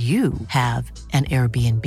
you 0.00 0.32
have 0.46 0.92
an 1.12 1.24
Airbnb. 1.24 1.84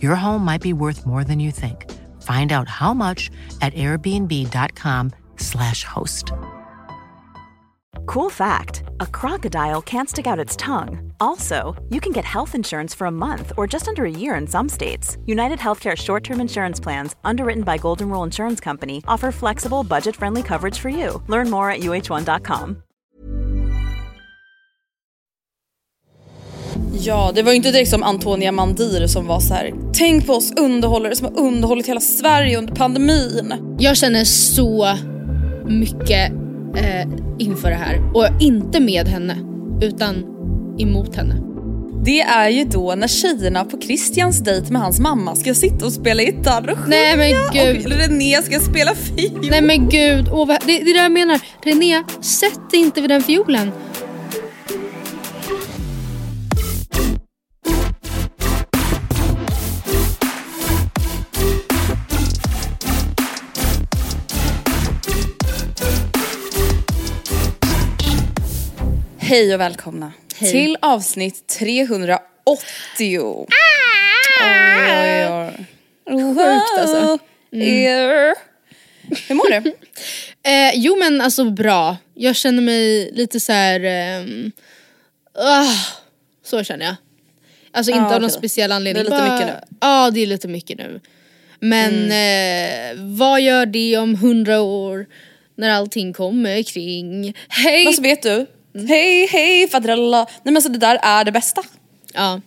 Your 0.00 0.14
home 0.14 0.44
might 0.44 0.60
be 0.60 0.72
worth 0.72 1.04
more 1.04 1.24
than 1.24 1.40
you 1.40 1.50
think. 1.50 1.90
Find 2.22 2.52
out 2.52 2.68
how 2.68 2.94
much 2.94 3.32
at 3.60 3.74
airbnb.com/slash 3.74 5.84
host. 5.84 6.32
Cool 8.06 8.30
fact 8.30 8.84
a 9.00 9.06
crocodile 9.06 9.82
can't 9.82 10.08
stick 10.08 10.26
out 10.26 10.38
its 10.38 10.56
tongue. 10.56 11.12
Also, 11.20 11.74
you 11.90 12.00
can 12.00 12.12
get 12.12 12.24
health 12.24 12.54
insurance 12.54 12.94
for 12.94 13.06
a 13.06 13.10
month 13.10 13.52
or 13.56 13.66
just 13.66 13.88
under 13.88 14.04
a 14.04 14.10
year 14.10 14.36
in 14.36 14.46
some 14.46 14.68
states. 14.68 15.16
United 15.26 15.58
Healthcare 15.58 15.96
short 15.96 16.22
term 16.24 16.40
insurance 16.40 16.78
plans, 16.80 17.16
underwritten 17.24 17.64
by 17.64 17.78
Golden 17.78 18.10
Rule 18.10 18.24
Insurance 18.24 18.60
Company, 18.60 19.02
offer 19.08 19.32
flexible, 19.32 19.82
budget 19.82 20.16
friendly 20.16 20.42
coverage 20.42 20.78
for 20.78 20.90
you. 20.90 21.22
Learn 21.28 21.50
more 21.50 21.70
at 21.70 21.80
uh1.com. 21.80 22.82
Ja, 27.00 27.32
det 27.34 27.42
var 27.42 27.52
ju 27.52 27.56
inte 27.56 27.70
direkt 27.70 27.90
som 27.90 28.02
Antonia 28.02 28.52
Mandir 28.52 29.06
som 29.06 29.26
var 29.26 29.40
så 29.40 29.54
här. 29.54 29.74
Tänk 29.92 30.26
på 30.26 30.32
oss 30.32 30.52
underhållare 30.56 31.16
som 31.16 31.26
har 31.26 31.40
underhållit 31.40 31.88
hela 31.88 32.00
Sverige 32.00 32.58
under 32.58 32.74
pandemin. 32.74 33.54
Jag 33.78 33.96
känner 33.96 34.24
så 34.24 34.88
mycket 35.68 36.32
eh, 36.76 37.08
inför 37.38 37.70
det 37.70 37.76
här. 37.76 38.10
Och 38.14 38.42
inte 38.42 38.80
med 38.80 39.08
henne, 39.08 39.36
utan 39.82 40.24
emot 40.78 41.16
henne. 41.16 41.34
Det 42.04 42.20
är 42.20 42.48
ju 42.48 42.64
då 42.64 42.94
när 42.94 43.08
tjejerna 43.08 43.64
på 43.64 43.80
Christians 43.80 44.38
dejt 44.38 44.72
med 44.72 44.82
hans 44.82 45.00
mamma 45.00 45.36
ska 45.36 45.54
sitta 45.54 45.86
och 45.86 45.92
spela 45.92 46.22
gitarr 46.22 46.70
och 46.70 46.78
sjunga 46.78 46.96
Nej, 46.96 47.16
men 47.16 47.30
gud. 47.52 47.86
och 47.86 47.98
René 47.98 48.42
ska 48.42 48.60
spela 48.60 48.94
fiol. 48.94 49.46
Nej 49.50 49.62
men 49.62 49.88
gud, 49.88 50.28
åh, 50.32 50.46
det, 50.46 50.58
det 50.66 50.90
är 50.90 50.94
det 50.94 51.02
jag 51.02 51.12
menar. 51.12 51.40
René, 51.62 52.02
sätt 52.20 52.70
dig 52.70 52.80
inte 52.80 53.00
vid 53.00 53.10
den 53.10 53.22
fiolen. 53.22 53.72
Hej 69.34 69.54
och 69.54 69.60
välkomna 69.60 70.12
Hej. 70.36 70.50
till 70.50 70.76
avsnitt 70.82 71.46
380. 71.46 72.18
Oj, 73.10 73.46
oj, 74.40 75.28
oj. 75.30 76.34
Sjukt 76.34 76.78
alltså. 76.80 77.18
Mm. 77.52 78.34
Hur 79.28 79.34
mår 79.34 79.50
du? 79.60 79.74
Eh, 80.50 80.72
jo 80.74 80.96
men 80.96 81.20
alltså 81.20 81.50
bra. 81.50 81.96
Jag 82.14 82.36
känner 82.36 82.62
mig 82.62 83.10
lite 83.12 83.40
så 83.40 83.52
här. 83.52 83.80
ehm, 83.84 84.52
ah, 85.38 85.74
så 86.44 86.64
känner 86.64 86.86
jag. 86.86 86.94
Alltså 87.72 87.92
inte 87.92 88.02
Ja, 88.02 88.14
av 88.14 88.20
någon 88.20 88.30
speciell 88.30 88.72
anledning. 88.72 89.04
Det 89.04 89.10
är 89.10 89.14
lite 89.16 89.28
bara- 89.28 89.34
mycket 89.34 89.46
nu. 89.46 89.52
Mm. 89.52 89.64
Ja 89.80 90.10
det 90.10 90.20
är 90.20 90.26
lite 90.26 90.48
mycket 90.48 90.78
nu. 90.78 91.00
Men 91.60 91.94
eh, 91.94 93.04
vad 93.18 93.40
gör 93.40 93.66
det 93.66 93.96
om 93.96 94.14
hundra 94.14 94.60
år 94.60 95.06
när 95.56 95.70
allting 95.70 96.12
kommer 96.12 96.62
kring? 96.62 97.36
Hej! 97.48 97.86
Alltså 97.86 98.02
vet 98.02 98.22
du? 98.22 98.46
Hej 98.88 99.26
hej 99.26 99.68
fadralla. 99.68 100.18
Nej 100.24 100.28
men 100.44 100.56
alltså 100.56 100.70
det 100.72 100.78
där 100.78 100.98
är 101.02 101.24
det 101.24 101.32
bästa. 101.32 101.62
ja. 102.14 102.40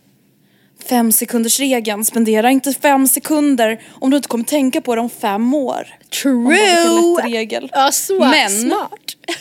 Fem 0.90 1.12
sekunders 1.12 1.60
regeln. 1.60 2.06
Spendera 2.06 2.52
inte 2.52 2.74
fem 2.74 3.08
sekunder 3.08 3.82
om 3.94 4.10
du 4.10 4.18
inte 4.18 4.30
kommer 4.30 4.44
tänka 4.44 4.82
på 4.82 4.96
det 4.96 5.02
om 5.02 5.10
fem 5.10 5.54
år. 5.54 5.88
Vilken 6.10 6.44
lätt 6.50 6.82
True! 7.22 7.24
regel. 7.38 7.70
Ja, 7.74 7.92
så 7.92 8.20
Men- 8.20 8.50
smart. 8.50 8.92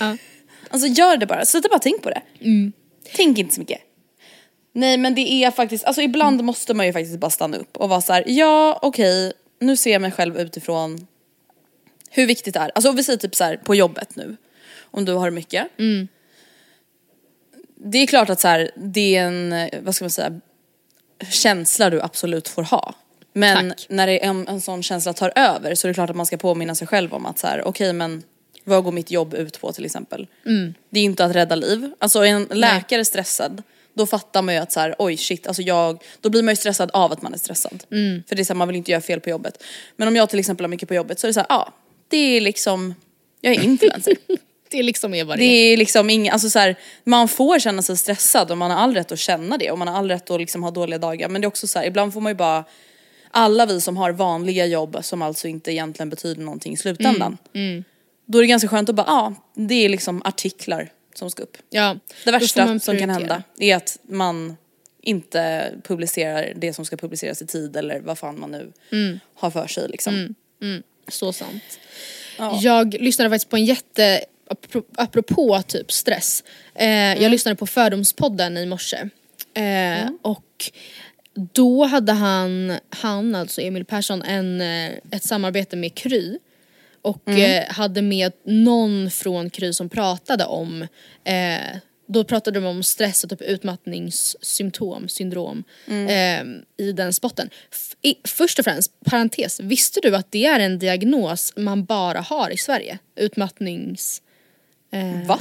Ja. 0.01 0.17
Alltså 0.71 0.89
gör 0.89 1.17
det 1.17 1.27
bara, 1.27 1.45
sluta 1.45 1.69
bara 1.69 1.79
tänk 1.79 2.03
på 2.03 2.11
det. 2.11 2.23
Tänk 3.17 3.39
inte 3.39 3.55
så 3.55 3.61
mycket. 3.61 3.81
Nej 4.73 4.97
men 4.97 5.15
det 5.15 5.45
är 5.45 5.51
faktiskt, 5.51 5.85
alltså 5.85 6.03
ibland 6.03 6.45
måste 6.45 6.75
man 6.75 6.87
ju 6.87 6.93
faktiskt 6.93 7.19
bara 7.19 7.31
stanna 7.31 7.57
upp 7.57 7.77
och 7.77 7.89
vara 7.89 8.01
så 8.01 8.13
här: 8.13 8.25
ja 8.27 8.79
okej, 8.83 9.33
nu 9.61 9.77
ser 9.77 9.93
jag 9.93 10.03
mig 10.03 10.13
själv 10.13 10.39
utifrån 10.41 11.07
hur 12.11 12.27
viktigt 12.27 12.55
det 12.55 12.61
är. 12.61 12.71
Alltså 12.75 12.93
vi 12.93 13.05
säger 13.05 13.19
typ 13.19 13.35
så 13.35 13.45
här 13.45 13.57
på 13.57 13.75
jobbet 13.75 14.17
nu, 14.17 14.37
om 14.91 15.05
du 15.05 15.13
har 15.13 15.31
mycket. 15.31 15.67
Det 17.77 17.99
är 17.99 18.07
klart 18.07 18.31
att 18.31 18.41
så 18.41 18.49
här, 18.49 18.71
det 18.75 19.17
är 19.17 19.27
en, 19.27 19.71
vad 19.85 19.95
ska 19.95 20.05
man 20.05 20.11
säga, 20.11 20.41
känsla 21.31 21.91
du 21.91 22.03
absolut 22.03 22.49
får 22.49 22.63
ha. 22.63 22.95
Men 23.33 23.69
Tack. 23.69 23.87
när 23.89 24.07
det 24.07 24.25
är 24.25 24.29
en, 24.29 24.49
en 24.49 24.61
sån 24.61 24.83
känsla 24.83 25.13
tar 25.13 25.33
över 25.37 25.75
så 25.75 25.87
är 25.87 25.89
det 25.89 25.95
klart 25.95 26.11
att 26.11 26.17
man 26.17 26.27
ska 26.27 26.37
påminna 26.37 26.75
sig 26.75 26.87
själv 26.87 27.15
om 27.15 27.27
att 27.27 27.39
så 27.39 27.47
här, 27.47 27.63
okej 27.69 27.93
men 27.93 28.23
vad 28.65 28.85
går 28.85 28.93
mitt 28.93 29.11
jobb 29.11 29.35
ut 29.35 29.61
på 29.61 29.73
till 29.73 29.85
exempel? 29.85 30.27
Det 30.91 31.01
är 31.01 31.05
inte 31.05 31.25
att 31.25 31.37
rädda 31.37 31.55
liv. 31.55 31.91
Alltså 31.99 32.21
är 32.21 32.27
en 32.27 32.49
läkare 32.51 33.05
stressad 33.05 33.63
då 33.97 34.07
fattar 34.07 34.43
man 34.43 34.55
ju 34.55 34.61
att 34.61 34.73
så 34.73 34.81
här, 34.81 34.95
oj 34.99 35.17
shit, 35.17 35.47
alltså 35.47 35.63
jag, 35.63 36.03
då 36.21 36.31
blir 36.31 36.43
man 36.43 36.53
ju 36.53 36.57
stressad 36.57 36.91
av 36.93 37.13
att 37.13 37.23
man 37.23 37.35
är 37.35 37.39
stressad. 37.39 37.85
För 38.29 38.37
det 38.37 38.43
är 38.43 38.45
så 38.45 38.53
här, 38.53 38.59
man 38.59 38.69
vill 38.69 38.77
inte 38.77 38.91
göra 38.91 39.01
fel 39.01 39.21
på 39.21 39.31
jobbet. 39.31 39.63
Men 39.97 40.09
om 40.09 40.17
jag 40.17 40.31
till 40.31 40.39
exempel 40.39 40.65
har 40.65 40.69
mycket 40.69 40.89
på 40.89 40.95
jobbet 40.95 41.19
så 41.19 41.27
är 41.27 41.29
det 41.29 41.35
så 41.35 41.45
ja, 41.49 41.73
det 42.09 42.37
är 42.37 42.41
liksom, 42.41 42.95
jag 43.41 43.55
är 43.55 43.63
influencer. 43.63 44.17
Det 44.71 44.79
är 44.79 44.83
liksom 44.83 45.15
är 45.15 45.25
vad 45.25 45.39
Det 45.39 45.43
det 45.43 45.45
är. 45.47 45.73
är 45.73 45.77
liksom 45.77 46.11
inga, 46.11 46.33
alltså 46.33 46.51
så 46.51 46.59
här, 46.59 46.77
man 47.05 47.29
får 47.29 47.59
känna 47.59 47.83
sig 47.83 47.97
stressad 47.97 48.51
och 48.51 48.59
man 48.59 48.71
har 48.71 48.79
all 48.79 48.95
rätt 48.95 49.13
att 49.13 49.19
känna 49.19 49.59
det 49.59 49.71
och 49.71 49.79
man 49.79 49.89
har 49.89 49.99
all 49.99 50.09
rätt 50.11 50.31
att 50.31 50.41
liksom 50.41 50.63
ha 50.63 50.71
dåliga 50.71 50.99
dagar. 50.99 51.29
Men 51.29 51.41
det 51.41 51.45
är 51.45 51.49
också 51.49 51.67
så 51.67 51.79
här, 51.79 51.87
ibland 51.87 52.13
får 52.13 52.21
man 52.21 52.31
ju 52.31 52.37
bara, 52.37 52.65
alla 53.31 53.67
vi 53.67 53.81
som 53.81 53.97
har 53.97 54.13
vanliga 54.13 54.67
jobb 54.67 54.99
som 55.03 55.23
alltså 55.23 55.49
inte 55.49 55.73
egentligen 55.73 56.11
betyder 56.11 56.43
någonting 56.43 56.73
i 56.73 56.77
slutändan. 56.77 57.39
Då 58.27 58.39
är 58.39 58.43
det 58.43 58.47
ganska 58.49 58.69
skönt 58.69 58.89
att 58.89 58.95
bara, 58.95 59.07
ja, 59.07 59.35
det 59.55 59.75
är 59.85 59.89
liksom 59.89 60.23
artiklar 60.25 60.89
som 61.15 61.31
ska 61.31 61.43
upp. 61.43 61.57
Ja, 61.71 61.97
Det 62.25 62.31
värsta 62.31 62.79
som 62.79 62.99
kan 62.99 63.11
hända 63.11 63.43
är 63.59 63.77
att 63.77 63.99
man 64.03 64.57
inte 65.03 65.73
publicerar 65.85 66.53
det 66.57 66.73
som 66.73 66.85
ska 66.85 66.97
publiceras 66.97 67.43
i 67.43 67.47
tid 67.47 67.77
eller 67.77 68.01
vad 68.01 68.19
fan 68.19 68.41
man 68.41 68.51
nu 68.51 68.73
Mm. 68.93 69.21
har 69.35 69.51
för 69.51 69.67
sig 69.67 69.89
liksom. 69.89 70.35
Så 71.09 71.33
sant. 71.33 71.63
Ja. 72.39 72.59
Jag 72.63 72.95
lyssnade 72.95 73.31
faktiskt 73.31 73.51
på 73.51 73.57
en 73.57 73.65
jätte, 73.65 74.21
apropå 74.97 75.63
typ 75.67 75.93
stress. 75.93 76.45
Eh, 76.75 76.87
Mm. 76.87 77.23
Jag 77.23 77.31
lyssnade 77.31 77.57
på 77.57 77.67
Fördomspodden 77.67 78.57
i 78.57 78.67
morse. 78.67 78.97
Eh, 79.55 80.09
Och 80.23 80.71
då 81.53 81.85
hade 81.85 82.13
han, 82.13 82.73
han 82.91 83.35
alltså 83.35 83.61
Emil 83.61 83.85
Persson, 83.85 84.23
en, 84.23 84.61
eh, 84.61 84.91
ett 85.11 85.25
samarbete 85.25 85.77
med 85.77 85.95
Kry. 85.95 86.39
Och 87.03 87.29
Mm. 87.29 87.63
eh, 87.63 87.73
hade 87.75 88.03
med 88.03 88.33
någon 88.45 89.11
från 89.11 89.51
Kry 89.51 89.73
som 89.73 89.89
pratade 89.89 90.45
om 90.45 90.83
eh, 91.25 91.77
då 92.09 92.25
pratade 92.25 92.61
de 92.61 92.67
om 92.67 92.83
stress 92.83 93.25
och 93.25 93.31
typ 93.31 93.43
utmattningssymptom, 93.43 95.09
syndrom 95.09 95.65
eh, 95.87 96.43
i 96.87 96.93
den 96.93 97.13
spotten. 97.13 97.51
F- 97.73 97.97
i, 98.03 98.15
först 98.25 98.59
och 98.59 98.65
främst, 98.65 98.93
parentes, 99.05 99.61
visste 99.61 100.01
du 100.03 100.17
att 100.17 100.33
det 100.33 100.47
är 100.47 100.61
en 100.61 100.79
diagnos 100.79 101.53
man 101.57 101.85
bara 101.85 102.21
har 102.21 102.51
i 102.51 102.57
Sverige? 102.57 102.99
Utmattnings... 103.17 104.23
Va? 105.27 105.39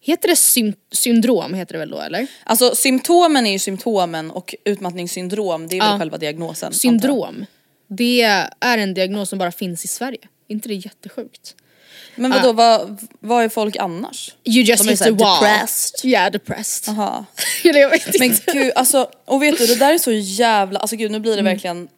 Heter 0.00 0.28
det 0.28 0.36
sym- 0.36 0.74
syndrom 0.92 1.54
heter 1.54 1.72
det 1.72 1.78
väl 1.78 1.90
då 1.90 2.00
eller? 2.00 2.26
Alltså 2.44 2.74
symptomen 2.74 3.46
är 3.46 3.52
ju 3.52 3.58
symptomen 3.58 4.30
och 4.30 4.54
utmattningssyndrom 4.64 5.68
det 5.68 5.76
är 5.76 5.80
väl 5.80 5.90
Ja. 5.92 5.98
själva 5.98 6.18
diagnosen. 6.18 6.72
Syndrom. 6.72 7.46
Det 7.88 8.22
är 8.60 8.78
en 8.78 8.94
diagnos 8.94 9.28
som 9.28 9.38
bara 9.38 9.52
finns 9.52 9.84
i 9.84 9.88
Sverige. 9.88 10.18
inte 10.48 10.68
det 10.68 10.74
jättesjukt? 10.74 11.54
Men 12.16 12.30
vadå, 12.30 12.52
vad, 12.52 12.98
vad 13.20 13.44
är 13.44 13.48
folk 13.48 13.76
annars? 13.76 14.34
You 14.44 14.62
just 14.64 14.82
De 14.82 14.88
är 14.88 14.92
hit 14.92 15.02
the 15.02 15.10
wall. 15.10 15.42
depressed. 15.44 16.10
Yeah, 16.10 16.32
depressed. 16.32 16.94
Eller 17.64 17.80
jag 17.80 17.90
vet 17.90 18.18
Men 18.18 18.22
inte. 18.22 18.52
gud, 18.52 18.72
alltså, 18.74 19.10
och 19.24 19.42
vet 19.42 19.58
du 19.58 19.66
det 19.66 19.76
där 19.76 19.92
är 19.94 19.98
så 19.98 20.12
jävla, 20.12 20.78
alltså 20.80 20.96
gud 20.96 21.10
nu 21.10 21.20
blir 21.20 21.32
det 21.32 21.40
Mm. 21.40 21.52
verkligen, 21.52 21.88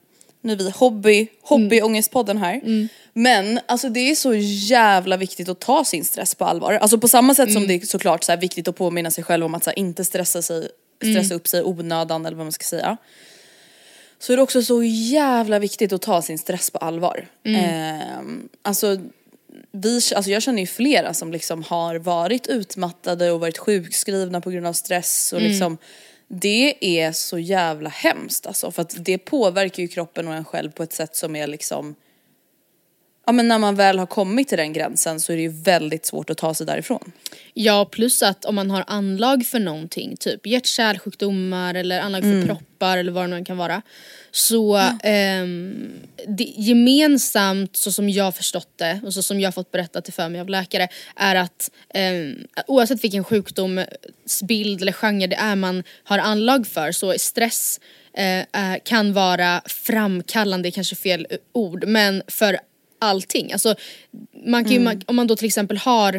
nu 0.40 0.52
är 0.52 0.56
vi 0.56 0.70
hobby, 0.70 1.26
hobbyångestpodden 1.42 2.38
här. 2.38 2.54
Mm. 2.54 2.88
Men 3.12 3.60
alltså 3.66 3.88
det 3.88 4.10
är 4.10 4.14
så 4.14 4.34
jävla 4.34 5.16
viktigt 5.16 5.48
att 5.48 5.60
ta 5.60 5.84
sin 5.84 6.04
stress 6.04 6.34
på 6.34 6.44
allvar. 6.44 6.72
Alltså 6.72 6.98
på 6.98 7.08
samma 7.08 7.34
sätt 7.34 7.52
som 7.52 7.62
Mm. 7.62 7.68
det 7.68 7.84
är 7.84 7.86
såklart 7.86 8.24
så 8.24 8.36
viktigt 8.36 8.68
att 8.68 8.76
påminna 8.76 9.10
sig 9.10 9.24
själv 9.24 9.44
om 9.44 9.54
att 9.54 9.66
här, 9.66 9.78
inte 9.78 10.04
stressa, 10.04 10.42
sig, 10.42 10.68
Mm. 11.02 11.14
stressa 11.14 11.34
upp 11.34 11.48
sig 11.48 11.62
onödan 11.62 12.26
eller 12.26 12.36
vad 12.36 12.46
man 12.46 12.52
ska 12.52 12.64
säga. 12.64 12.96
Så 14.18 14.32
är 14.32 14.36
det 14.36 14.42
också 14.42 14.62
så 14.62 14.82
jävla 14.82 15.58
viktigt 15.58 15.92
att 15.92 16.02
ta 16.02 16.22
sin 16.22 16.38
stress 16.38 16.70
på 16.70 16.78
allvar. 16.78 17.26
Mm. 17.44 17.64
Ehm, 17.64 18.48
alltså 18.62 18.98
vi, 19.72 20.00
alltså 20.16 20.30
jag 20.30 20.42
känner 20.42 20.60
ju 20.60 20.66
flera 20.66 21.14
som 21.14 21.32
liksom 21.32 21.62
har 21.62 21.96
varit 21.96 22.46
utmattade 22.46 23.30
och 23.30 23.40
varit 23.40 23.58
sjukskrivna 23.58 24.40
på 24.40 24.50
grund 24.50 24.66
av 24.66 24.72
stress 24.72 25.32
och 25.32 25.40
liksom 25.40 25.78
det 26.28 26.98
är 27.00 27.12
så 27.12 27.38
jävla 27.38 27.88
hemskt 27.88 28.46
alltså. 28.46 28.70
För 28.70 28.82
att 28.82 28.94
det 28.98 29.18
påverkar 29.18 29.82
ju 29.82 29.88
kroppen 29.88 30.28
och 30.28 30.34
en 30.34 30.44
själv 30.44 30.70
på 30.70 30.82
ett 30.82 30.92
sätt 30.92 31.16
som 31.16 31.36
är 31.36 31.46
liksom 31.46 31.94
Ja 33.28 33.32
men 33.32 33.48
när 33.48 33.58
man 33.58 33.74
väl 33.74 33.98
har 33.98 34.06
kommit 34.06 34.48
till 34.48 34.58
den 34.58 34.72
gränsen 34.72 35.20
så 35.20 35.32
är 35.32 35.36
det 35.36 35.42
ju 35.42 35.48
väldigt 35.48 36.06
svårt 36.06 36.30
att 36.30 36.36
ta 36.36 36.54
sig 36.54 36.66
därifrån. 36.66 37.12
Ja, 37.54 37.88
plus 37.92 38.22
att 38.22 38.44
om 38.44 38.54
man 38.54 38.70
har 38.70 38.84
anlag 38.86 39.46
för 39.46 39.58
någonting, 39.58 40.16
typ 40.16 40.46
hjärt-kärlsjukdomar 40.46 41.74
eller 41.74 42.00
anlag 42.00 42.22
för 42.22 42.46
proppar 42.46 42.98
eller 42.98 43.12
vad 43.12 43.24
det 43.24 43.38
nu 43.38 43.44
kan 43.44 43.56
vara. 43.56 43.82
Så 44.30 44.76
ehm, 45.02 45.90
det, 46.28 46.44
gemensamt, 46.44 47.76
så 47.76 47.92
som 47.92 48.08
jag 48.08 48.34
förstått 48.34 48.72
det 48.76 49.00
och 49.04 49.14
så 49.14 49.22
som 49.22 49.40
jag 49.40 49.54
fått 49.54 49.70
berättat 49.70 50.04
till 50.04 50.14
för 50.14 50.28
mig 50.28 50.40
av 50.40 50.48
läkare, 50.48 50.88
är 51.16 51.34
att 51.34 51.70
ehm, 51.94 52.46
oavsett 52.66 53.04
vilken 53.04 53.24
sjukdomsbild 53.24 54.82
eller 54.82 54.92
genre 54.92 55.26
det 55.26 55.36
är 55.36 55.56
man 55.56 55.82
har 56.04 56.18
anlag 56.18 56.66
för 56.66 56.92
så 56.92 57.12
är 57.12 57.18
stress 57.18 57.80
eh, 58.14 58.76
kan 58.84 59.12
vara 59.12 59.62
framkallande, 59.66 60.70
kanske 60.70 60.96
fel 60.96 61.26
ord, 61.52 61.84
men 61.86 62.22
för 62.28 62.58
allting. 62.98 63.52
Alltså, 63.52 63.74
man 64.46 64.64
kan 64.64 64.72
ju, 64.72 64.80
man, 64.80 65.02
om 65.06 65.16
man 65.16 65.26
då 65.26 65.36
till 65.36 65.46
exempel 65.46 65.76
har 65.76 66.14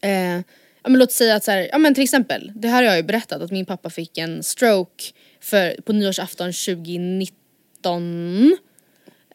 eh, 0.00 0.40
ja, 0.82 0.88
men 0.88 0.98
låt 0.98 1.12
säga 1.12 1.36
att 1.36 1.44
så 1.44 1.50
här, 1.50 1.68
ja 1.72 1.78
men 1.78 1.94
till 1.94 2.04
exempel, 2.04 2.52
det 2.54 2.68
här 2.68 2.76
har 2.76 2.82
jag 2.82 2.96
ju 2.96 3.02
berättat 3.02 3.42
att 3.42 3.50
min 3.50 3.66
pappa 3.66 3.90
fick 3.90 4.18
en 4.18 4.42
stroke 4.42 5.04
för, 5.40 5.82
på 5.82 5.92
nyårsafton 5.92 6.52
2019 6.52 8.56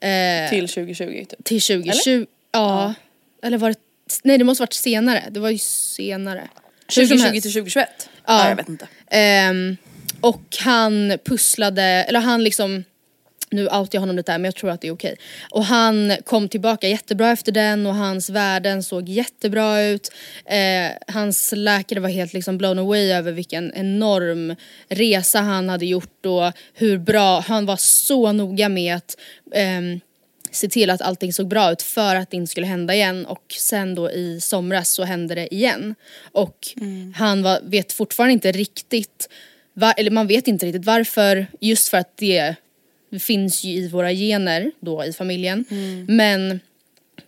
eh, 0.01 0.49
Till 0.49 0.67
2020 0.67 1.25
typ. 1.29 1.43
till 1.43 1.61
2020. 1.61 2.25
Ja. 2.51 2.93
Eller 3.43 3.57
var 3.57 3.69
det, 3.69 3.79
nej 4.23 4.37
det 4.37 4.43
måste 4.43 4.61
varit 4.61 4.73
senare, 4.73 5.23
det 5.31 5.39
var 5.39 5.49
ju 5.49 5.57
senare. 5.57 6.47
Hur 6.95 7.07
som 7.07 7.17
2020 7.17 7.23
helst. 7.23 7.43
till 7.43 7.53
2021? 7.53 7.89
Ja. 7.99 8.07
Ja. 8.25 8.49
jag 8.49 8.55
vet 8.55 8.69
inte. 8.69 8.87
Ehm, 9.07 9.77
och 10.21 10.57
han 10.59 11.17
pusslade, 11.25 11.83
eller 11.83 12.19
han 12.19 12.43
liksom 12.43 12.83
nu 13.49 13.63
outar 13.67 13.89
jag 13.91 13.99
honom 13.99 14.15
lite 14.15 14.31
här 14.31 14.39
men 14.39 14.45
jag 14.45 14.55
tror 14.55 14.69
att 14.69 14.81
det 14.81 14.87
är 14.87 14.91
okej. 14.91 15.15
Och 15.51 15.65
han 15.65 16.13
kom 16.25 16.49
tillbaka 16.49 16.87
jättebra 16.87 17.31
efter 17.31 17.51
den 17.51 17.85
och 17.85 17.95
hans 17.95 18.29
värden 18.29 18.83
såg 18.83 19.09
jättebra 19.09 19.81
ut. 19.81 20.11
Eh, 20.45 21.13
hans 21.13 21.53
läkare 21.55 21.99
var 21.99 22.09
helt 22.09 22.33
liksom 22.33 22.57
blown 22.57 22.79
away 22.79 23.11
över 23.11 23.31
vilken 23.31 23.73
enorm 23.75 24.55
resa 24.89 25.39
han 25.39 25.69
hade 25.69 25.85
gjort 25.85 26.25
och 26.25 26.51
hur 26.73 26.97
bra, 26.97 27.39
han 27.39 27.65
var 27.65 27.77
så 27.77 28.31
noga 28.31 28.69
med 28.69 28.95
att 28.95 29.17
ehm, 29.53 29.99
se 30.51 30.67
till 30.67 30.89
att 30.89 31.01
allting 31.01 31.33
såg 31.33 31.47
bra 31.47 31.71
ut 31.71 31.81
för 31.81 32.15
att 32.15 32.31
det 32.31 32.37
inte 32.37 32.51
skulle 32.51 32.67
hända 32.67 32.95
igen 32.95 33.25
och 33.25 33.53
sen 33.57 33.95
då 33.95 34.11
i 34.11 34.41
somras 34.41 34.89
så 34.89 35.03
hände 35.03 35.35
det 35.35 35.53
igen. 35.53 35.95
Och 36.31 36.67
han 37.15 37.43
var, 37.43 37.59
vet 37.63 37.93
fortfarande 37.93 38.33
inte 38.33 38.51
riktigt, 38.51 39.29
var, 39.73 39.93
eller 39.97 40.11
man 40.11 40.27
vet 40.27 40.47
inte 40.47 40.65
riktigt 40.65 40.85
varför, 40.85 41.47
just 41.59 41.87
för 41.87 41.97
att 41.97 42.17
det 42.17 42.55
finns 43.19 43.63
ju 43.63 43.71
i 43.71 43.87
våra 43.87 44.11
gener 44.11 44.71
då 44.79 45.05
i 45.05 45.13
familjen. 45.13 45.65
Men 46.07 46.59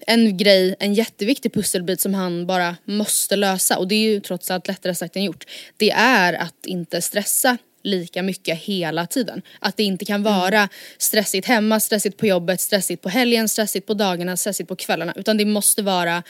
en 0.07 0.37
grej, 0.37 0.75
en 0.79 0.93
jätteviktig 0.93 1.53
pusselbit 1.53 2.01
som 2.01 2.13
han 2.13 2.47
bara 2.47 2.77
måste 2.85 3.35
lösa 3.35 3.77
och 3.77 3.87
det 3.87 3.95
är 3.95 4.09
ju 4.09 4.19
trots 4.19 4.51
allt 4.51 4.67
lättare 4.67 4.95
sagt 4.95 5.15
än 5.15 5.23
gjort. 5.23 5.45
Det 5.77 5.91
är 5.91 6.33
att 6.33 6.65
inte 6.65 7.01
stressa 7.01 7.57
lika 7.83 8.23
mycket 8.23 8.57
hela 8.57 9.05
tiden. 9.07 9.41
Att 9.59 9.77
det 9.77 9.83
inte 9.83 10.05
kan 10.05 10.23
vara 10.23 10.69
stressigt 10.97 11.47
hemma, 11.47 11.79
stressigt 11.79 12.17
på 12.17 12.27
jobbet, 12.27 12.61
stressigt 12.61 13.01
på 13.01 13.09
helgen, 13.09 13.49
stressigt 13.49 13.87
på 13.87 13.93
dagarna, 13.93 14.37
stressigt 14.37 14.69
på 14.69 14.75
kvällarna. 14.75 15.13
Utan 15.15 15.37
det 15.37 15.45
måste 15.45 15.81
vara, 15.81 16.23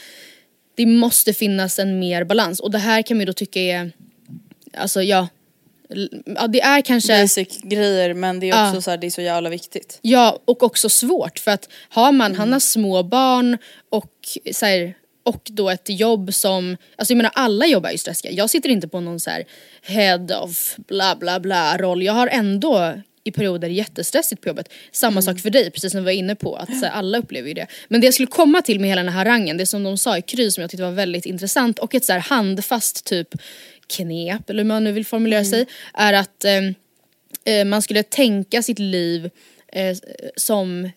det 0.74 0.86
måste 0.86 1.32
finnas 1.32 1.78
en 1.78 1.98
mer 1.98 2.24
balans. 2.24 2.60
Och 2.60 2.70
det 2.70 2.78
här 2.78 3.02
kan 3.02 3.16
man 3.16 3.20
ju 3.22 3.26
då 3.26 3.32
tycka 3.32 3.60
är, 3.60 3.92
alltså 4.74 5.02
ja, 5.02 5.28
ja 6.24 6.46
det 6.46 6.60
är 6.60 6.80
kanske... 6.80 7.22
Basic 7.22 7.60
grejer 7.62 8.14
men 8.14 8.40
det 8.40 8.50
är 8.50 8.64
också 8.66 8.76
Ja. 8.76 8.80
så 8.82 8.90
här, 8.90 8.98
det 8.98 9.06
är 9.06 9.10
så 9.10 9.22
jävla 9.22 9.50
viktigt. 9.50 9.98
Ja, 10.02 10.38
och 10.44 10.62
också 10.62 10.88
svårt 10.88 11.38
för 11.38 11.50
att 11.50 11.68
har 11.88 12.12
man, 12.12 12.34
han 12.34 12.52
har 12.52 12.60
små 12.60 13.02
barn 13.02 13.58
och 13.90 14.14
så 14.52 14.66
här, 14.66 14.94
och 15.22 15.42
då 15.44 15.70
ett 15.70 15.88
jobb 15.88 16.34
som, 16.34 16.76
alltså 16.96 17.12
jag 17.12 17.16
menar 17.16 17.32
alla 17.34 17.66
jobb 17.66 17.86
är 17.86 17.90
ju 17.90 17.98
stressiga. 17.98 18.32
Jag 18.32 18.50
sitter 18.50 18.68
inte 18.68 18.88
på 18.88 19.00
någon 19.00 19.20
så 19.20 19.30
här 19.30 19.44
head 19.82 20.26
of 20.42 20.76
bla 20.76 21.16
bla 21.16 21.40
bla 21.40 21.78
roll. 21.78 22.02
Jag 22.02 22.12
har 22.12 22.26
ändå 22.28 22.94
i 23.24 23.30
perioder 23.32 23.68
jättestressigt 23.68 24.42
på 24.42 24.48
jobbet. 24.48 24.68
Samma 24.92 25.22
sak 25.22 25.40
för 25.40 25.50
dig, 25.50 25.70
precis 25.70 25.92
som 25.92 26.00
vi 26.00 26.04
var 26.04 26.12
inne 26.12 26.34
på. 26.34 26.56
Att 26.56 26.78
så 26.78 26.86
här, 26.86 26.92
alla 26.92 27.18
upplever 27.18 27.48
ju 27.48 27.54
det. 27.54 27.66
Men 27.88 28.00
det 28.00 28.06
jag 28.06 28.14
skulle 28.14 28.26
komma 28.26 28.62
till 28.62 28.80
med 28.80 28.90
hela 28.90 29.02
den 29.02 29.12
här 29.12 29.24
harangen, 29.24 29.56
det 29.56 29.66
som 29.66 29.82
de 29.82 29.98
sa 29.98 30.18
i 30.18 30.22
Kry 30.22 30.50
som 30.50 30.60
jag 30.60 30.70
tyckte 30.70 30.84
var 30.84 30.90
väldigt 30.90 31.26
intressant 31.26 31.78
och 31.78 31.94
ett 31.94 32.04
så 32.04 32.12
här 32.12 32.20
handfast 32.20 33.04
typ 33.04 33.28
knep, 33.90 34.50
eller 34.50 34.62
hur 34.62 34.68
man 34.68 34.84
nu 34.84 34.92
vill 34.92 35.06
formulera 35.06 35.44
sig, 35.44 35.66
är 35.94 36.12
att 36.12 36.44
ehm, 36.44 36.74
eh, 37.44 37.64
man 37.64 37.82
skulle 37.82 38.02
tänka 38.02 38.62
sitt 38.62 38.78
liv 38.78 39.30
eh, 39.72 39.96
som, 40.36 40.90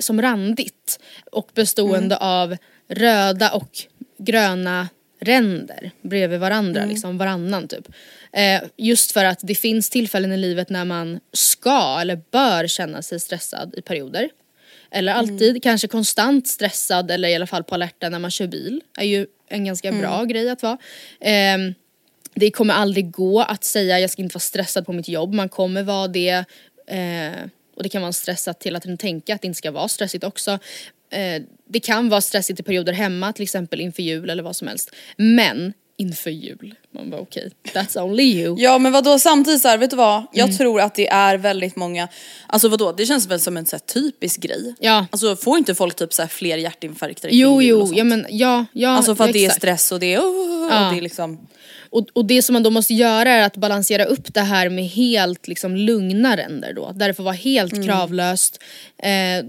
som 0.00 0.22
randigt 0.22 1.00
och 1.30 1.50
bestående 1.54 2.16
av 2.16 2.56
röda 2.88 3.50
och 3.50 3.78
gröna 4.18 4.88
ränder 5.20 5.90
bredvid 6.02 6.40
varandra, 6.40 6.84
liksom 6.84 7.18
varannan 7.18 7.68
typ. 7.68 7.88
Eh, 8.32 8.62
just 8.76 9.12
för 9.12 9.24
att 9.24 9.38
det 9.42 9.54
finns 9.54 9.90
tillfällen 9.90 10.32
i 10.32 10.36
livet 10.36 10.70
när 10.70 10.84
man 10.84 11.20
ska 11.32 11.98
eller 12.00 12.20
bör 12.30 12.66
känna 12.66 13.02
sig 13.02 13.20
stressad 13.20 13.74
i 13.76 13.82
perioder. 13.82 14.28
Eller 14.90 15.12
alltid, 15.12 15.62
kanske 15.62 15.88
konstant 15.88 16.48
stressad 16.48 17.10
eller 17.10 17.28
i 17.28 17.34
alla 17.34 17.46
fall 17.46 17.64
på 17.64 17.74
alerten 17.74 18.12
när 18.12 18.18
man 18.18 18.30
kör 18.30 18.46
bil. 18.46 18.80
är 18.98 19.04
ju 19.04 19.26
en 19.48 19.64
ganska 19.64 19.92
bra 19.92 20.24
grej 20.24 20.50
att 20.50 20.62
vara. 20.62 20.78
Ehm, 21.20 21.74
det 22.34 22.50
kommer 22.50 22.74
aldrig 22.74 23.10
gå 23.10 23.40
att 23.40 23.64
säga 23.64 24.00
jag 24.00 24.10
ska 24.10 24.22
inte 24.22 24.34
vara 24.34 24.40
stressad 24.40 24.86
på 24.86 24.92
mitt 24.92 25.08
jobb. 25.08 25.34
Man 25.34 25.48
kommer 25.48 25.82
vara 25.82 26.08
det. 26.08 26.44
Eh, 26.86 27.42
och 27.76 27.82
det 27.82 27.88
kan 27.88 28.02
vara 28.02 28.12
stressat 28.12 28.60
till 28.60 28.76
att 28.76 28.98
tänka 28.98 29.34
att 29.34 29.40
det 29.42 29.46
inte 29.46 29.58
ska 29.58 29.70
vara 29.70 29.88
stressigt 29.88 30.24
också. 30.24 30.50
Eh, 31.12 31.42
det 31.68 31.80
kan 31.80 32.08
vara 32.08 32.20
stressigt 32.20 32.60
i 32.60 32.62
perioder 32.62 32.92
hemma, 32.92 33.32
till 33.32 33.42
exempel 33.42 33.80
inför 33.80 34.02
jul 34.02 34.30
eller 34.30 34.42
vad 34.42 34.56
som 34.56 34.68
helst. 34.68 34.90
Men 35.16 35.72
inför 35.96 36.30
jul, 36.30 36.74
man 36.94 37.10
bara 37.10 37.20
okej, 37.20 37.50
that's 37.74 37.98
only 38.02 38.22
you. 38.22 38.56
Ja 38.58 38.78
men 38.78 38.92
vadå 38.92 39.18
samtidigt 39.18 39.62
så 39.62 39.68
här, 39.68 39.78
vet 39.78 39.90
du 39.90 39.96
vad? 39.96 40.22
Jag 40.32 40.44
Mm. 40.44 40.56
tror 40.58 40.80
att 40.80 40.94
det 40.94 41.08
är 41.08 41.38
väldigt 41.38 41.76
många, 41.76 42.08
alltså 42.46 42.68
vadå 42.68 42.92
det 42.92 43.06
känns 43.06 43.26
väl 43.26 43.40
som 43.40 43.56
en 43.56 43.66
så 43.66 43.78
typisk 43.78 44.40
grej. 44.40 44.74
Ja. 44.80 45.06
Alltså 45.10 45.36
får 45.36 45.58
inte 45.58 45.74
folk 45.74 45.96
typ 45.96 46.12
så 46.12 46.22
här 46.22 46.28
fler 46.28 46.56
hjärtinfarkter 46.56 47.28
Jo, 47.32 47.62
jo, 47.62 47.92
ja 47.94 48.04
men 48.04 48.26
ja, 48.30 48.64
ja. 48.72 48.88
Alltså 48.90 49.16
för 49.16 49.24
att 49.24 49.28
ja, 49.28 49.32
det 49.32 49.38
är 49.38 49.44
exakt. 49.46 49.58
stress 49.60 49.92
och 49.92 50.00
det 50.00 50.14
är, 50.14 50.20
oh, 50.20 50.68
Ja. 50.70 50.86
och 50.86 50.92
det 50.94 50.98
är 51.00 51.02
liksom 51.02 51.48
Och, 51.92 52.06
och 52.12 52.24
det 52.24 52.42
som 52.42 52.52
man 52.52 52.62
då 52.62 52.70
måste 52.70 52.94
göra 52.94 53.30
är 53.30 53.42
att 53.42 53.56
balansera 53.56 54.04
upp 54.04 54.34
det 54.34 54.40
här 54.40 54.68
med 54.68 54.84
helt 54.84 55.48
liksom 55.48 55.76
lugna 55.76 56.36
ränder 56.36 56.72
då. 56.72 56.92
Där 56.94 57.08
det 57.08 57.14
får 57.14 57.24
vara 57.24 57.34
helt 57.34 57.72
Mm. 57.72 57.86
kravlöst. 57.86 58.62
Eh, 58.98 59.44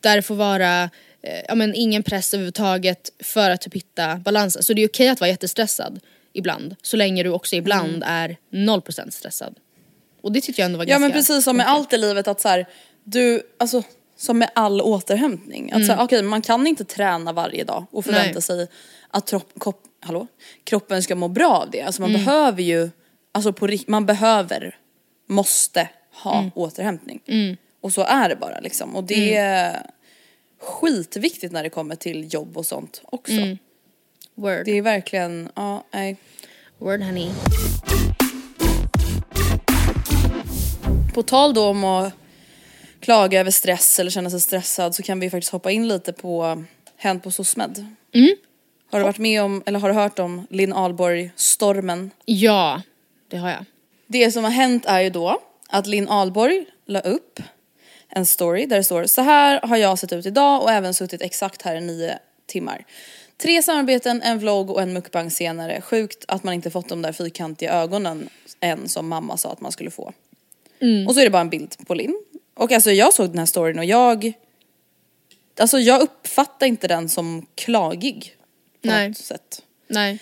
där 0.00 0.16
det 0.16 0.22
får 0.22 0.34
vara 0.34 0.82
eh, 1.22 1.40
ja, 1.48 1.54
men 1.54 1.74
ingen 1.74 2.02
press 2.02 2.34
överhuvudtaget 2.34 3.10
för 3.22 3.50
att 3.50 3.60
typ 3.60 3.74
hitta 3.74 4.16
balansen. 4.16 4.62
Så 4.62 4.72
det 4.72 4.82
är 4.82 4.88
okej 4.88 5.08
att 5.08 5.20
vara 5.20 5.30
jättestressad 5.30 6.00
ibland. 6.32 6.76
Så 6.82 6.96
länge 6.96 7.22
du 7.22 7.30
också 7.30 7.56
ibland 7.56 7.88
Mm. 8.02 8.02
är 8.08 8.36
0% 8.50 9.10
stressad. 9.10 9.54
Och 10.22 10.32
det 10.32 10.40
tyckte 10.40 10.60
jag 10.62 10.66
ändå 10.66 10.78
var 10.78 10.84
Ja 10.84 10.88
ganska... 10.88 11.00
men 11.02 11.12
precis 11.12 11.44
som 11.44 11.56
med 11.56 11.68
allt 11.68 11.92
i 11.92 11.98
livet 11.98 12.28
att 12.28 12.40
så 12.40 12.48
här, 12.48 12.66
du, 13.04 13.42
alltså 13.58 13.82
som 14.16 14.38
med 14.38 14.50
all 14.54 14.80
återhämtning. 14.80 15.72
Att 15.72 15.88
här, 15.88 16.04
okej 16.04 16.22
man 16.22 16.42
kan 16.42 16.66
inte 16.66 16.84
träna 16.84 17.32
varje 17.32 17.64
dag 17.64 17.86
och 17.90 18.04
förvänta 18.04 18.24
Mm. 18.24 18.34
Nej. 18.34 18.42
sig 18.42 18.68
att 19.10 19.26
tropp, 19.26 19.48
kop, 19.58 19.82
hallå? 20.00 20.26
kroppen 20.64 21.02
ska 21.02 21.14
må 21.14 21.28
bra 21.28 21.48
av 21.56 21.70
det. 21.70 21.82
Alltså 21.82 22.02
Mm. 22.02 22.12
man 22.12 22.24
behöver 22.24 22.62
ju, 22.62 22.90
alltså 23.32 23.52
på, 23.52 23.68
man 23.86 24.06
behöver, 24.06 24.76
måste 25.26 25.88
ha 26.22 26.38
Mm. 26.38 26.50
återhämtning. 26.54 27.20
Och 27.80 27.92
så 27.92 28.02
är 28.02 28.28
det 28.28 28.36
bara 28.36 28.60
liksom. 28.60 28.96
Och 28.96 29.04
det 29.04 29.36
är 29.36 29.90
skitviktigt 30.60 31.52
när 31.52 31.62
det 31.62 31.70
kommer 31.70 31.94
till 31.96 32.34
jobb 32.34 32.56
och 32.56 32.66
sånt 32.66 33.02
också. 33.04 33.32
Word. 34.34 34.62
Det 34.64 34.72
är 34.78 34.82
verkligen, 34.82 35.48
ja 35.54 35.84
nej. 35.90 36.16
Word 36.78 37.02
honey. 37.02 37.30
På 41.14 41.22
tal 41.22 41.54
då 41.54 41.64
om 41.64 41.84
att 41.84 42.12
klaga 43.00 43.40
över 43.40 43.50
stress 43.50 43.98
eller 43.98 44.10
känna 44.10 44.30
sig 44.30 44.40
stressad 44.40 44.94
så 44.94 45.02
kan 45.02 45.20
vi 45.20 45.30
faktiskt 45.30 45.52
hoppa 45.52 45.70
in 45.70 45.88
lite 45.88 46.12
på 46.12 46.64
hänt 46.96 47.22
på 47.22 47.30
SOSMED. 47.30 47.86
Mm. 48.14 48.36
Har 48.90 48.98
du 48.98 49.04
varit 49.04 49.18
med 49.18 49.42
om, 49.42 49.62
eller 49.66 49.78
har 49.78 49.88
du 49.88 49.94
hört 49.94 50.18
om 50.18 50.46
Linn 50.50 50.72
Ahlborg-stormen? 50.72 52.10
Ja, 52.24 52.82
det 53.28 53.36
har 53.36 53.50
jag. 53.50 53.64
Det 54.06 54.32
som 54.32 54.44
har 54.44 54.50
hänt 54.50 54.86
är 54.86 55.00
ju 55.00 55.10
då 55.10 55.40
att 55.68 55.86
Linn 55.86 56.08
Ahlborg 56.08 56.66
la 56.86 57.00
upp 57.00 57.40
en 58.08 58.26
story 58.26 58.66
där 58.66 58.76
det 58.76 58.84
står 58.84 59.04
så 59.04 59.22
här 59.22 59.60
har 59.62 59.76
jag 59.76 59.98
sett 59.98 60.12
ut 60.12 60.26
idag 60.26 60.62
och 60.62 60.70
även 60.70 60.94
suttit 60.94 61.22
exakt 61.22 61.62
här 61.62 61.76
i 61.76 61.80
nio 61.80 62.18
timmar. 62.46 62.84
Tre 63.36 63.62
samarbeten, 63.62 64.22
en 64.22 64.38
vlogg 64.38 64.70
och 64.70 64.82
en 64.82 64.92
mukbang 64.92 65.30
senare. 65.30 65.80
Sjukt 65.80 66.24
att 66.28 66.44
man 66.44 66.54
inte 66.54 66.70
fått 66.70 66.88
de 66.88 67.02
där 67.02 67.12
fyrkantiga 67.12 67.72
ögonen 67.72 68.28
än 68.60 68.88
som 68.88 69.08
mamma 69.08 69.36
sa 69.36 69.52
att 69.52 69.60
man 69.60 69.72
skulle 69.72 69.90
få. 69.90 70.12
Och 71.08 71.14
så 71.14 71.20
är 71.20 71.24
det 71.24 71.30
bara 71.30 71.40
en 71.40 71.50
bild 71.50 71.74
på 71.86 71.94
Linn. 71.94 72.22
Och 72.54 72.72
alltså 72.72 72.90
jag 72.90 73.14
såg 73.14 73.28
den 73.28 73.38
här 73.38 73.46
storyn 73.46 73.78
och 73.78 73.84
jag 73.84 74.32
Alltså 75.60 75.78
jag 75.78 76.00
uppfattar 76.00 76.66
inte 76.66 76.88
den 76.88 77.08
som 77.08 77.46
klagig. 77.54 78.37
På 78.82 78.88
Nej. 78.88 79.08
något 79.08 79.16
sätt. 79.16 79.62
Nej. 79.88 80.18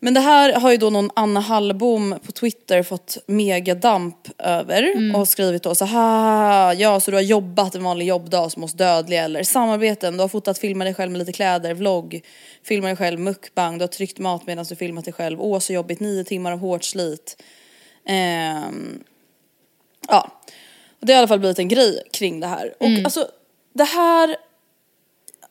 Men 0.00 0.14
det 0.14 0.20
här 0.20 0.52
har 0.52 0.70
ju 0.70 0.76
då 0.76 0.90
någon 0.90 1.10
Anna 1.16 1.40
Hallbom 1.40 2.18
på 2.26 2.32
Twitter 2.32 2.82
fått 2.82 3.18
megadamp 3.26 4.28
över 4.38 5.14
och 5.16 5.28
skrivit 5.28 5.62
då 5.62 5.74
så 5.74 5.84
här, 5.84 6.74
ja 6.74 7.00
så 7.00 7.10
du 7.10 7.16
har 7.16 7.22
jobbat 7.22 7.74
en 7.74 7.84
vanlig 7.84 8.06
jobbdag 8.06 8.52
som 8.52 8.62
hos 8.62 8.72
dödliga 8.72 9.24
eller 9.24 9.42
samarbeten, 9.42 10.16
du 10.16 10.20
har 10.20 10.28
fotat, 10.28 10.58
filmat 10.58 10.86
dig 10.86 10.94
själv 10.94 11.12
med 11.12 11.18
lite 11.18 11.32
kläder, 11.32 11.74
vlogg, 11.74 12.20
filmat 12.62 12.88
dig 12.88 12.96
själv, 12.96 13.20
mukbang, 13.20 13.78
du 13.78 13.82
har 13.82 13.88
tryckt 13.88 14.18
mat 14.18 14.46
medan 14.46 14.64
du 14.68 14.76
filmat 14.76 15.04
dig 15.04 15.14
själv, 15.14 15.40
åh 15.40 15.58
så 15.58 15.72
jobbigt, 15.72 16.00
nio 16.00 16.24
timmar 16.24 16.52
av 16.52 16.58
hårt 16.58 16.84
slit. 16.84 17.42
Ehm, 18.06 19.02
ja, 20.08 20.40
och 21.00 21.06
det 21.06 21.12
har 21.12 21.16
i 21.16 21.18
alla 21.18 21.28
fall 21.28 21.38
blivit 21.38 21.58
en 21.58 21.68
grej 21.68 22.02
kring 22.12 22.40
det 22.40 22.46
här. 22.46 22.74
Och 22.80 23.04
alltså 23.04 23.28
det 23.72 23.84
här 23.84 24.36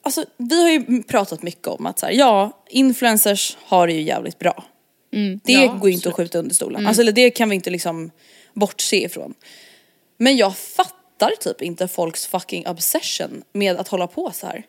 Alltså 0.08 0.26
vi 0.38 0.62
har 0.64 0.70
ju 0.70 1.04
pratat 1.04 1.44
mycket 1.44 1.68
om 1.68 1.86
att 1.86 2.00
så 2.00 2.06
här, 2.06 2.14
ja, 2.14 2.64
influencers 2.70 3.58
har 3.64 3.88
det 3.88 3.94
ju 3.94 4.02
jävligt 4.02 4.40
bra. 4.40 4.66
Det 5.44 5.52
Ja, 5.54 5.74
går 5.74 5.90
ju 5.90 5.96
inte 5.96 6.10
att 6.10 6.16
skjuta 6.16 6.40
under 6.40 6.56
stolen. 6.56 6.88
Alltså 6.88 7.02
eller 7.02 7.12
det 7.12 7.30
kan 7.30 7.50
vi 7.50 7.56
inte 7.56 7.70
liksom 7.70 8.12
bortse 8.54 8.98
ifrån. 8.98 9.34
Men 10.18 10.38
jag 10.38 10.58
fattar 10.58 11.32
typ 11.40 11.62
inte 11.62 11.88
folks 11.88 12.28
fucking 12.28 12.68
obsession 12.68 13.44
med 13.54 13.78
att 13.78 13.88
hålla 13.88 14.08
på 14.08 14.32
så 14.34 14.48
här. 14.48 14.64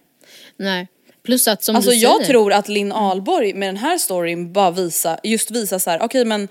Nej. 0.56 0.88
Plus 1.22 1.48
att 1.48 1.62
som 1.62 1.76
Alltså 1.76 1.90
du 1.90 1.96
jag 1.96 2.16
säger. 2.16 2.28
tror 2.28 2.52
att 2.52 2.68
Linn 2.68 2.92
Ahlborg 2.92 3.54
med 3.54 3.68
den 3.68 3.76
här 3.76 3.98
storyn 3.98 4.52
bara 4.52 4.70
visa, 4.70 5.18
just 5.22 5.50
visa 5.50 5.78
så 5.78 5.90
här, 5.90 6.02
okej 6.02 6.24
men 6.24 6.48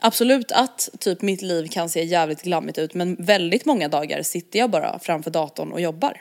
absolut 0.00 0.52
att 0.52 0.88
typ 1.00 1.22
mitt 1.22 1.42
liv 1.42 1.66
kan 1.68 1.88
se 1.88 2.04
jävligt 2.04 2.42
glammigt 2.42 2.78
ut 2.78 2.94
men 2.94 3.16
väldigt 3.18 3.64
många 3.64 3.88
dagar 3.88 4.22
sitter 4.22 4.58
jag 4.58 4.70
bara 4.70 4.98
framför 4.98 5.30
datorn 5.30 5.72
och 5.72 5.80
jobbar. 5.80 6.20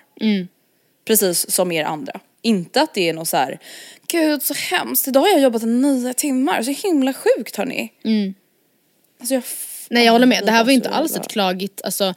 Precis 1.06 1.52
som 1.52 1.72
er 1.72 1.84
andra. 1.84 2.20
Inte 2.42 2.82
att 2.82 2.94
det 2.94 3.10
är 3.10 3.14
något 3.14 3.28
så 3.28 3.38
här, 3.38 3.60
gud 4.08 4.44
så 4.44 4.54
hemskt, 4.54 5.08
idag 5.08 5.22
har 5.22 5.28
jag 5.28 5.42
jobbat 5.42 5.64
i 5.64 5.66
nio 5.66 6.14
timmar, 6.14 6.62
så 6.62 6.72
himla 6.72 7.14
sjukt 7.14 7.56
hörni. 7.56 7.92
Alltså 9.20 9.34
jag 9.34 9.44
Nej 9.90 10.06
jag 10.06 10.12
håller 10.12 10.28
med, 10.28 10.46
det 10.46 10.52
här 10.52 10.64
var 10.64 10.72
ju 10.72 10.76
inte 10.76 10.90
så 10.90 10.96
alls 10.96 11.16
ett 11.16 11.28
klagigt, 11.28 11.82
alltså 11.84 12.14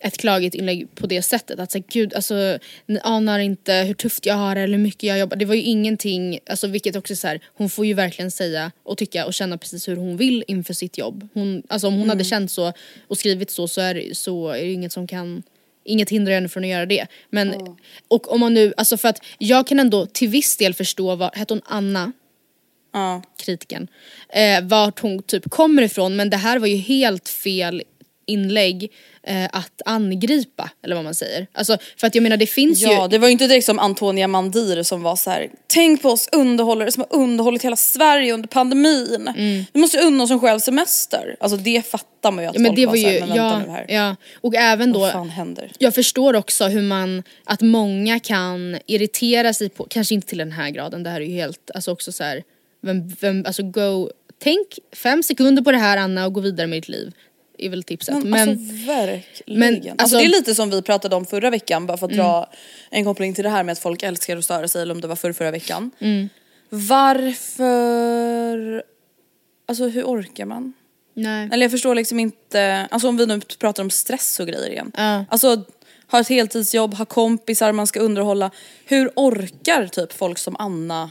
ett 0.00 0.16
klagigt 0.16 0.54
inlägg 0.54 0.94
på 0.94 1.06
det 1.06 1.22
sättet. 1.22 1.60
Att 1.60 1.72
säga 1.72 1.84
gud 1.88 2.14
alltså 2.14 2.58
ni 2.86 2.98
anar 3.02 3.38
inte 3.38 3.74
hur 3.74 3.94
tufft 3.94 4.26
jag 4.26 4.34
har 4.34 4.56
eller 4.56 4.76
hur 4.76 4.84
mycket 4.84 5.02
jag 5.02 5.18
jobbar. 5.18 5.36
Det 5.36 5.44
var 5.44 5.54
ju 5.54 5.62
ingenting, 5.62 6.38
alltså 6.46 6.66
vilket 6.66 6.96
också 6.96 7.12
är 7.12 7.16
så 7.16 7.28
här, 7.28 7.40
hon 7.54 7.70
får 7.70 7.86
ju 7.86 7.94
verkligen 7.94 8.30
säga 8.30 8.72
och 8.82 8.98
tycka 8.98 9.26
och 9.26 9.34
känna 9.34 9.58
precis 9.58 9.88
hur 9.88 9.96
hon 9.96 10.16
vill 10.16 10.44
inför 10.46 10.74
sitt 10.74 10.98
jobb. 10.98 11.28
Hon, 11.34 11.62
alltså 11.68 11.86
om 11.86 11.94
hon 11.94 12.08
hade 12.08 12.24
känt 12.24 12.50
så 12.50 12.72
och 13.08 13.18
skrivit 13.18 13.50
så 13.50 13.68
så 13.68 13.80
är, 13.80 14.14
så 14.14 14.48
är 14.48 14.62
det 14.62 14.72
inget 14.72 14.92
som 14.92 15.06
kan 15.06 15.42
Inget 15.84 16.10
hindrar 16.10 16.34
henne 16.34 16.48
från 16.48 16.64
att 16.64 16.70
göra 16.70 16.86
det. 16.86 17.06
Men, 17.30 17.54
och 18.08 18.32
om 18.32 18.40
man 18.40 18.54
nu, 18.54 18.74
alltså 18.76 18.96
för 18.96 19.08
att 19.08 19.24
jag 19.38 19.66
kan 19.66 19.80
ändå 19.80 20.06
till 20.06 20.28
viss 20.28 20.56
del 20.56 20.74
förstå 20.74 21.16
vad, 21.16 21.36
hette 21.36 21.54
hon 21.54 21.62
Anna? 21.64 22.12
Ja. 22.92 23.22
kritiken. 23.36 23.88
Eh, 24.28 24.62
vart 24.62 25.00
hon 25.00 25.22
typ 25.22 25.50
kommer 25.50 25.82
ifrån 25.82 26.16
men 26.16 26.30
det 26.30 26.36
här 26.36 26.58
var 26.58 26.66
ju 26.66 26.76
helt 26.76 27.28
fel 27.28 27.82
inlägg 28.26 28.92
eh, 29.22 29.44
att 29.52 29.82
angripa 29.84 30.70
eller 30.84 30.94
vad 30.94 31.04
man 31.04 31.14
säger. 31.14 31.46
Alltså 31.52 31.76
för 31.96 32.06
att 32.06 32.14
jag 32.14 32.22
menar 32.22 32.36
det 32.36 32.46
finns 32.46 32.82
Ja, 32.82 33.02
ju 33.02 33.08
det 33.08 33.18
var 33.18 33.28
ju 33.28 33.32
inte 33.32 33.46
direkt 33.46 33.66
som 33.66 33.78
Antonia 33.78 34.28
Mandir 34.28 34.82
som 34.82 35.02
var 35.02 35.16
så 35.16 35.30
här: 35.30 35.50
tänk 35.66 36.02
på 36.02 36.08
oss 36.10 36.28
underhållare 36.32 36.92
som 36.92 37.04
har 37.10 37.18
underhållit 37.20 37.64
hela 37.64 37.76
Sverige 37.76 38.34
under 38.34 38.48
pandemin. 38.48 39.32
Vi 39.72 39.80
måste 39.80 39.98
unna 40.00 40.24
oss 40.24 40.30
en 40.30 40.40
själv 40.40 40.58
semester. 40.60 41.36
Alltså 41.40 41.56
det 41.56 41.86
fattar 41.86 42.32
man 42.32 42.44
ju 42.44 42.48
att 42.50 42.54
Ja, 42.54 42.60
men 42.60 42.68
folk 42.70 42.76
det 42.76 42.86
var 42.86 42.92
var 42.92 42.98
så 43.00 43.06
här, 43.06 43.14
ju, 43.14 43.20
men 43.20 43.28
vänta 43.28 43.42
ja, 43.42 43.58
nu 43.58 43.70
här. 43.70 43.86
ja. 43.88 44.16
Och 44.40 44.54
även 44.54 44.92
då, 44.92 44.98
Vad 44.98 45.12
fan 45.12 45.30
händer? 45.30 45.72
jag 45.78 45.94
förstår 45.94 46.34
också 46.36 46.64
hur 46.66 46.82
man, 46.82 47.22
att 47.44 47.60
många 47.60 48.20
kan 48.20 48.78
irritera 48.86 49.52
sig 49.54 49.68
på, 49.68 49.86
kanske 49.90 50.14
inte 50.14 50.26
till 50.26 50.38
den 50.38 50.52
här 50.52 50.70
graden, 50.70 51.02
det 51.02 51.10
här 51.10 51.20
är 51.20 51.24
ju 51.24 51.34
helt, 51.34 51.70
alltså 51.74 51.92
också 51.92 52.12
så 52.12 52.24
här, 52.24 52.42
vem, 52.82 53.08
vem, 53.20 53.44
alltså 53.46 53.62
go, 53.62 54.10
tänk 54.42 54.66
fem 54.96 55.22
sekunder 55.22 55.62
på 55.62 55.72
det 55.72 55.78
här 55.78 55.96
Anna 55.96 56.26
och 56.26 56.32
gå 56.32 56.40
vidare 56.40 56.66
med 56.66 56.76
ditt 56.76 56.88
liv. 56.88 57.12
Är 57.66 57.70
väl 57.70 57.82
tipset. 57.82 58.14
Men, 58.14 58.30
Men, 58.30 58.48
alltså 58.48 58.86
verkligen. 58.86 59.60
men, 59.60 59.74
alltså, 59.74 59.94
alltså- 59.98 60.18
det 60.18 60.24
är 60.24 60.28
lite 60.28 60.54
som 60.54 60.70
vi 60.70 60.82
pratade 60.82 61.16
om 61.16 61.26
förra 61.26 61.50
veckan 61.50 61.86
bara 61.86 61.96
för 61.96 62.06
att 62.06 62.12
dra 62.12 62.50
en 62.90 63.04
koppling 63.04 63.34
till 63.34 63.44
det 63.44 63.50
här 63.50 63.62
med 63.64 63.72
att 63.72 63.78
folk 63.78 64.02
älskar 64.02 64.36
att 64.36 64.44
störa 64.44 64.68
sig 64.68 64.82
eller 64.82 64.94
om 64.94 65.00
det 65.00 65.08
var 65.08 65.16
förra, 65.16 65.34
förra 65.34 65.50
veckan. 65.50 65.90
Varför, 67.62 68.82
alltså 69.68 69.88
hur 69.88 70.04
orkar 70.04 70.44
man? 70.46 70.72
nej. 71.14 71.48
Eller 71.52 71.64
jag 71.64 71.70
förstår 71.70 71.94
liksom 71.94 72.18
inte, 72.20 72.88
alltså 72.90 73.08
om 73.08 73.16
vi 73.16 73.26
nu 73.26 73.40
pratar 73.40 73.82
om 73.82 73.90
stress 73.90 74.40
och 74.40 74.46
grejer 74.46 74.70
igen. 74.70 74.92
Ja. 74.96 75.24
Alltså 75.30 75.64
ha 76.10 76.20
ett 76.20 76.28
heltidsjobb, 76.28 76.94
ha 76.94 77.04
kompisar 77.04 77.72
man 77.72 77.86
ska 77.86 78.00
underhålla. 78.00 78.50
Hur 78.84 79.10
orkar 79.16 79.86
typ 79.86 80.12
folk 80.12 80.38
som 80.38 80.56
Anna 80.58 81.10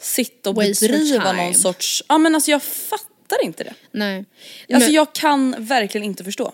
sitta 0.00 0.50
och 0.50 0.56
Waste 0.56 0.88
bedriva 0.88 1.32
någon 1.32 1.54
sorts, 1.54 2.02
ja 2.08 2.18
men 2.18 2.34
alltså 2.34 2.50
jag 2.50 2.62
fattar 2.62 3.09
inte 3.42 3.64
det. 3.64 3.74
nej. 3.92 4.24
Alltså 4.72 4.88
Men- 4.88 4.94
jag 4.94 5.12
kan 5.12 5.54
verkligen 5.58 6.04
inte 6.04 6.24
förstå. 6.24 6.52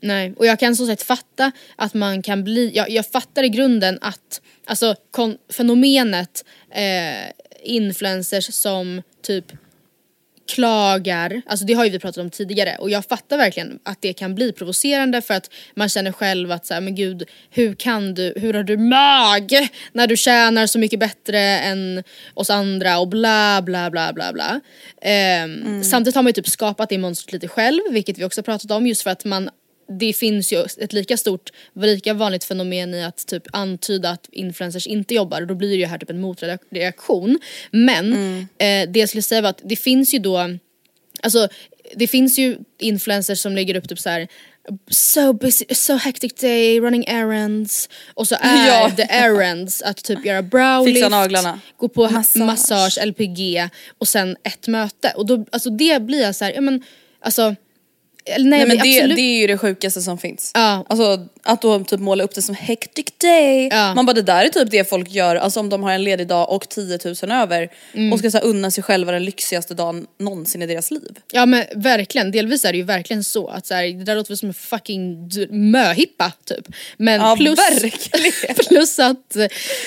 Nej, 0.00 0.34
och 0.36 0.46
jag 0.46 0.58
kan 0.58 0.76
som 0.76 0.86
sagt 0.86 1.02
fatta 1.02 1.52
att 1.76 1.94
man 1.94 2.22
kan 2.22 2.44
bli, 2.44 2.70
jag, 2.74 2.90
jag 2.90 3.06
fattar 3.06 3.42
i 3.42 3.48
grunden 3.48 3.98
att 4.00 4.40
alltså 4.64 4.94
kon, 5.10 5.38
fenomenet 5.52 6.44
eh, 6.70 7.30
influencers 7.62 8.54
som 8.54 9.02
typ 9.22 9.44
klagar, 10.48 11.42
alltså 11.46 11.66
det 11.66 11.74
har 11.74 11.84
ju 11.84 11.90
vi 11.90 11.98
pratat 11.98 12.18
om 12.18 12.30
tidigare. 12.30 12.76
Och 12.78 12.90
jag 12.90 13.04
fattar 13.04 13.36
verkligen 13.38 13.78
att 13.82 14.02
det 14.02 14.12
kan 14.12 14.34
bli 14.34 14.52
provocerande 14.52 15.22
för 15.22 15.34
att 15.34 15.50
man 15.74 15.88
känner 15.88 16.12
själv 16.12 16.52
att 16.52 16.66
så 16.66 16.74
här, 16.74 16.80
men 16.80 16.94
gud 16.94 17.22
hur 17.50 17.74
kan 17.74 18.14
du, 18.14 18.32
hur 18.36 18.54
har 18.54 18.62
du 18.62 18.76
mag 18.76 19.68
när 19.92 20.06
du 20.06 20.16
tjänar 20.16 20.66
så 20.66 20.78
mycket 20.78 21.00
bättre 21.00 21.40
än 21.40 22.02
oss 22.34 22.50
andra? 22.50 22.98
Och 22.98 23.08
bla 23.08 23.62
bla 23.62 23.90
bla 23.90 24.12
bla 24.12 24.32
bla. 24.32 24.60
Ehm, 25.02 25.84
Samtidigt 25.84 26.14
har 26.14 26.22
man 26.22 26.28
ju 26.30 26.32
typ 26.32 26.48
skapat 26.48 26.88
det 26.88 26.98
monstret 26.98 27.32
lite 27.32 27.48
själv 27.48 27.80
vilket 27.90 28.18
vi 28.18 28.24
också 28.24 28.42
pratat 28.42 28.70
om 28.70 28.86
just 28.86 29.02
för 29.02 29.10
att 29.10 29.24
man 29.24 29.50
det 29.88 30.12
finns 30.12 30.52
ju 30.52 30.64
ett 30.78 30.92
lika 30.92 31.16
stort, 31.16 31.50
lika 31.74 32.14
vanligt 32.14 32.44
fenomen 32.44 32.94
i 32.94 33.04
att 33.04 33.26
typ 33.26 33.42
antyda 33.52 34.10
att 34.10 34.28
influencers 34.32 34.86
inte 34.86 35.14
jobbar 35.14 35.40
och 35.40 35.46
då 35.46 35.54
blir 35.54 35.68
det 35.70 35.76
ju 35.76 35.86
här 35.86 35.98
typ 35.98 36.10
en 36.10 36.20
motreaktion. 36.20 37.38
Men 37.70 38.12
eh, 38.58 38.90
det 38.90 38.98
jag 39.00 39.08
skulle 39.08 39.22
säga 39.22 39.40
var 39.42 39.50
att 39.50 39.60
det 39.64 39.76
finns 39.76 40.14
ju 40.14 40.18
då, 40.18 40.58
alltså 41.22 41.48
det 41.94 42.06
finns 42.06 42.38
ju 42.38 42.56
influencers 42.78 43.38
som 43.40 43.54
lägger 43.54 43.76
upp 43.76 43.88
typ 43.88 43.98
så 43.98 44.10
här. 44.10 44.28
So 44.90 45.32
busy, 45.32 45.64
so 45.74 45.92
hectic 45.94 46.34
day, 46.34 46.80
running 46.80 47.04
errands. 47.06 47.88
Och 48.14 48.28
så 48.28 48.34
är 48.40 48.66
Ja. 48.66 48.90
the 48.96 49.02
errands 49.02 49.82
att 49.82 50.04
typ 50.04 50.24
göra 50.24 50.42
browlift, 50.42 50.96
Fixa 50.96 51.08
naglarna. 51.08 51.60
gå 51.76 51.88
på 51.88 52.10
Massage. 52.10 52.42
massage. 52.46 52.98
LPG 53.06 53.68
och 53.98 54.08
sen 54.08 54.36
ett 54.42 54.68
möte. 54.68 55.12
Och 55.16 55.26
då, 55.26 55.46
alltså 55.52 55.70
det 55.70 56.02
blir 56.02 56.22
jag 56.22 56.36
så 56.36 56.44
här, 56.44 56.52
ja 56.52 56.60
men 56.60 56.82
alltså 57.20 57.54
nej, 58.28 58.44
Nej 58.44 58.66
men 58.66 58.78
det, 58.78 59.14
det 59.14 59.20
är 59.20 59.40
ju 59.40 59.46
det 59.46 59.58
sjukaste 59.58 60.00
som 60.00 60.18
finns. 60.18 60.50
Ja. 60.54 60.86
Alltså 60.88 61.26
att 61.42 61.62
då 61.62 61.84
typ 61.84 62.00
måla 62.00 62.24
upp 62.24 62.34
det 62.34 62.42
som 62.42 62.54
hectic 62.54 63.06
day. 63.18 63.68
Ja. 63.68 63.94
Man 63.94 64.06
bara 64.06 64.12
det 64.12 64.22
där 64.22 64.44
är 64.44 64.48
typ 64.48 64.70
det 64.70 64.88
folk 64.88 65.10
gör, 65.10 65.36
alltså 65.36 65.60
om 65.60 65.68
de 65.68 65.82
har 65.82 65.92
en 65.92 66.04
ledig 66.04 66.28
dag 66.28 66.50
och 66.50 66.68
10 66.68 66.98
000 67.04 67.14
över 67.32 67.68
Mm. 67.92 68.12
och 68.12 68.18
ska 68.18 68.30
så 68.30 68.38
här, 68.38 68.44
unna 68.44 68.70
sig 68.70 68.84
själva 68.84 69.12
den 69.12 69.24
lyxigaste 69.24 69.74
dagen 69.74 70.06
någonsin 70.18 70.62
i 70.62 70.66
deras 70.66 70.90
liv. 70.90 71.18
Ja 71.32 71.46
men 71.46 71.64
verkligen, 71.74 72.30
delvis 72.30 72.64
är 72.64 72.72
det 72.72 72.78
ju 72.78 72.84
verkligen 72.84 73.24
så 73.24 73.48
att 73.48 73.66
så 73.66 73.74
här, 73.74 73.82
det 73.86 74.04
där 74.04 74.14
låter 74.16 74.30
väl 74.30 74.38
som 74.38 74.48
en 74.48 74.54
fucking 74.54 75.30
möhippa 75.50 76.32
typ. 76.44 76.66
Men 76.96 77.20
Ja, 77.20 77.36
plus, 77.36 77.58
plus 78.68 78.98
att 78.98 79.36
eh, 79.36 79.46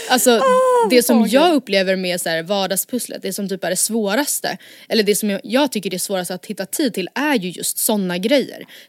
alltså, 0.10 0.42
det 0.90 1.04
som 1.04 1.20
vad 1.20 1.30
jag 1.30 1.54
upplever 1.54 1.96
med 1.96 2.22
så 2.22 2.30
här, 2.30 2.44
vardagspusslet, 2.44 3.22
det 3.22 3.34
som 3.34 3.50
typ 3.50 3.64
är 3.64 3.70
det 3.70 3.76
svåraste, 3.76 4.58
eller 4.90 5.04
det 5.04 5.16
som 5.16 5.30
jag, 5.30 5.42
jag 5.44 5.72
tycker 5.72 5.90
det 5.90 5.96
är 5.96 6.00
svårast 6.00 6.32
att 6.32 6.46
hitta 6.46 6.66
tid 6.66 6.94
till 6.94 7.10
är 7.16 7.36
ju 7.36 7.50
just 7.50 7.78
såna 7.78 8.18
grejer. 8.18 8.29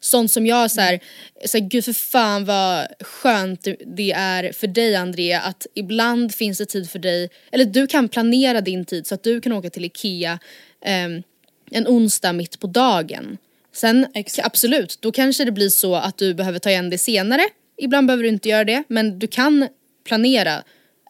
Sånt 0.01 0.31
som 0.31 0.47
jag 0.47 0.71
så 0.71 0.81
här, 0.81 1.01
så 1.47 1.59
här, 1.59 1.69
gud 1.69 1.85
för 1.85 1.93
fan 1.93 2.45
vad 2.45 2.87
skönt 3.01 3.69
det 3.97 4.13
är 4.13 4.53
för 4.53 4.67
dig 4.67 4.97
Andrea 4.97 5.41
att 5.41 5.67
ibland 5.75 6.35
finns 6.35 6.59
det 6.59 6.67
tid 6.67 6.91
för 6.91 6.99
dig, 6.99 7.31
eller 7.53 7.65
du 7.65 7.87
kan 7.87 8.09
planera 8.09 8.61
din 8.61 8.85
tid 8.85 9.07
så 9.07 9.15
att 9.15 9.23
du 9.23 9.41
kan 9.41 9.53
åka 9.53 9.71
till 9.71 9.85
Ikea 9.85 10.39
ehm, 10.85 11.23
en 11.71 11.87
onsdag 11.87 12.33
mitt 12.33 12.61
på 12.61 12.67
dagen. 12.67 13.39
Sen 13.73 14.07
Exakt. 14.15 14.47
absolut, 14.47 14.99
då 15.01 15.13
kanske 15.13 15.45
det 15.45 15.53
blir 15.53 15.69
så 15.69 15.95
att 15.95 16.19
du 16.19 16.35
behöver 16.35 16.59
ta 16.59 16.71
igen 16.71 16.91
det 16.91 16.99
senare. 16.99 17.43
Ibland 17.77 18.07
behöver 18.07 18.23
du 18.23 18.29
inte 18.29 18.49
göra 18.49 18.65
det, 18.65 18.83
men 18.89 19.19
du 19.19 19.27
kan 19.27 19.69
planera 20.05 20.63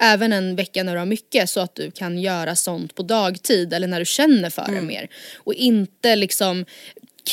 Även 0.03 0.33
en 0.33 0.57
vecka 0.57 0.83
när 0.83 0.93
du 0.93 0.99
har 0.99 1.07
mycket 1.07 1.51
så 1.51 1.61
att 1.61 1.75
du 1.75 1.91
kan 1.91 2.19
göra 2.19 2.57
sånt 2.57 2.95
på 2.95 3.03
dagtid 3.03 3.73
eller 3.73 3.87
när 3.87 3.99
du 3.99 4.05
känner 4.05 4.51
för 4.51 4.73
det 4.73 4.83
mer. 4.83 5.09
Och 5.37 5.55
inte 5.55 6.17
liksom 6.17 6.65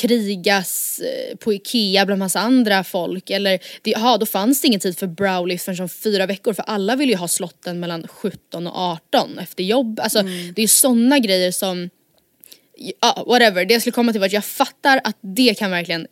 krigas 0.00 1.00
eh, 1.00 1.36
på 1.36 1.52
Ikea 1.52 2.06
bland 2.06 2.18
massa 2.18 2.40
andra 2.40 2.84
folk 2.84 3.30
eller 3.30 3.58
aha, 3.96 4.18
då 4.18 4.26
fanns 4.26 4.60
det 4.60 4.68
ingen 4.68 4.80
tid 4.80 4.98
för 4.98 5.06
browlies 5.06 5.64
förrän 5.64 5.80
om 5.80 5.88
fyra 5.88 6.26
veckor 6.26 6.52
för 6.52 6.62
alla 6.62 6.96
vill 6.96 7.10
ju 7.10 7.16
ha 7.16 7.28
slotten 7.28 7.80
mellan 7.80 8.08
17 8.08 8.66
och 8.66 8.76
18 8.76 9.38
efter 9.38 9.64
jobb. 9.64 10.00
Alltså 10.00 10.22
det 10.22 10.60
är 10.60 10.62
ju 10.62 10.68
sådana 10.68 11.18
grejer 11.18 11.52
som 11.52 11.90
ja, 13.00 13.24
whatever. 13.26 13.64
Det 13.64 13.74
jag 13.74 13.82
skulle 13.82 13.92
komma 13.92 14.12
till 14.12 14.20
var 14.20 14.26
att 14.26 14.32
jag 14.32 14.44
fattar 14.44 15.00
att 15.04 15.16
det 15.20 15.58
kan 15.58 15.70
verkligen 15.70 16.06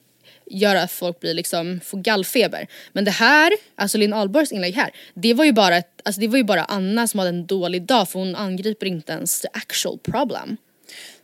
göra 0.50 0.82
att 0.82 0.92
folk 0.92 1.20
blir 1.20 1.34
liksom, 1.34 1.80
får 1.84 1.98
gallfeber. 1.98 2.66
Men 2.92 3.04
det 3.04 3.10
här, 3.10 3.52
alltså 3.74 3.98
Linn 3.98 4.12
Ahlborgs 4.12 4.52
inlägg 4.52 4.74
här, 4.74 4.90
det 5.14 5.34
var 5.34 5.44
ju 5.44 5.52
bara, 5.52 5.76
ett, 5.76 6.00
alltså 6.04 6.20
det 6.20 6.28
var 6.28 6.36
ju 6.36 6.44
bara 6.44 6.64
Anna 6.64 7.06
som 7.06 7.18
hade 7.18 7.28
en 7.28 7.46
dålig 7.46 7.82
dag 7.82 8.08
för 8.08 8.18
hon 8.18 8.36
angriper 8.36 8.86
inte 8.86 9.12
ens 9.12 9.40
the 9.40 9.48
actual 9.52 9.98
problem. 9.98 10.56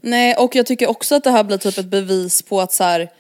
Nej 0.03 0.35
och 0.35 0.57
jag 0.57 0.67
tycker 0.67 0.87
också 0.91 1.15
att 1.15 1.25
det 1.25 1.31
här 1.31 1.45
blir 1.45 1.57
typ 1.57 1.79
ett 1.79 1.87
bevis 1.87 2.43
på 2.43 2.61
att 2.61 2.73
så 2.73 2.85
här. 2.85 3.11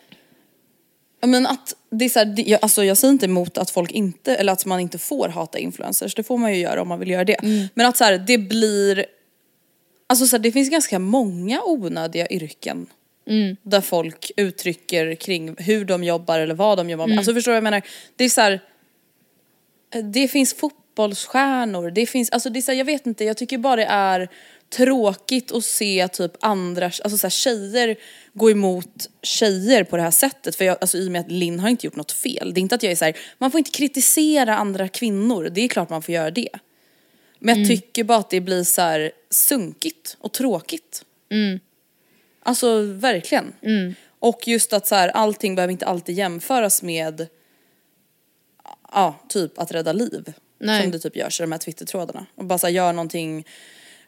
Ja 1.21 1.27
men 1.27 1.47
att 1.47 1.75
det 1.91 2.05
är 2.05 2.09
så 2.09 2.19
här, 2.19 2.27
det, 2.27 2.43
jag, 2.43 2.59
alltså 2.63 2.85
jag 2.85 2.97
säger 2.97 3.13
inte 3.13 3.27
emot 3.27 3.59
att 3.59 3.71
folk 3.71 3.91
inte, 3.91 4.37
eller 4.37 4.53
att 4.53 4.67
man 4.67 4.81
inte 4.81 4.99
får 4.99 5.29
hata 5.29 5.59
influencers, 5.59 6.15
det 6.15 6.23
får 6.23 6.39
man 6.39 6.55
ju 6.55 6.61
göra 6.61 6.83
om 6.83 6.89
man 6.89 6.99
vill 6.99 7.11
göra 7.11 7.25
det. 7.25 7.37
Men 7.75 7.87
att 7.87 7.97
så 7.97 8.05
här, 8.05 8.19
det 8.19 8.39
blir, 8.39 9.07
alltså 10.07 10.27
så 10.27 10.37
här, 10.37 10.43
det 10.43 10.53
finns 10.53 10.71
ganska 10.71 10.99
många 10.99 11.63
onödiga 11.65 12.29
yrken. 12.29 12.87
Där 13.63 13.81
folk 13.81 14.31
uttrycker 14.37 15.15
kring 15.15 15.57
hur 15.59 15.85
de 15.85 16.05
jobbar 16.05 16.39
eller 16.39 16.55
vad 16.55 16.79
de 16.79 16.91
jobbar 16.91 17.07
med. 17.07 17.19
Alltså 17.19 17.35
förstår 17.35 17.53
du 17.53 17.55
vad 17.55 17.57
jag 17.57 17.65
menar? 17.65 17.83
Det 18.17 18.25
är 18.25 18.29
så 18.29 18.41
här, 18.41 18.61
det 20.13 20.29
finns 20.29 20.55
fotbollsstjärnor, 20.55 21.91
det 21.91 22.07
finns, 22.07 22.31
alltså 22.31 22.51
det 22.51 22.59
är 22.59 22.63
så 22.63 22.73
jag 22.73 22.85
vet 22.85 23.07
inte, 23.07 23.25
jag 23.25 23.37
tycker 23.37 23.59
bara 23.59 23.77
det 23.77 23.85
är 23.85 24.29
tråkigt 24.77 25.53
att 25.53 25.65
se 25.65 26.09
typ 26.09 26.33
andra, 26.41 26.85
alltså 26.85 27.19
så 27.19 27.27
här, 27.27 27.31
tjejer 27.31 27.97
gå 28.33 28.51
emot 28.51 29.11
tjejer 29.23 29.85
på 29.85 29.97
det 29.97 30.03
här 30.03 30.11
sättet. 30.11 30.57
För 30.57 30.65
jag, 30.65 30.79
alltså 30.81 30.99
i 30.99 31.09
och 31.09 31.13
med 31.13 31.21
att 31.21 31.31
Linn 31.31 31.61
har 31.61 31.69
inte 31.69 31.87
gjort 31.87 31.97
något 31.97 32.13
fel. 32.13 32.55
Det 32.55 32.61
är 32.61 32.63
inte 32.63 32.75
att 32.75 32.83
jag 32.83 32.93
är 32.93 32.97
så 32.97 33.05
här, 33.05 33.17
man 33.39 33.51
får 33.51 33.59
inte 33.59 33.71
kritisera 33.71 34.57
andra 34.57 34.89
kvinnor, 34.89 35.49
det 35.53 35.61
är 35.61 35.69
klart 35.69 35.91
man 35.91 36.03
får 36.03 36.15
göra 36.15 36.31
det. 36.31 36.49
Men 37.39 37.59
jag 37.59 37.69
tycker 37.69 38.05
bara 38.05 38.19
att 38.19 38.31
det 38.31 38.41
blir 38.41 38.65
så 38.65 38.81
här 38.81 39.13
sunkigt 39.31 40.17
och 40.21 40.33
tråkigt. 40.33 41.05
Alltså 42.43 42.83
verkligen. 42.83 43.53
Och 44.19 44.49
just 44.49 44.73
att 44.73 44.87
så 44.87 44.95
här, 44.95 45.09
allting 45.09 45.55
behöver 45.55 45.73
inte 45.73 45.87
alltid 45.87 46.19
jämföras 46.19 46.83
med 46.83 47.27
ja, 48.93 49.21
typ 49.29 49.59
att 49.59 49.73
rädda 49.73 49.93
liv. 49.93 50.33
Nej. 50.59 50.83
Som 50.83 50.91
det 50.91 50.99
typ 50.99 51.17
görs 51.17 51.41
i 51.41 51.43
de 51.43 51.53
här 51.53 51.59
twittertrådarna. 51.59 52.27
Och 52.35 52.45
bara 52.45 52.59
så 52.59 52.67
här, 52.67 52.75
gör 52.75 52.93
någonting, 52.93 53.47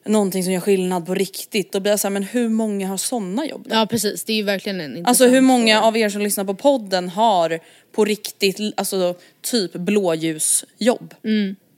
någonting 0.04 0.44
som 0.44 0.52
gör 0.52 0.60
skillnad 0.60 1.06
på 1.06 1.14
riktigt. 1.14 1.72
Då 1.72 1.80
blir 1.80 1.92
jag 1.92 2.00
så 2.00 2.06
här, 2.06 2.12
men 2.12 2.22
hur 2.22 2.48
många 2.48 2.88
har 2.88 2.96
sådana 2.96 3.46
jobb? 3.46 3.66
då? 3.68 3.74
Ja 3.74 3.86
precis, 3.86 4.24
det 4.24 4.32
är 4.32 4.36
ju 4.36 4.42
verkligen 4.42 4.80
en 4.80 4.84
intressant 4.84 5.08
Alltså 5.08 5.26
hur 5.26 5.40
många 5.40 5.82
av 5.82 5.96
er 5.96 6.08
som 6.08 6.20
lyssnar 6.20 6.44
på 6.44 6.54
podden 6.54 7.08
har 7.08 7.60
på 7.92 8.04
riktigt, 8.04 8.60
alltså 8.76 9.14
typ 9.40 9.72
blåljusjobb? 9.72 11.14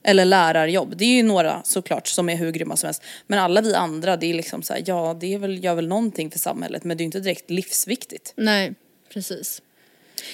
Eller 0.03 0.25
lärarjobb. 0.25 0.97
Det 0.97 1.05
är 1.05 1.15
ju 1.15 1.23
några 1.23 1.61
såklart 1.63 2.07
som 2.07 2.29
är 2.29 2.35
hur 2.35 2.51
grymma 2.51 2.77
som 2.77 2.87
helst. 2.87 3.03
Men 3.27 3.39
alla 3.39 3.61
vi 3.61 3.73
andra, 3.73 4.17
det 4.17 4.29
är 4.29 4.33
liksom 4.33 4.63
så 4.63 4.73
här, 4.73 4.83
ja 4.85 5.17
det 5.19 5.33
är 5.33 5.37
väl, 5.37 5.63
gör 5.63 5.75
väl 5.75 5.87
någonting 5.87 6.31
för 6.31 6.39
samhället 6.39 6.83
men 6.83 6.97
det 6.97 7.03
är 7.03 7.05
inte 7.05 7.19
direkt 7.19 7.49
livsviktigt. 7.49 8.33
Nej, 8.35 8.73
precis. 9.13 9.61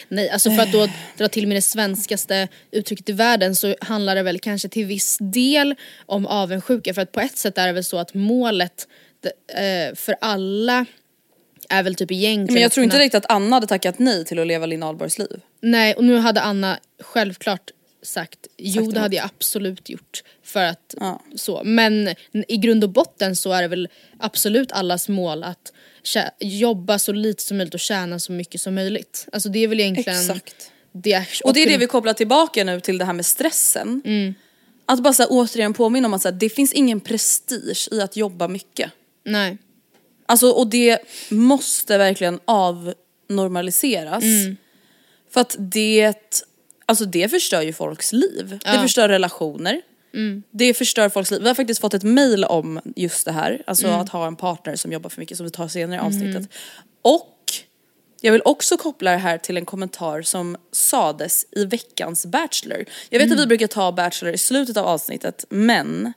Nej, 0.07 0.29
alltså 0.29 0.51
för 0.51 0.63
att 0.63 0.71
då 0.71 0.87
dra 1.17 1.27
till 1.27 1.47
med 1.47 1.57
det 1.57 1.61
svenskaste 1.61 2.47
uttrycket 2.71 3.09
i 3.09 3.11
världen 3.11 3.55
så 3.55 3.75
handlar 3.81 4.15
det 4.15 4.23
väl 4.23 4.39
kanske 4.39 4.69
till 4.69 4.85
viss 4.85 5.17
del 5.21 5.75
om 6.05 6.25
avundsjuka 6.27 6.93
för 6.93 7.01
att 7.01 7.11
på 7.11 7.19
ett 7.19 7.37
sätt 7.37 7.57
är 7.57 7.67
det 7.67 7.73
väl 7.73 7.83
så 7.83 7.97
att 7.97 8.13
målet 8.13 8.87
eh, 9.55 9.95
för 9.95 10.15
alla 10.21 10.85
är 11.69 11.83
väl 11.83 11.95
typ 11.95 12.11
egentligen 12.11 12.53
Men 12.53 12.61
jag 12.63 12.71
tror 12.71 12.83
inte 12.83 12.93
kunna- 12.93 12.99
direkt 13.01 13.15
att 13.15 13.31
Anna 13.31 13.55
hade 13.55 13.67
tackat 13.67 13.99
nej 13.99 14.25
till 14.25 14.39
att 14.39 14.47
leva 14.47 14.65
Linn 14.65 14.83
Ahlborgs 14.83 15.17
liv. 15.19 15.39
Nej, 15.61 15.93
och 15.93 16.03
nu 16.03 16.17
hade 16.17 16.41
Anna 16.41 16.79
självklart 16.99 17.71
sagt 18.03 18.47
jo 18.57 18.91
det 18.91 18.99
hade 18.99 19.15
jag 19.15 19.25
absolut 19.25 19.89
gjort. 19.89 20.23
För 20.43 20.63
att 20.63 20.95
Ja. 20.99 21.21
så. 21.35 21.61
Men 21.65 22.15
i 22.47 22.57
grund 22.57 22.83
och 22.83 22.89
botten 22.89 23.35
så 23.35 23.51
är 23.51 23.61
det 23.61 23.67
väl 23.67 23.89
absolut 24.19 24.71
allas 24.71 25.09
mål 25.09 25.43
att 25.43 25.73
jobba 26.39 26.99
så 26.99 27.11
lite 27.11 27.43
som 27.43 27.57
möjligt 27.57 27.73
och 27.73 27.79
tjäna 27.79 28.19
så 28.19 28.31
mycket 28.31 28.61
som 28.61 28.75
möjligt. 28.75 29.27
Alltså 29.31 29.49
det 29.49 29.59
är 29.59 29.67
väl 29.67 29.79
egentligen 29.79 30.19
Exakt. 30.19 30.71
det. 30.91 31.25
Och 31.43 31.53
det 31.53 31.63
är 31.63 31.67
det 31.67 31.77
vi 31.77 31.87
kopplar 31.87 32.13
tillbaka 32.13 32.63
nu 32.63 32.79
till 32.79 32.97
det 32.97 33.05
här 33.05 33.13
med 33.13 33.25
stressen. 33.25 34.01
Att 34.85 35.03
bara 35.03 35.13
så 35.13 35.23
här, 35.23 35.29
återigen 35.31 35.73
påminna 35.73 36.07
om 36.07 36.13
att 36.13 36.21
så 36.21 36.27
här, 36.27 36.35
det 36.35 36.49
finns 36.49 36.73
ingen 36.73 36.99
prestige 36.99 37.87
i 37.91 38.01
att 38.01 38.15
jobba 38.15 38.47
mycket. 38.47 38.91
Nej. 39.25 39.57
Alltså 40.25 40.49
och 40.49 40.67
det 40.67 40.99
måste 41.29 41.97
verkligen 41.97 42.39
avnormaliseras. 42.45 44.23
För 45.29 45.41
att 45.41 45.55
det, 45.59 46.13
alltså 46.85 47.05
det 47.05 47.29
förstör 47.29 47.61
ju 47.61 47.73
folks 47.73 48.13
liv. 48.13 48.59
Det 48.63 48.71
förstör 48.81 49.09
relationer. 49.09 49.81
Det 50.51 50.73
förstör 50.73 51.09
folks 51.09 51.31
liv. 51.31 51.41
Vi 51.41 51.47
har 51.47 51.55
faktiskt 51.55 51.81
fått 51.81 51.93
ett 51.93 52.03
mail 52.03 52.45
om 52.45 52.79
just 52.95 53.25
det 53.25 53.31
här. 53.31 53.63
Alltså 53.67 53.87
att 54.01 54.09
ha 54.09 54.27
en 54.27 54.35
partner 54.35 54.75
som 54.75 54.91
jobbar 54.91 55.09
för 55.09 55.19
mycket 55.19 55.37
som 55.37 55.43
vi 55.45 55.51
tar 55.51 55.67
senare 55.67 55.95
i 55.97 55.99
avsnittet. 55.99 56.49
Och 57.01 57.29
jag 58.21 58.31
vill 58.31 58.41
också 58.45 58.77
koppla 58.77 59.11
det 59.11 59.17
här 59.17 59.37
till 59.37 59.57
en 59.57 59.65
kommentar 59.65 60.21
som 60.21 60.57
sades 60.71 61.45
i 61.51 61.65
veckans 61.65 62.25
Bachelor. 62.25 62.85
Jag 63.09 63.19
vet 63.19 63.31
att 63.31 63.39
vi 63.39 63.47
brukar 63.47 63.67
ta 63.67 63.91
Bachelor 63.91 64.33
i 64.33 64.37
slutet 64.37 64.77
av 64.77 64.85
avsnittet 64.85 65.45
men 65.49 66.13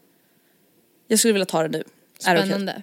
jag 1.08 1.18
skulle 1.18 1.32
vilja 1.32 1.46
ta 1.46 1.62
det 1.62 1.68
nu. 1.68 1.84
Spännande. 2.18 2.82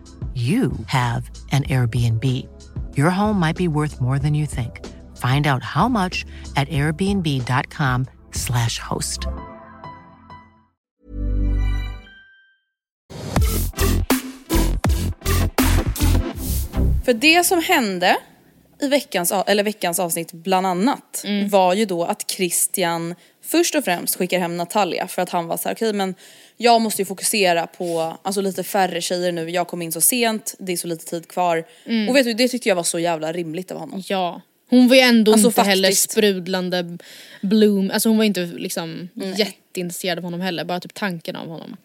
you 0.35 0.71
have 0.87 1.29
an 1.51 1.63
Airbnb. 1.63 2.23
Your 2.95 3.09
home 3.09 3.39
might 3.39 3.57
be 3.57 3.67
worth 3.67 4.01
more 4.01 4.19
than 4.19 4.33
you 4.33 4.45
think. 4.45 4.79
Find 5.17 5.47
out 5.47 5.63
how 5.63 5.89
much 5.89 6.25
at 6.55 6.69
airbnb.com/slash 6.69 8.79
host. 8.79 9.19
För 17.05 17.13
det 17.13 17.45
som 17.45 17.61
hände 17.61 18.17
i 18.81 18.87
veckans, 18.87 19.33
eller 19.47 19.63
veckans 19.63 19.99
avsnitt 19.99 20.31
bland 20.31 20.67
annat 20.67 21.25
var 21.49 21.73
ju 21.73 21.85
då 21.85 22.03
att 22.03 22.31
Christian 22.31 23.15
först 23.43 23.75
och 23.75 23.83
främst 23.83 24.15
skickar 24.15 24.39
hem 24.39 24.57
Natalia 24.57 25.07
för 25.07 25.21
att 25.21 25.29
han 25.29 25.47
var 25.47 25.57
så 25.57 25.69
här: 25.69 25.75
okej 25.75 25.93
men 25.93 26.15
jag 26.61 26.81
måste 26.81 27.01
ju 27.01 27.05
fokusera 27.05 27.67
på 27.67 28.17
alltså 28.21 28.41
lite 28.41 28.63
färre 28.63 29.01
tjejer 29.01 29.31
nu, 29.31 29.49
jag 29.49 29.67
kom 29.67 29.81
in 29.81 29.91
så 29.91 30.01
sent, 30.01 30.55
det 30.59 30.71
är 30.71 30.77
så 30.77 30.87
lite 30.87 31.05
tid 31.05 31.27
kvar. 31.27 31.63
Mm. 31.85 32.09
Och 32.09 32.15
vet 32.15 32.25
du 32.25 32.33
det 32.33 32.47
tyckte 32.47 32.69
jag 32.69 32.75
var 32.75 32.83
så 32.83 32.99
jävla 32.99 33.31
rimligt 33.33 33.71
av 33.71 33.77
honom. 33.79 34.03
Ja. 34.07 34.41
Hon 34.69 34.87
var 34.87 34.95
ju 34.95 35.01
ändå 35.01 35.31
Alltså, 35.33 35.47
inte 35.47 35.61
heller 35.61 35.89
faktiskt. 35.89 36.11
sprudlande 36.11 36.97
bloom, 37.41 37.91
alltså 37.93 38.09
hon 38.09 38.17
var 38.17 38.25
inte 38.25 38.45
liksom 38.45 39.09
jätteintresserad 39.37 40.17
av 40.17 40.23
honom 40.23 40.41
heller, 40.41 40.65
bara 40.65 40.79
typ 40.79 40.93
tanken 40.93 41.35
av 41.35 41.47
honom. 41.47 41.77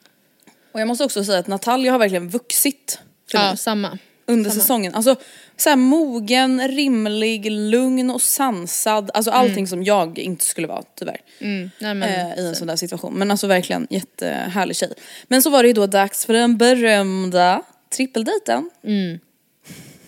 Och 0.72 0.80
jag 0.80 0.88
måste 0.88 1.04
också 1.04 1.24
säga 1.24 1.38
att 1.38 1.46
Natalia 1.46 1.92
har 1.92 1.98
verkligen 1.98 2.28
vuxit 2.28 2.98
för 3.30 3.38
Ja, 3.38 3.48
mig 3.48 3.56
samma. 3.56 3.98
under 4.26 4.50
samma. 4.50 4.60
säsongen. 4.62 4.94
Alltså 4.94 5.16
så 5.56 5.68
här 5.68 5.76
mogen, 5.76 6.68
rimlig, 6.68 7.50
lugn 7.50 8.10
och 8.10 8.22
sansad. 8.22 9.10
Alltså 9.14 9.30
allting 9.30 9.66
som 9.66 9.84
jag 9.84 10.18
inte 10.18 10.44
skulle 10.44 10.66
vara 10.66 10.82
tyvärr. 10.94 11.20
Mm. 11.40 11.70
Nej, 11.78 11.94
men, 11.94 12.08
eh, 12.08 12.38
I 12.38 12.46
en 12.46 12.56
sån 12.56 12.66
där 12.66 12.76
situation. 12.76 13.14
Men 13.14 13.30
alltså 13.30 13.46
verkligen 13.46 13.86
jättehärlig 13.90 14.76
tjej. 14.76 14.92
Men 15.28 15.42
så 15.42 15.50
var 15.50 15.62
det 15.62 15.66
ju 15.66 15.72
då 15.72 15.86
dags 15.86 16.26
för 16.26 16.32
den 16.32 16.56
berömda 16.56 17.62
trippeldejten. 17.96 18.70
Mm. 18.84 19.18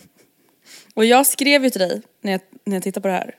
Och 0.94 1.04
jag 1.04 1.26
skrev 1.26 1.64
ju 1.64 1.70
till 1.70 1.80
dig 1.80 2.02
när 2.22 2.32
jag, 2.32 2.40
när 2.64 2.76
jag 2.76 2.82
tittade 2.82 3.02
på 3.02 3.08
det 3.08 3.14
här. 3.14 3.34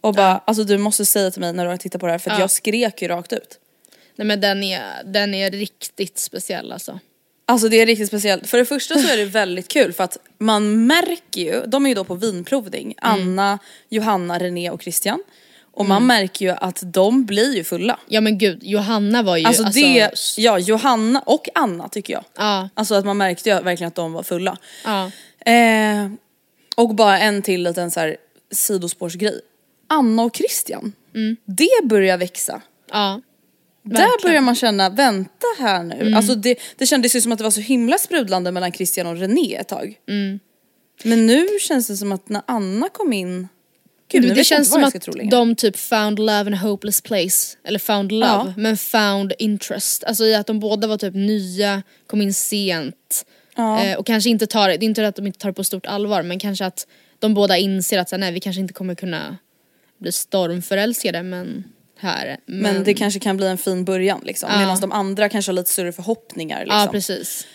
Och 0.00 0.14
bara, 0.14 0.38
alltså 0.44 0.64
du 0.64 0.78
måste 0.78 1.06
säga 1.06 1.30
till 1.30 1.40
mig 1.40 1.52
när 1.52 1.64
du 1.64 1.70
har 1.70 1.76
tittat 1.76 2.00
på 2.00 2.06
det 2.06 2.12
här 2.12 2.18
för 2.18 2.30
Ja. 2.30 2.40
jag 2.40 2.50
skrek 2.50 3.02
ju 3.02 3.08
rakt 3.08 3.32
ut. 3.32 3.58
Nej 4.16 4.26
men 4.26 4.40
den 4.40 4.62
är, 4.62 5.04
den 5.04 5.34
är 5.34 5.50
riktigt 5.50 6.18
speciell 6.18 6.72
alltså. 6.72 7.00
Alltså 7.50 7.68
det 7.68 7.80
är 7.80 7.86
riktigt 7.86 8.08
speciellt. 8.08 8.46
För 8.46 8.58
det 8.58 8.64
första 8.64 8.94
så 8.94 9.08
är 9.08 9.16
det 9.16 9.24
väldigt 9.24 9.68
kul 9.68 9.92
för 9.92 10.04
att 10.04 10.18
man 10.38 10.86
märker 10.86 11.40
ju, 11.40 11.62
de 11.66 11.84
är 11.86 11.88
ju 11.88 11.94
då 11.94 12.04
på 12.04 12.14
vinprovning, 12.14 12.94
Anna, 12.98 13.58
Johanna, 13.88 14.38
René 14.38 14.70
och 14.70 14.82
Christian. 14.82 15.22
Och 15.72 15.86
man 15.86 16.06
märker 16.06 16.44
ju 16.44 16.50
att 16.50 16.82
de 16.84 17.24
blir 17.24 17.56
ju 17.56 17.64
fulla. 17.64 17.98
Ja 18.08 18.20
men 18.20 18.38
gud, 18.38 18.58
Johanna 18.62 19.22
var 19.22 19.36
ju 19.36 19.44
Alltså, 19.44 19.64
alltså, 19.64 19.80
det, 19.80 20.10
ja 20.36 20.58
Johanna 20.58 21.22
och 21.26 21.48
Anna 21.54 21.88
tycker 21.88 22.12
jag. 22.12 22.24
Ja. 22.36 22.68
Alltså 22.74 22.94
att 22.94 23.04
man 23.04 23.16
märkte 23.16 23.50
ju 23.50 23.60
verkligen 23.60 23.88
att 23.88 23.94
de 23.94 24.12
var 24.12 24.22
fulla. 24.22 24.56
Ja. 24.84 25.10
Eh, 25.52 26.10
och 26.76 26.94
bara 26.94 27.18
en 27.18 27.42
till 27.42 27.62
liten 27.62 27.90
så 27.90 28.00
här 28.00 28.16
sidospårsgrej. 28.50 29.40
Anna 29.88 30.22
och 30.22 30.36
Christian, 30.36 30.92
det 31.44 31.86
börjar 31.88 32.18
växa. 32.18 32.62
Ja. 32.90 33.20
Där 33.82 34.22
börjar 34.22 34.40
man 34.40 34.54
känna, 34.54 34.88
vänta 34.90 35.46
här 35.58 35.82
nu. 35.82 36.14
Alltså 36.14 36.34
det, 36.34 36.58
det 36.76 36.86
kändes 36.86 37.16
ju 37.16 37.20
som 37.20 37.32
att 37.32 37.38
det 37.38 37.44
var 37.44 37.50
så 37.50 37.60
himla 37.60 37.98
sprudlande 37.98 38.52
mellan 38.52 38.72
Christian 38.72 39.06
och 39.06 39.16
René 39.16 39.54
ett 39.56 39.68
tag. 39.68 39.94
Men 41.04 41.26
nu 41.26 41.46
känns 41.60 41.86
det 41.88 41.96
som 41.96 42.12
att 42.12 42.28
när 42.28 42.42
Anna 42.46 42.88
kom 42.88 43.12
in, 43.12 43.48
gud 44.12 44.22
nu 44.22 44.34
det 44.34 44.44
känns 44.44 44.70
som 44.70 44.84
att 44.84 45.06
de 45.30 45.54
typ 45.54 45.76
found 45.76 46.18
love 46.18 46.44
in 46.46 46.54
a 46.54 46.56
hopeless 46.56 47.00
place. 47.00 47.56
Eller 47.64 47.78
found 47.78 48.12
love, 48.12 48.26
Ja. 48.26 48.54
men 48.56 48.76
found 48.76 49.32
interest. 49.38 50.04
Alltså 50.04 50.24
i 50.24 50.34
att 50.34 50.46
de 50.46 50.60
båda 50.60 50.86
var 50.86 50.96
typ 50.96 51.14
nya, 51.14 51.82
kom 52.06 52.22
in 52.22 52.34
sent. 52.34 53.26
Ja. 53.56 53.84
Eh, 53.84 53.98
och 53.98 54.06
kanske 54.06 54.30
inte 54.30 54.46
tar 54.46 54.68
det, 54.68 54.76
det 54.76 54.84
är 54.84 54.88
inte 54.88 55.08
att 55.08 55.16
de 55.16 55.26
inte 55.26 55.38
tar 55.38 55.48
det 55.48 55.54
på 55.54 55.64
stort 55.64 55.86
allvar 55.86 56.22
men 56.22 56.38
kanske 56.38 56.66
att 56.66 56.86
de 57.18 57.34
båda 57.34 57.56
inser 57.58 57.98
att 57.98 58.08
så, 58.08 58.16
nej 58.16 58.32
vi 58.32 58.40
kanske 58.40 58.60
inte 58.60 58.74
kommer 58.74 58.94
kunna 58.94 59.36
bli 59.98 60.12
stormförälskade 60.12 61.22
men 61.22 61.64
här. 62.00 62.36
Men 62.46 62.84
det 62.84 62.94
kanske 62.94 63.20
kan 63.20 63.36
bli 63.36 63.46
en 63.46 63.58
fin 63.58 63.84
början 63.84 64.20
liksom. 64.24 64.48
Ja. 64.52 64.58
Medan 64.58 64.80
de 64.80 64.92
andra 64.92 65.28
kanske 65.28 65.50
har 65.50 65.54
lite 65.54 65.70
större 65.70 65.92
förhoppningar 65.92 66.60
liksom. 66.60 66.80
Ja 66.80 66.88
precis. 66.92 67.46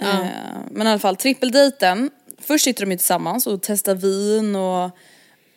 Eh, 0.00 0.26
Men 0.70 0.86
i 0.86 0.90
alla 0.90 0.98
fall 0.98 1.16
trippeldejten, 1.16 2.10
först 2.40 2.64
sitter 2.64 2.86
de 2.86 2.90
ju 2.90 2.96
tillsammans 2.96 3.46
och 3.46 3.62
testar 3.62 3.94
vin 3.94 4.56
och 4.56 4.90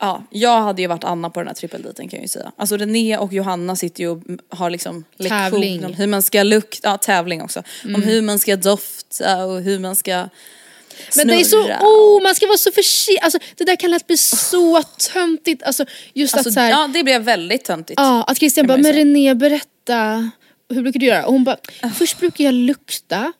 Ja, 0.03 0.23
jag 0.29 0.61
hade 0.61 0.81
ju 0.81 0.87
varit 0.87 1.03
Anna 1.03 1.29
på 1.29 1.39
den 1.39 1.47
här 1.47 1.55
trippeldejten 1.55 2.07
kan 2.07 2.17
jag 2.17 2.23
ju 2.23 2.27
säga. 2.27 2.51
Alltså 2.55 2.77
René 2.77 3.17
och 3.17 3.33
Johanna 3.33 3.75
sitter 3.75 4.03
ju 4.03 4.09
och 4.09 4.21
har 4.49 4.69
liksom 4.69 5.03
lektion 5.17 5.85
om 5.85 5.93
hur 5.93 6.07
man 6.07 6.21
ska 6.21 6.43
lukta, 6.43 6.89
ja 6.89 6.97
tävling 6.97 7.41
också. 7.41 7.63
Om 7.83 8.03
hur 8.03 8.21
man 8.21 8.39
ska 8.39 8.55
dofta 8.55 9.45
och 9.45 9.61
hur 9.61 9.79
man 9.79 9.95
ska 9.95 10.29
Men 11.15 11.27
det 11.27 11.35
är 11.35 11.43
så, 11.43 11.57
oh 11.63 12.23
man 12.23 12.35
ska 12.35 12.47
vara 12.47 12.57
så 12.57 12.71
försiktig, 12.71 13.17
alltså 13.21 13.39
det 13.57 13.63
där 13.63 13.75
kan 13.75 13.91
lätt 13.91 14.07
bli 14.07 14.17
så 14.17 14.83
töntigt. 15.13 15.63
Alltså 15.63 15.85
just 16.13 16.33
Alltså, 16.33 16.49
att 16.49 16.53
så 16.53 16.59
här, 16.59 16.69
ja 16.69 16.89
det 16.93 17.03
blev 17.03 17.21
väldigt 17.21 17.65
töntigt. 17.65 17.99
Ja, 17.99 18.23
att 18.23 18.37
Christian 18.37 18.67
bara, 18.67 18.77
men. 18.77 18.93
René 18.93 19.35
berätta, 19.35 20.31
hur 20.73 20.81
brukar 20.83 20.99
du 20.99 21.05
göra? 21.05 21.25
Och 21.25 21.33
hon 21.33 21.43
bara, 21.43 21.57
Ah. 21.81 21.89
först 21.89 22.19
brukar 22.19 22.43
jag 22.43 22.53
lukta. 22.53 23.33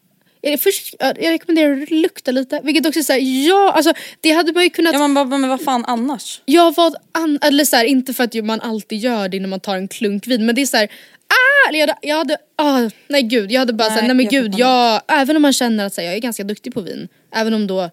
Först, 0.59 0.95
ja, 0.99 1.13
jag 1.19 1.31
rekommenderar 1.31 1.83
att 1.83 1.91
lukta 1.91 2.31
lite, 2.31 2.61
vilket 2.63 2.85
också 2.85 2.99
är 2.99 3.03
såhär, 3.03 3.19
ja 3.47 3.71
alltså 3.71 3.93
det 4.21 4.31
hade 4.31 4.53
man 4.53 4.63
ju 4.63 4.69
kunnat 4.69 4.93
Ja 4.93 4.99
man 4.99 5.13
bara, 5.13 5.37
men 5.37 5.49
vad 5.49 5.61
fan 5.61 5.85
annars? 5.85 6.41
Jag 6.45 6.75
vad 6.75 6.95
an- 7.11 7.39
eller 7.41 7.65
så 7.65 7.75
här, 7.75 7.85
inte 7.85 8.13
för 8.13 8.23
att 8.23 8.33
man 8.45 8.61
alltid 8.61 8.99
gör 8.99 9.29
det 9.29 9.39
när 9.39 9.47
man 9.47 9.59
tar 9.59 9.75
en 9.75 9.87
klunk 9.87 10.27
vin 10.27 10.45
men 10.45 10.55
det 10.55 10.61
är 10.61 10.65
så 10.65 10.77
här. 10.77 10.87
Ah, 11.31 11.69
eller 11.69 11.79
jag 11.79 11.87
hade, 11.87 11.99
jag 12.01 12.15
hade 12.15 12.37
ah, 12.55 12.89
nej 13.07 13.23
gud 13.23 13.51
jag 13.51 13.59
hade 13.59 13.73
bara 13.73 13.87
Nej, 13.87 13.97
såhär, 13.97 14.07
nej 14.07 14.15
men 14.15 14.25
jag 14.25 14.43
gud 14.43 14.53
jag, 14.57 15.01
även 15.07 15.35
om 15.35 15.41
man 15.41 15.53
känner 15.53 15.85
att 15.85 15.93
så 15.93 16.01
här, 16.01 16.07
jag 16.07 16.15
är 16.15 16.19
ganska 16.19 16.43
duktig 16.43 16.73
på 16.73 16.81
vin, 16.81 17.07
även 17.35 17.53
om 17.53 17.67
då, 17.67 17.89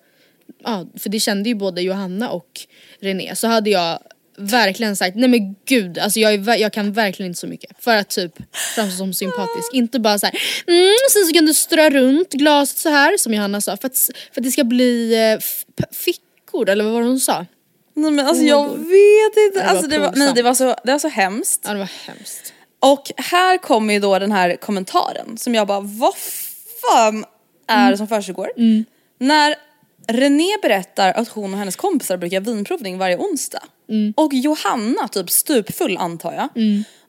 ja 0.65 0.87
för 0.99 1.11
det 1.11 1.21
kände 1.21 1.49
ju 1.49 1.55
både 1.55 1.83
Johanna 1.83 2.31
och 2.31 2.61
René 3.01 3.37
så 3.37 3.47
hade 3.47 3.71
jag 3.71 3.99
verkligen 4.39 4.97
sagt 4.97 5.17
nej 5.17 5.29
men 5.29 5.55
gud 5.65 5.99
alltså 5.99 6.21
jag, 6.21 6.35
är, 6.35 6.57
jag 6.57 6.73
kan 6.73 6.93
verkligen 6.93 7.31
inte 7.31 7.41
så 7.41 7.47
mycket 7.47 7.71
för 7.85 7.97
att 7.97 8.09
typ 8.09 8.33
framstå 8.75 8.97
som 8.97 9.15
sympatisk. 9.15 9.73
Inte 9.73 10.01
bara 10.01 10.19
såhär 10.19 10.35
mm, 10.67 10.95
sen 11.13 11.27
så 11.27 11.33
kan 11.33 11.47
du 11.47 11.55
strö 11.55 11.91
runt 11.91 12.33
glaset 12.33 12.79
så 12.79 12.89
här 12.89 13.17
som 13.17 13.35
Johanna 13.35 13.61
sa 13.61 13.77
för 13.77 13.87
att, 13.87 14.11
för 14.33 14.41
att 14.41 14.45
det 14.45 14.51
ska 14.51 14.65
bli 14.65 15.15
eh, 15.15 15.39
fickor 15.93 16.69
eller 16.69 16.85
vad 16.85 16.93
var 16.93 17.01
det 17.01 17.07
hon 17.07 17.21
sa? 17.21 17.47
Nej 17.95 18.11
men 18.11 18.27
alltså 18.27 18.43
Oh 18.43 18.49
jag 18.49 18.69
vet 18.69 19.37
inte. 19.37 19.59
Det 19.59 19.65
var 19.65 19.71
alltså, 19.71 19.87
det 19.87 19.99
var, 19.99 20.13
nej, 20.17 20.33
det, 20.35 20.43
var 20.43 20.55
så, 20.55 20.77
det 20.85 20.93
var 20.93 20.99
så 20.99 21.09
hemskt. 21.09 21.63
Ja 21.65 21.73
det 21.73 21.79
var 21.79 21.91
hemskt. 22.07 22.53
Och 22.81 23.11
här 23.17 23.59
kommer 23.59 23.95
ju 23.95 24.01
då 24.01 24.19
den 24.19 24.33
här 24.33 24.57
kommentaren 24.57 25.39
som 25.39 25.55
jag 25.55 25.67
bara, 25.67 25.81
vad 25.81 26.15
fan 26.83 27.25
är 27.69 27.91
det 27.91 27.97
som 27.97 28.09
försiggår? 28.09 28.51
När 29.19 29.55
René 30.09 30.57
berättar 30.63 31.13
att 31.13 31.29
hon 31.29 31.53
och 31.53 31.59
hennes 31.59 31.77
kompisar 31.77 32.17
brukar 32.17 32.41
vinprovning 32.41 32.99
varje 32.99 33.17
onsdag. 33.17 33.63
Och 34.17 34.35
Johanna, 34.35 35.09
typ 35.09 35.31
stupfull 35.31 35.97
antar 35.97 36.33
jag. 36.33 36.49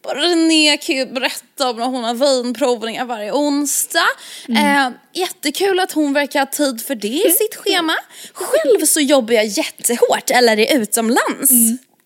Bara, 0.04 0.20
René 0.20 0.78
kan 0.78 0.96
ju 0.96 1.06
berätta 1.06 1.70
om 1.70 1.78
när 1.78 1.86
hon 1.86 2.04
har 2.04 2.14
vinprovningar 2.14 3.06
varje 3.06 3.32
onsdag. 3.32 4.08
Eh, 4.50 4.90
jättekul 5.14 5.80
att 5.80 5.92
hon 5.92 6.14
verkar 6.14 6.40
ha 6.40 6.46
tid 6.46 6.82
för 6.82 6.96
det 6.96 7.08
i 7.08 7.32
sitt 7.32 7.56
schema. 7.56 7.94
Själv 8.34 8.86
så 8.86 9.00
jobbar 9.00 9.34
jag 9.34 9.46
jättehårt 9.46 10.30
eller 10.32 10.60
är 10.60 10.80
utomlands. 10.82 11.52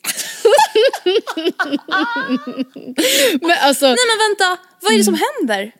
Men 3.41 3.57
alltså, 3.61 3.85
Nej 3.85 3.95
men 4.09 4.17
vänta, 4.29 4.57
vad 4.81 4.93
är 4.93 4.97
det 4.97 5.03
som 5.03 5.17
händer? 5.39 5.71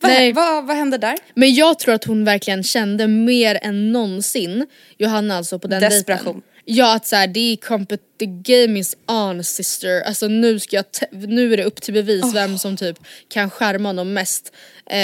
Vad, 0.00 0.12
Nej. 0.12 0.32
vad, 0.32 0.66
vad 0.66 0.76
händer 0.76 0.98
där? 0.98 1.14
Men 1.34 1.54
jag 1.54 1.78
tror 1.78 1.94
att 1.94 2.04
hon 2.04 2.24
verkligen 2.24 2.62
kände 2.64 3.08
mer 3.08 3.58
än 3.62 3.92
någonsin, 3.92 4.66
Johanna 4.98 5.36
alltså 5.36 5.58
på 5.58 5.68
den 5.68 5.80
Desperation. 5.80 6.24
dejten. 6.34 6.42
Ja 6.64 6.94
att 6.94 7.06
såhär, 7.06 7.26
det 7.26 7.52
är 7.52 7.56
compet- 7.56 7.98
the 8.18 8.26
game 8.26 8.78
is 8.78 8.96
on 9.06 9.44
sister. 9.44 10.00
Alltså 10.02 10.28
nu 10.28 10.60
ska 10.60 10.76
jag, 10.76 10.84
nu 11.28 11.52
är 11.52 11.56
det 11.56 11.64
upp 11.64 11.82
till 11.82 11.94
bevis 11.94 12.34
vem 12.34 12.58
som 12.58 12.76
typ 12.76 12.98
kan 13.28 13.50
skärma 13.50 13.88
honom 13.88 14.12
mest. 14.12 14.52
Eh, 14.90 14.96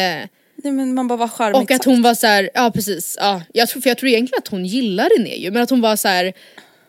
Nej 0.57 0.73
men 0.73 0.95
man 0.95 1.09
bara 1.09 1.17
var 1.17 1.29
charmigt 1.29 1.63
och 1.63 1.71
att 1.71 1.85
hon 1.85 2.03
var 2.03 2.15
så 2.15 2.27
här, 2.27 2.51
ja 2.55 2.71
precis, 2.75 3.17
ja. 3.21 3.43
Jag 3.53 3.69
tror, 3.69 3.83
för 3.83 3.91
jag 3.91 3.99
tror 3.99 4.09
egentligen 4.11 4.39
att 4.39 4.49
hon 4.49 4.65
gillar 4.67 5.09
René 5.19 5.37
ju 5.37 5.51
men 5.51 5.63
att 5.63 5.71
hon 5.71 5.81
var 5.81 5.97
så 5.97 6.09
här. 6.09 6.33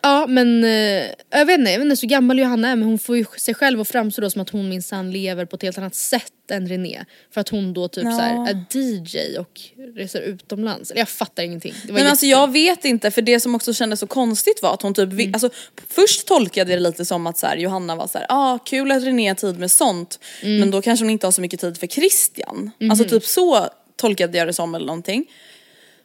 Ja 0.06 0.26
men 0.26 0.64
eh, 0.64 1.04
jag 1.30 1.46
vet 1.46 1.58
inte, 1.58 1.70
jag 1.70 1.78
vet 1.78 1.84
inte 1.84 1.96
så 1.96 2.06
gammal 2.06 2.38
Johanna 2.38 2.68
är 2.68 2.76
men 2.76 2.88
hon 2.88 2.98
får 2.98 3.16
ju 3.16 3.24
sig 3.38 3.54
själv 3.54 3.80
att 3.80 3.88
framstå 3.88 4.22
då 4.22 4.30
som 4.30 4.40
att 4.42 4.50
hon 4.50 4.68
minsann 4.68 5.10
lever 5.10 5.44
på 5.44 5.56
ett 5.56 5.62
helt 5.62 5.78
annat 5.78 5.94
sätt 5.94 6.32
än 6.50 6.68
René. 6.68 7.04
För 7.30 7.40
att 7.40 7.48
hon 7.48 7.72
då 7.72 7.88
typ 7.88 8.04
Ja. 8.04 8.10
så 8.12 8.20
här, 8.20 8.50
är 8.50 8.64
DJ 8.78 9.38
och 9.38 9.60
reser 9.96 10.20
utomlands. 10.20 10.90
Eller 10.90 11.00
jag 11.00 11.08
fattar 11.08 11.42
ingenting. 11.42 11.74
Det 11.86 11.92
men 11.92 12.06
alltså 12.06 12.26
jag 12.26 12.52
vet 12.52 12.84
inte 12.84 13.10
för 13.10 13.22
det 13.22 13.40
som 13.40 13.54
också 13.54 13.74
kändes 13.74 14.00
så 14.00 14.06
konstigt 14.06 14.62
var 14.62 14.74
att 14.74 14.82
hon 14.82 14.94
typ, 14.94 15.12
vi, 15.12 15.30
alltså, 15.32 15.50
först 15.88 16.26
tolkade 16.26 16.70
jag 16.72 16.80
det 16.80 16.82
lite 16.88 17.04
som 17.04 17.26
att 17.26 17.38
så 17.38 17.46
här, 17.46 17.56
Johanna 17.56 17.96
var 17.96 18.06
så 18.06 18.18
här, 18.18 18.26
ah 18.30 18.58
kul 18.58 18.92
att 18.92 19.04
René 19.04 19.28
har 19.28 19.34
tid 19.34 19.58
med 19.58 19.70
sånt 19.70 20.18
men 20.42 20.70
då 20.70 20.82
kanske 20.82 21.04
hon 21.04 21.10
inte 21.10 21.26
har 21.26 21.32
så 21.32 21.40
mycket 21.40 21.60
tid 21.60 21.78
för 21.78 21.86
Christian. 21.86 22.70
Alltså 22.90 23.04
typ 23.04 23.24
så 23.24 23.68
tolkade 23.96 24.38
jag 24.38 24.46
det 24.46 24.52
som 24.52 24.74
eller 24.74 24.86
någonting. 24.86 25.24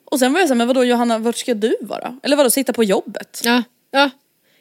Och 0.06 0.20
sen 0.20 0.34
var 0.34 0.40
jag 0.40 0.48
såhär, 0.48 0.58
men 0.58 0.68
vadå 0.68 0.84
Johanna 0.84 1.18
vart 1.18 1.38
ska 1.38 1.54
du 1.54 1.76
vara? 1.82 2.20
Eller 2.24 2.38
vadå 2.38 2.50
sitta 2.50 2.74
på 2.74 2.84
jobbet? 2.84 3.42
Ja, 3.44 3.64
ja. 3.92 4.10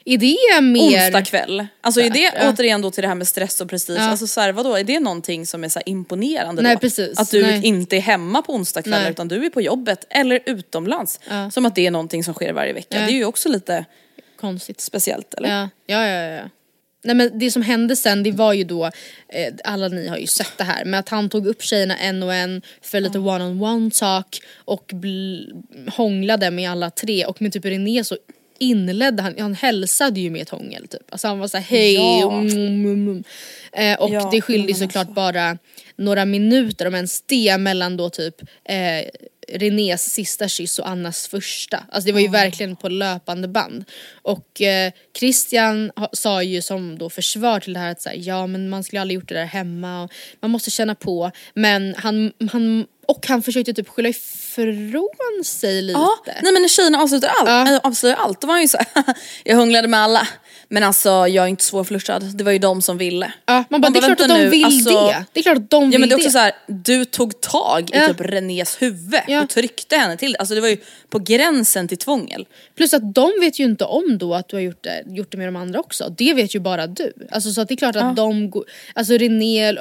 Är 0.05 0.19
det 0.19 0.61
mer... 0.63 0.81
Onsdag 1.07 1.23
kväll. 1.25 1.67
Alltså 1.81 2.01
är 2.01 2.11
det 2.11 2.33
Ja. 2.37 2.51
återigen 2.51 2.83
då 2.83 2.91
till 2.91 3.03
det 3.03 3.09
här 3.09 3.15
med 3.15 3.29
stress 3.29 3.61
och 3.61 3.69
prestige, 3.71 3.97
Ja. 3.99 4.09
alltså 4.11 4.27
så 4.27 4.41
här, 4.41 4.53
vadå 4.53 4.75
är 4.77 4.85
det 4.85 5.01
någonting 5.01 5.47
som 5.47 5.65
är 5.65 5.69
så 5.69 5.81
imponerande 5.87 6.63
Nej, 6.63 6.75
då? 6.75 6.81
precis. 6.81 7.19
Att 7.19 7.31
du 7.31 7.43
Nej. 7.43 7.67
inte 7.67 7.97
är 7.97 8.01
hemma 8.01 8.43
på 8.43 8.53
onsdagskvällar 8.55 9.03
Nej. 9.03 9.11
utan 9.11 9.29
du 9.29 9.47
är 9.47 9.51
på 9.51 9.61
jobbet 9.61 10.07
eller 10.11 10.41
utomlands. 10.47 11.21
Ja. 11.29 11.51
Som 11.51 11.67
att 11.67 11.75
det 11.75 11.87
är 11.87 11.91
någonting 11.91 12.25
som 12.25 12.35
sker 12.35 12.53
varje 12.53 12.73
vecka. 12.73 12.99
Det 12.99 13.05
är 13.05 13.11
ju 13.11 13.25
också 13.25 13.49
lite 13.49 13.85
Konstigt. 14.41 14.81
speciellt 14.81 15.35
eller? 15.35 15.49
Ja, 15.61 15.69
ja, 15.87 16.07
ja, 16.07 16.23
ja. 16.31 16.43
Nej 17.05 17.15
men 17.17 17.39
det 17.39 17.51
som 17.51 17.63
hände 17.63 17.97
sen 17.97 18.23
det 18.23 18.33
var 18.33 18.53
ju 18.53 18.65
då, 18.65 18.85
eh, 19.29 19.55
alla 19.65 19.89
ni 19.89 20.09
har 20.09 20.17
ju 20.17 20.27
sett 20.27 20.53
det 20.59 20.65
här, 20.65 20.85
med 20.85 21.01
att 21.01 21.09
han 21.09 21.29
tog 21.29 21.47
upp 21.47 21.63
tjejerna 21.63 21.97
en 21.97 22.23
och 22.23 22.35
en 22.35 22.63
för 22.83 23.01
lite 23.01 23.19
one-on-one 23.19 23.91
talk 23.91 24.43
och 24.55 24.93
hånglade 25.97 26.51
med 26.51 26.71
alla 26.71 26.91
tre 26.91 27.25
och 27.27 27.43
med 27.43 27.53
typ 27.53 27.65
René 27.65 28.05
så 28.05 28.17
inledde, 28.61 29.23
han, 29.23 29.35
han 29.39 29.55
hälsade 29.55 30.21
ju 30.21 30.31
med 30.31 30.43
ett 30.43 30.49
hångel 30.51 30.89
typ. 30.89 31.03
Alltså 31.13 31.29
han 31.29 31.39
var 31.39 31.49
såhär 31.49 31.65
hej, 31.65 31.95
Ja. 31.95 32.33
mm, 32.33 32.49
mm, 32.57 32.85
mm. 33.09 33.25
Eh, 33.73 34.01
och 34.01 34.11
Ja, 34.11 34.29
det 34.33 34.41
skilde 34.41 34.75
såklart 34.75 34.97
alltså. 34.97 35.15
bara 35.15 35.59
några 35.97 36.25
minuter 36.25 36.87
om 36.87 36.95
ens 36.95 37.23
det 37.23 37.59
mellan 37.59 37.97
då 37.97 38.11
typ 38.11 38.35
eh, 38.65 39.05
Renés 39.53 40.13
sista 40.13 40.49
kyss 40.49 40.79
och 40.79 40.89
Annas 40.89 41.29
första. 41.29 41.85
Alltså 41.93 42.07
det 42.07 42.13
var 42.13 42.21
ju 42.21 42.29
verkligen 42.29 42.77
på 42.77 42.89
löpande 42.89 43.49
band. 43.49 43.85
Och 44.23 44.63
eh, 44.63 44.93
Christian 45.19 45.93
ha, 45.97 46.09
sa 46.13 46.43
ju 46.43 46.63
som 46.63 46.99
då 46.99 47.11
försvar 47.11 47.61
till 47.61 47.73
det 47.73 47.81
här 47.81 47.91
att 47.91 48.03
så 48.03 48.09
här, 48.09 48.17
ja 48.21 48.47
men 48.47 48.69
man 48.69 48.85
skulle 48.85 49.01
aldrig 49.01 49.15
gjort 49.15 49.29
det 49.29 49.35
där 49.35 49.45
hemma 49.45 50.03
och 50.03 50.13
man 50.41 50.51
måste 50.51 50.71
känna 50.71 50.95
på. 50.95 51.31
Men 51.55 51.95
han, 51.99 52.33
han 52.53 52.87
och 53.09 53.27
han 53.29 53.43
försökte 53.43 53.73
typ 53.75 53.89
skylla 53.89 54.09
ifrån 54.09 55.43
sig 55.45 55.83
lite. 55.83 55.99
Ja, 55.99 56.11
nej 56.27 56.53
men 56.53 56.63
när 56.63 56.69
tjejerna 56.69 56.99
avslutar 57.03 57.29
allt, 57.29 57.49
Ja. 57.49 57.75
äh, 57.75 57.81
avslöjar 57.83 58.17
allt, 58.17 58.41
då 58.41 58.47
var 58.47 58.55
han 58.55 58.63
ju 58.63 58.69
så 58.69 58.79
här, 58.79 59.05
jag 59.45 59.57
hunglade 59.57 59.89
med 59.89 60.01
alla. 60.01 60.29
Men 60.73 60.83
alltså 60.83 61.09
jag 61.09 61.45
är 61.45 61.47
inte 61.47 61.65
svårflörtad, 61.65 62.23
det 62.35 62.45
var 62.45 62.53
ju 62.53 62.59
de 62.59 62.83
som 62.83 62.99
ville. 62.99 63.33
Ja, 63.47 63.65
man 63.71 63.81
bara, 63.81 63.91
det 63.91 63.99
är 63.99 64.03
klart 64.03 64.21
att 64.21 64.29
de 64.29 64.35
nu, 64.39 64.49
vill 64.49 64.65
alltså- 64.65 65.07
det. 65.07 65.25
Det 65.33 65.41
är 65.41 65.43
klart 65.43 65.57
att 65.57 65.71
de 65.71 65.85
vill 65.85 65.93
Ja 65.93 65.99
men 65.99 66.09
det 66.09 66.15
är 66.15 66.17
det. 66.17 66.23
också 66.25 66.31
så 66.31 66.39
här, 66.39 66.53
du 66.67 67.05
tog 67.05 67.41
tag 67.41 67.81
i 67.83 67.97
Ja. 67.97 68.09
typ 68.09 68.21
Renés 68.21 68.83
huvud 68.83 69.21
Ja. 69.29 69.43
och 69.43 69.49
tryckte 69.49 69.97
henne 69.97 70.17
till 70.17 70.33
det. 70.33 70.39
Alltså 70.39 70.55
det 70.55 70.61
var 70.61 70.69
ju 70.69 70.77
på 71.11 71.19
gränsen 71.19 71.89
till 71.89 71.99
tvångel. 71.99 72.47
Plus 72.77 72.95
att 72.95 73.15
de 73.15 73.31
vet 73.41 73.59
ju 73.59 73.65
inte 73.65 73.85
om 73.85 74.19
då 74.19 74.35
att 74.35 74.49
du 74.49 74.57
har 74.57 74.61
gjort 74.61 74.83
det, 74.85 75.03
gjort 75.07 75.31
det 75.33 75.39
med 75.39 75.49
de 75.49 75.57
andra 75.57 75.81
också. 75.81 76.15
Det 76.19 76.35
vet 76.35 76.55
ju 76.55 76.61
bara 76.61 76.87
du. 76.87 77.13
Alltså 77.31 77.51
så 77.53 77.61
att 77.61 77.69
det 77.69 77.75
är 77.75 77.77
klart 77.77 77.97
att 77.97 78.17
de, 78.17 78.51
går- 78.51 78.65
alltså 78.95 79.13
René, 79.15 79.73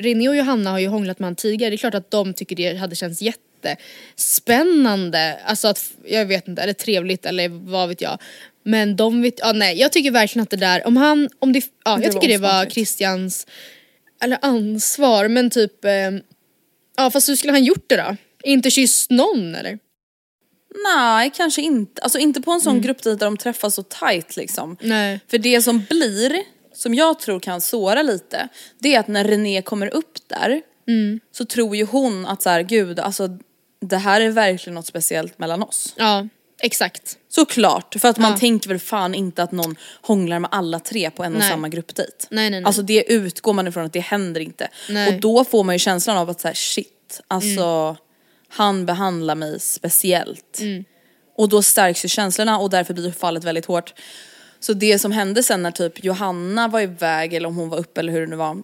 René 0.00 0.28
och 0.28 0.36
Johanna 0.36 0.70
har 0.70 0.78
ju 0.78 0.88
hånglat 0.88 1.18
med 1.18 1.26
honom 1.26 1.36
tidigare. 1.36 1.70
Det 1.70 1.74
är 1.74 1.78
klart 1.78 1.94
att 1.94 2.10
de 2.10 2.34
tycker 2.34 2.56
det 2.56 2.74
hade 2.76 2.96
känts 2.96 3.22
jättespännande. 4.18 5.38
Alltså 5.44 5.68
att, 5.68 5.84
jag 6.06 6.26
vet 6.26 6.48
inte, 6.48 6.62
eller 6.62 6.72
trevligt 6.72 7.26
eller 7.26 7.48
vad 7.48 7.88
vet 7.88 8.00
jag. 8.00 8.18
Men 8.68 8.96
de 8.96 9.22
vet, 9.22 9.34
ja 9.38 9.52
nej 9.52 9.78
jag 9.80 9.92
tycker 9.92 10.10
verkligen 10.10 10.42
att 10.42 10.50
det 10.50 10.56
där, 10.56 10.86
om 10.86 10.96
han, 10.96 11.28
om 11.38 11.52
det, 11.52 11.64
ja 11.84 11.96
Det 11.96 12.04
jag 12.04 12.12
var 12.12 12.20
tycker 12.20 12.34
det 12.34 12.42
var. 12.42 12.66
Christians, 12.66 13.46
eller 14.22 14.38
ansvar 14.42 15.28
men 15.28 15.50
typ, 15.50 15.84
eh, 15.84 15.92
ja 16.96 17.10
fast 17.10 17.28
hur 17.28 17.36
skulle 17.36 17.52
han 17.52 17.64
gjort 17.64 17.84
det 17.88 17.96
då? 17.96 18.16
Inte 18.42 18.70
kysst 18.70 19.10
någon 19.10 19.54
eller? 19.54 19.78
Nej 20.84 21.30
kanske 21.36 21.62
inte, 21.62 22.02
alltså 22.02 22.18
inte 22.18 22.40
på 22.40 22.50
en 22.50 22.54
Mm. 22.54 22.64
sån 22.64 22.80
gruppdejt 22.80 23.18
där 23.18 23.26
de 23.26 23.36
träffas 23.36 23.74
så 23.74 23.82
tight 23.82 24.36
liksom. 24.36 24.76
Nej. 24.80 25.20
För 25.28 25.38
det 25.38 25.62
som 25.62 25.84
blir, 25.90 26.42
som 26.74 26.94
jag 26.94 27.20
tror 27.20 27.40
kan 27.40 27.60
såra 27.60 28.02
lite, 28.02 28.48
det 28.78 28.94
är 28.94 29.00
att 29.00 29.08
när 29.08 29.24
René 29.24 29.62
kommer 29.62 29.94
upp 29.94 30.28
där 30.28 30.62
Mm. 30.88 31.20
så 31.32 31.44
tror 31.44 31.76
ju 31.76 31.84
hon 31.84 32.26
att 32.26 32.42
så 32.42 32.50
här, 32.50 32.62
gud 32.62 33.00
alltså 33.00 33.28
det 33.80 33.96
här 33.96 34.20
är 34.20 34.30
verkligen 34.30 34.74
något 34.74 34.86
speciellt 34.86 35.38
mellan 35.38 35.62
oss. 35.62 35.94
Ja, 35.96 36.28
exakt. 36.62 37.17
Såklart, 37.28 37.96
för 38.00 38.08
att 38.08 38.18
man 38.18 38.30
Ja. 38.30 38.38
tänker 38.38 38.68
väl 38.68 38.78
fan 38.78 39.14
inte 39.14 39.42
att 39.42 39.52
någon 39.52 39.76
hånglar 40.02 40.38
med 40.38 40.48
alla 40.52 40.78
tre 40.80 41.10
på 41.10 41.24
en 41.24 41.32
och 41.32 41.38
Nej. 41.38 41.50
samma 41.50 41.68
gruppdejt. 41.68 42.12
Nej, 42.30 42.50
nej, 42.50 42.60
nej. 42.60 42.66
Alltså 42.66 42.82
det 42.82 43.12
utgår 43.12 43.52
man 43.52 43.66
ifrån 43.68 43.84
att 43.84 43.92
det 43.92 44.00
händer 44.00 44.40
inte. 44.40 44.68
Nej. 44.88 45.14
Och 45.14 45.20
då 45.20 45.44
får 45.44 45.64
man 45.64 45.74
ju 45.74 45.78
känslan 45.78 46.16
av 46.16 46.30
att 46.30 46.40
så 46.40 46.48
här, 46.48 46.54
shit, 46.54 47.20
alltså 47.28 47.62
Mm. 47.64 47.96
han 48.48 48.86
behandlar 48.86 49.34
mig 49.34 49.60
speciellt. 49.60 50.60
Och 51.36 51.48
då 51.48 51.62
stärks 51.62 52.04
ju 52.04 52.08
känslorna 52.08 52.58
och 52.58 52.70
därför 52.70 52.94
blir 52.94 53.10
fallet 53.12 53.44
väldigt 53.44 53.66
hårt. 53.66 53.94
Så 54.60 54.72
det 54.72 54.98
som 54.98 55.12
hände 55.12 55.42
sen 55.42 55.62
när 55.62 55.70
typ 55.70 56.04
Johanna 56.04 56.68
var 56.68 56.80
iväg 56.80 57.34
eller 57.34 57.48
om 57.48 57.56
hon 57.56 57.68
var 57.68 57.78
uppe 57.78 58.00
eller 58.00 58.12
hur 58.12 58.20
det 58.20 58.26
nu 58.26 58.36
var. 58.36 58.56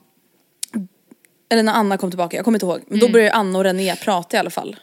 Eller 1.50 1.62
när 1.62 1.72
Anna 1.72 1.96
kom 1.98 2.10
tillbaka, 2.10 2.36
jag 2.36 2.44
kommer 2.44 2.56
inte 2.56 2.66
ihåg. 2.66 2.80
Men 2.88 2.98
då 3.00 3.08
började 3.08 3.32
Anna 3.32 3.58
och 3.58 3.64
René 3.64 3.96
prata 3.96 4.36
i 4.36 4.40
alla 4.40 4.50
fall. 4.50 4.76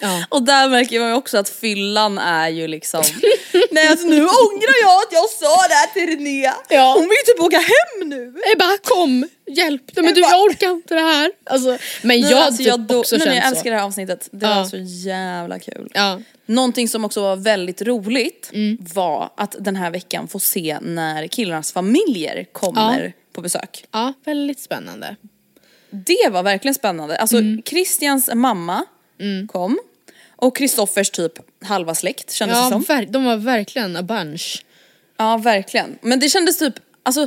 Ja. 0.00 0.24
Och 0.28 0.42
där 0.42 0.68
märker 0.68 1.00
man 1.00 1.08
ju 1.08 1.14
också 1.14 1.38
att 1.38 1.48
fyllan 1.48 2.18
är 2.18 2.48
ju 2.48 2.68
liksom 2.68 3.02
Nej 3.70 3.88
alltså 3.88 4.06
nu 4.06 4.16
ångrar 4.20 4.82
jag 4.82 4.98
att 5.02 5.12
jag 5.12 5.28
sa 5.30 5.68
det 5.68 5.74
här 5.74 5.86
till 5.92 6.06
René. 6.16 6.52
Ja. 6.68 6.92
Hon 6.96 7.02
vill 7.02 7.16
ju 7.26 7.32
typ 7.32 7.40
åka 7.40 7.56
hem 7.56 8.08
nu. 8.08 8.34
Ebba 8.54 8.78
kom, 8.84 9.28
hjälp! 9.46 9.82
Nej, 9.94 10.04
men 10.04 10.14
du 10.14 10.20
jag 10.20 10.42
orkar 10.42 10.70
inte 10.70 10.94
det 10.94 11.00
här. 11.00 11.30
Alltså, 11.44 11.78
men 12.02 12.20
jag 12.20 12.32
alltså, 12.40 12.58
typ 12.58 12.66
jag 12.66 12.80
do- 12.80 12.94
också 12.98 13.16
nej, 13.16 13.26
men 13.26 13.34
känt 13.34 13.44
jag 13.44 13.50
älskar 13.50 13.62
så. 13.64 13.70
det 13.70 13.76
här 13.76 13.84
avsnittet, 13.84 14.28
det 14.32 14.46
Ja. 14.46 14.54
var 14.54 14.64
så 14.64 14.76
jävla 15.08 15.58
kul. 15.58 15.90
Ja. 15.94 16.20
Någonting 16.46 16.88
som 16.88 17.04
också 17.04 17.20
var 17.22 17.36
väldigt 17.36 17.82
roligt 17.82 18.50
Mm. 18.52 18.78
var 18.94 19.30
att 19.36 19.56
den 19.58 19.76
här 19.76 19.90
veckan 19.90 20.28
få 20.28 20.38
se 20.38 20.78
när 20.82 21.26
killarnas 21.26 21.72
familjer 21.72 22.44
kommer 22.52 23.04
Ja. 23.04 23.10
på 23.32 23.40
besök. 23.40 23.84
ja, 23.92 24.12
väldigt 24.24 24.60
spännande. 24.60 25.16
Det 25.90 26.28
var 26.30 26.42
verkligen 26.42 26.74
spännande. 26.74 27.16
Alltså 27.16 27.36
Mm. 27.36 27.62
Christians 27.66 28.30
mamma 28.34 28.84
kom 29.48 29.78
och 30.36 30.56
Kristoffers 30.56 31.10
typ 31.10 31.32
halva 31.64 31.94
släkt 31.94 32.32
kändes 32.32 32.58
det 32.58 32.62
Ja, 32.64 32.70
som. 32.70 32.82
ver- 32.84 33.06
de 33.10 33.24
var 33.24 33.36
verkligen 33.36 33.96
a 33.96 34.02
bunch. 34.02 34.64
Ja 35.16 35.36
verkligen. 35.36 35.98
Men 36.02 36.20
det 36.20 36.28
kändes 36.28 36.58
typ, 36.58 36.74
alltså 37.02 37.26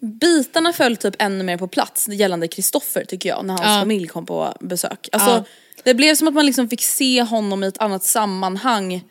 bitarna 0.00 0.72
föll 0.72 0.96
typ 0.96 1.14
ännu 1.18 1.44
mer 1.44 1.56
på 1.58 1.68
plats 1.68 2.08
gällande 2.08 2.48
Kristoffer 2.48 3.04
tycker 3.04 3.28
jag 3.28 3.44
när 3.44 3.54
hans 3.54 3.66
Ja. 3.66 3.80
familj 3.80 4.06
kom 4.08 4.26
på 4.26 4.54
besök. 4.60 5.08
Alltså 5.12 5.30
Ja. 5.30 5.44
det 5.82 5.94
blev 5.94 6.14
som 6.14 6.28
att 6.28 6.34
man 6.34 6.46
liksom 6.46 6.68
fick 6.68 6.82
se 6.82 7.22
honom 7.22 7.64
i 7.64 7.66
ett 7.66 7.78
annat 7.78 8.04
sammanhang 8.04 9.04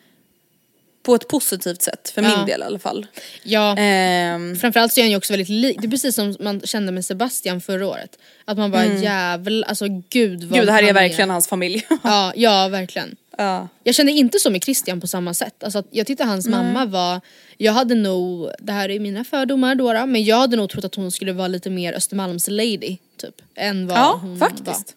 på 1.04 1.16
ett 1.16 1.28
positivt 1.28 1.82
sätt, 1.82 2.10
för 2.16 2.22
Ja. 2.22 2.38
min 2.38 2.46
del 2.46 2.62
i 2.62 2.64
alla 2.64 2.80
fall. 2.80 3.08
Ja. 3.44 3.78
Ehm, 3.78 4.56
Framförallt 4.56 4.94
så 4.94 5.00
är 5.00 5.04
han 5.04 5.12
ju 5.12 5.18
också 5.18 5.34
väldigt 5.34 5.50
lik, 5.50 5.78
det 5.82 5.88
är 5.88 5.90
precis 5.92 6.16
som 6.16 6.36
man 6.40 6.62
kände 6.62 6.92
med 6.92 7.06
Sebastian 7.06 7.62
förra 7.62 7.88
året. 7.88 8.18
Att 8.46 8.58
man 8.58 8.72
bara 8.72 8.86
jävla, 8.86 9.66
alltså 9.68 9.86
gud 10.10 10.44
vad 10.44 10.60
gud 10.60 10.68
det 10.68 10.72
här 10.72 10.84
är 10.84 10.94
verkligen 10.94 11.30
hans 11.30 11.48
familj. 11.48 11.88
Ja, 12.04 12.34
ja 12.36 12.68
verkligen. 12.68 13.16
ja. 13.38 13.68
Jag 13.84 13.96
kände 13.96 14.12
inte 14.12 14.40
så 14.40 14.50
med 14.50 14.64
Christian 14.64 15.02
på 15.02 15.08
samma 15.08 15.34
sätt. 15.34 15.64
Alltså, 15.64 15.80
att 15.80 15.88
jag 15.92 16.08
tyckte 16.08 16.24
hans 16.24 16.48
mamma 16.48 16.86
var, 16.86 17.22
jag 17.58 17.74
hade 17.74 17.96
nog, 17.96 18.50
det 18.60 18.72
här 18.72 18.90
är 18.92 19.00
mina 19.00 19.24
fördomar 19.24 19.76
då, 19.76 20.06
men 20.06 20.24
jag 20.24 20.38
hade 20.38 20.58
nog 20.58 20.70
trott 20.70 20.86
att 20.86 20.96
hon 20.96 21.12
skulle 21.12 21.34
vara 21.34 21.48
lite 21.48 21.70
mer 21.70 21.94
Östermalms 21.94 22.48
lady 22.48 22.98
typ. 23.18 23.36
Än 23.56 23.88
vad 23.88 23.98
Ja, 23.98 24.20
hon 24.22 24.40
faktiskt. 24.40 24.96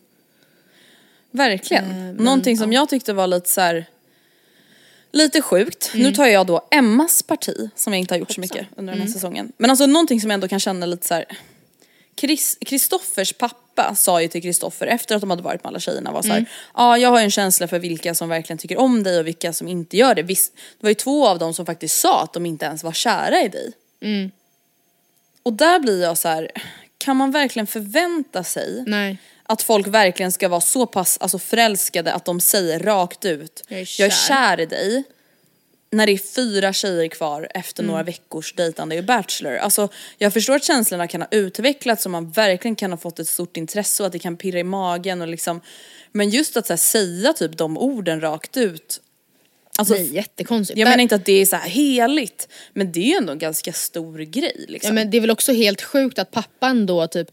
Verkligen. 1.30 1.84
Eh, 1.84 1.96
men, 1.96 2.16
Någonting 2.16 2.56
som 2.56 2.72
jag 2.72 2.88
tyckte 2.88 3.12
var 3.12 3.26
lite 3.26 3.48
så 3.48 3.60
här. 3.60 3.86
Lite 5.16 5.42
sjukt. 5.42 5.90
Nu 5.94 6.12
tar 6.12 6.26
jag 6.26 6.46
då 6.46 6.68
Emmas 6.70 7.22
parti 7.22 7.70
som 7.74 7.92
jag 7.92 8.00
inte 8.00 8.14
har 8.14 8.18
gjort 8.18 8.32
så 8.32 8.40
mycket 8.40 8.66
under 8.76 8.92
den 8.92 9.02
här 9.02 9.08
säsongen. 9.08 9.52
Men 9.58 9.70
alltså 9.70 9.86
någonting 9.86 10.20
som 10.20 10.30
jag 10.30 10.34
ändå 10.34 10.48
kan 10.48 10.60
känna 10.60 10.86
lite 10.86 11.06
så 11.06 11.14
här. 11.14 11.24
Kristoffers 12.60 13.32
pappa 13.32 13.94
sa 13.94 14.22
ju 14.22 14.28
till 14.28 14.42
Kristoffer 14.42 14.86
efter 14.86 15.14
att 15.14 15.20
de 15.20 15.30
hade 15.30 15.42
varit 15.42 15.64
med 15.64 15.68
alla 15.68 15.80
tjejerna 15.80 16.12
var 16.12 16.22
så 16.22 16.28
här, 16.28 16.46
ja 16.74 16.98
jag 16.98 17.08
har 17.10 17.20
en 17.20 17.30
känsla 17.30 17.68
för 17.68 17.78
vilka 17.78 18.14
som 18.14 18.28
verkligen 18.28 18.58
tycker 18.58 18.78
om 18.78 19.02
dig 19.02 19.18
och 19.18 19.26
vilka 19.26 19.52
som 19.52 19.68
inte 19.68 19.96
gör 19.96 20.14
det. 20.14 20.22
Visst, 20.22 20.54
det 20.54 20.60
var 20.80 20.88
ju 20.88 20.94
två 20.94 21.26
av 21.26 21.38
dem 21.38 21.54
som 21.54 21.66
faktiskt 21.66 22.00
sa 22.00 22.22
att 22.22 22.32
de 22.32 22.46
inte 22.46 22.64
ens 22.64 22.84
var 22.84 22.92
kära 22.92 23.42
i 23.42 23.48
dig. 23.48 23.72
Och 25.42 25.52
där 25.52 25.78
blir 25.78 26.02
jag 26.02 26.18
så 26.18 26.28
här, 26.28 26.50
kan 26.98 27.16
man 27.16 27.30
verkligen 27.30 27.66
förvänta 27.66 28.44
sig 28.44 28.84
Nej. 28.86 29.18
Att 29.48 29.62
folk 29.62 29.86
verkligen 29.86 30.32
ska 30.32 30.48
vara 30.48 30.60
så 30.60 30.86
pass 30.86 31.18
alltså, 31.20 31.38
förälskade 31.38 32.12
att 32.12 32.24
de 32.24 32.40
säger 32.40 32.78
rakt 32.78 33.24
ut 33.24 33.64
Jag 33.68 33.80
är 33.80 33.88
jag 33.98 34.06
är 34.06 34.10
kär." 34.10 34.28
kär 34.28 34.60
i 34.60 34.66
dig. 34.66 35.04
När 35.90 36.06
det 36.06 36.12
är 36.12 36.18
fyra 36.34 36.72
tjejer 36.72 37.08
kvar 37.08 37.48
efter 37.54 37.82
Mm. 37.82 37.90
några 37.90 38.02
veckors 38.02 38.54
dejtande 38.54 38.96
i 38.96 39.02
Bachelor. 39.02 39.56
Alltså, 39.56 39.88
jag 40.18 40.32
förstår 40.32 40.54
att 40.54 40.64
känslorna 40.64 41.08
kan 41.08 41.20
ha 41.22 41.28
utvecklats 41.30 42.04
och 42.04 42.10
man 42.12 42.30
verkligen 42.30 42.76
kan 42.76 42.90
ha 42.90 42.98
fått 42.98 43.18
ett 43.18 43.28
stort 43.28 43.56
intresse 43.56 44.02
och 44.02 44.06
att 44.06 44.12
det 44.12 44.18
kan 44.18 44.36
pirra 44.36 44.58
i 44.58 44.64
magen 44.64 45.22
och 45.22 45.28
liksom 45.28 45.60
Men 46.12 46.30
just 46.30 46.56
att 46.56 46.68
här, 46.68 46.76
säga 46.76 47.32
typ 47.32 47.56
de 47.58 47.78
orden 47.78 48.20
rakt 48.20 48.56
ut. 48.56 49.00
Alltså, 49.78 49.94
Nej, 49.94 50.14
jättekonstigt. 50.14 50.78
jag 50.78 50.88
menar 50.88 51.02
inte 51.02 51.14
att 51.14 51.24
det 51.24 51.32
är 51.32 51.46
så 51.46 51.56
här 51.56 51.68
heligt 51.68 52.48
men 52.72 52.92
det 52.92 53.00
är 53.00 53.04
ju 53.04 53.14
ändå 53.14 53.32
en 53.32 53.38
ganska 53.38 53.72
stor 53.72 54.18
grej 54.18 54.64
liksom. 54.68 54.88
Ja, 54.88 54.92
men 54.94 55.10
det 55.10 55.16
är 55.16 55.20
väl 55.20 55.30
också 55.30 55.52
helt 55.52 55.82
sjukt 55.82 56.18
att 56.18 56.30
pappan 56.30 56.86
då 56.86 57.06
typ, 57.06 57.28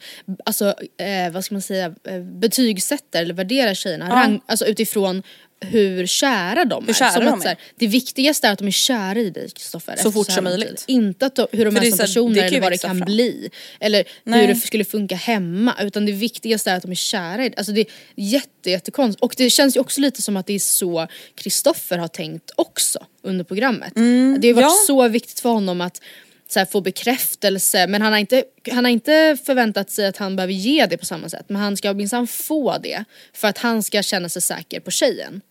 alltså 0.46 0.66
eh, 0.98 1.32
vad 1.32 1.46
ska 1.46 1.56
man 1.56 1.62
säga, 1.62 1.96
eh, 2.04 2.20
betygsätter 2.20 3.22
eller 3.22 3.34
värderar 3.34 3.74
tjejerna 3.74 4.10
rang, 4.10 4.42
alltså 4.46 4.66
utifrån 4.66 5.24
hur 5.64 6.06
kära 6.06 6.66
de 6.66 6.90
är. 6.90 6.94
kära 6.94 7.12
som 7.12 7.26
de 7.26 7.34
att, 7.34 7.42
så 7.42 7.48
här, 7.48 7.56
är. 7.56 7.62
det 7.76 7.88
viktigaste 7.88 8.48
är 8.48 8.52
att 8.52 8.60
de 8.60 8.68
är 8.68 8.72
kära 8.72 9.20
i 9.20 9.30
dig 9.30 9.50
Kristoffer. 9.50 9.94
efter 9.94 10.12
fort 10.12 10.28
här 10.28 10.36
som 10.36 10.44
möjligt. 10.44 10.68
tid. 10.70 10.84
Inte 10.96 11.26
att 11.26 11.40
hur 11.52 11.66
de 11.66 11.72
För 11.72 11.82
är 11.82 11.86
är 11.86 11.90
som 11.90 11.98
så 11.98 12.04
personer 12.04 12.44
eller 12.44 12.62
vad 12.62 12.72
det 12.72 12.78
kan 12.78 12.98
fram. 12.98 13.06
bli. 13.06 13.50
Eller 13.80 14.04
Nej. 14.24 14.42
hur 14.42 14.48
det 14.48 14.56
skulle 14.60 14.86
funka 14.86 15.16
hemma. 15.16 15.76
Utan 15.82 16.06
det 16.06 16.12
viktigaste 16.12 16.72
är 16.72 16.76
att 16.76 16.82
de 16.84 16.92
är 16.92 16.96
kära 16.96 17.46
i 17.46 17.50
dig. 17.50 17.58
Alltså 17.58 17.72
det 17.72 17.82
är 17.82 17.88
jätte, 18.16 18.70
jättekonstigt. 18.70 19.24
Och 19.24 19.34
det 19.38 19.50
känns 19.50 19.76
ju 19.76 19.80
också 19.80 20.02
lite 20.02 20.22
som 20.22 20.38
att 20.38 20.48
det 20.48 20.54
är 20.54 20.60
så 20.60 21.08
Kristoffer 21.36 21.98
har 21.98 22.08
tänkt 22.08 22.52
också 22.56 23.00
under 23.24 23.44
programmet. 23.44 23.94
det 23.96 24.02
har 24.02 24.14
varit 24.34 24.44
Mm, 24.54 24.60
ja. 24.64 24.70
så 24.88 25.08
viktigt 25.08 25.40
för 25.40 25.50
honom 25.50 25.82
att 25.82 26.02
så 26.48 26.60
här, 26.60 26.66
få 26.66 26.82
bekräftelse 26.82 27.88
men 27.88 28.02
han 28.02 28.12
har, 28.12 28.20
inte, 28.20 28.44
han 28.72 28.86
har 28.86 28.92
inte 28.92 29.38
förväntat 29.46 29.92
sig 29.92 30.06
att 30.08 30.18
han 30.18 30.36
behöver 30.36 30.54
ge 30.54 30.86
det 30.86 30.98
på 30.98 31.06
samma 31.06 31.30
sätt 31.30 31.46
men 31.48 31.62
han 31.62 31.78
ska 31.78 31.94
minsann 31.94 32.28
få 32.28 32.78
det 32.78 33.04
för 33.34 33.48
att 33.48 33.58
han 33.58 33.84
ska 33.84 34.04
känna 34.04 34.30
sig 34.30 34.42
säker 34.42 34.80
på 34.80 34.92
tjejen. 34.92 35.42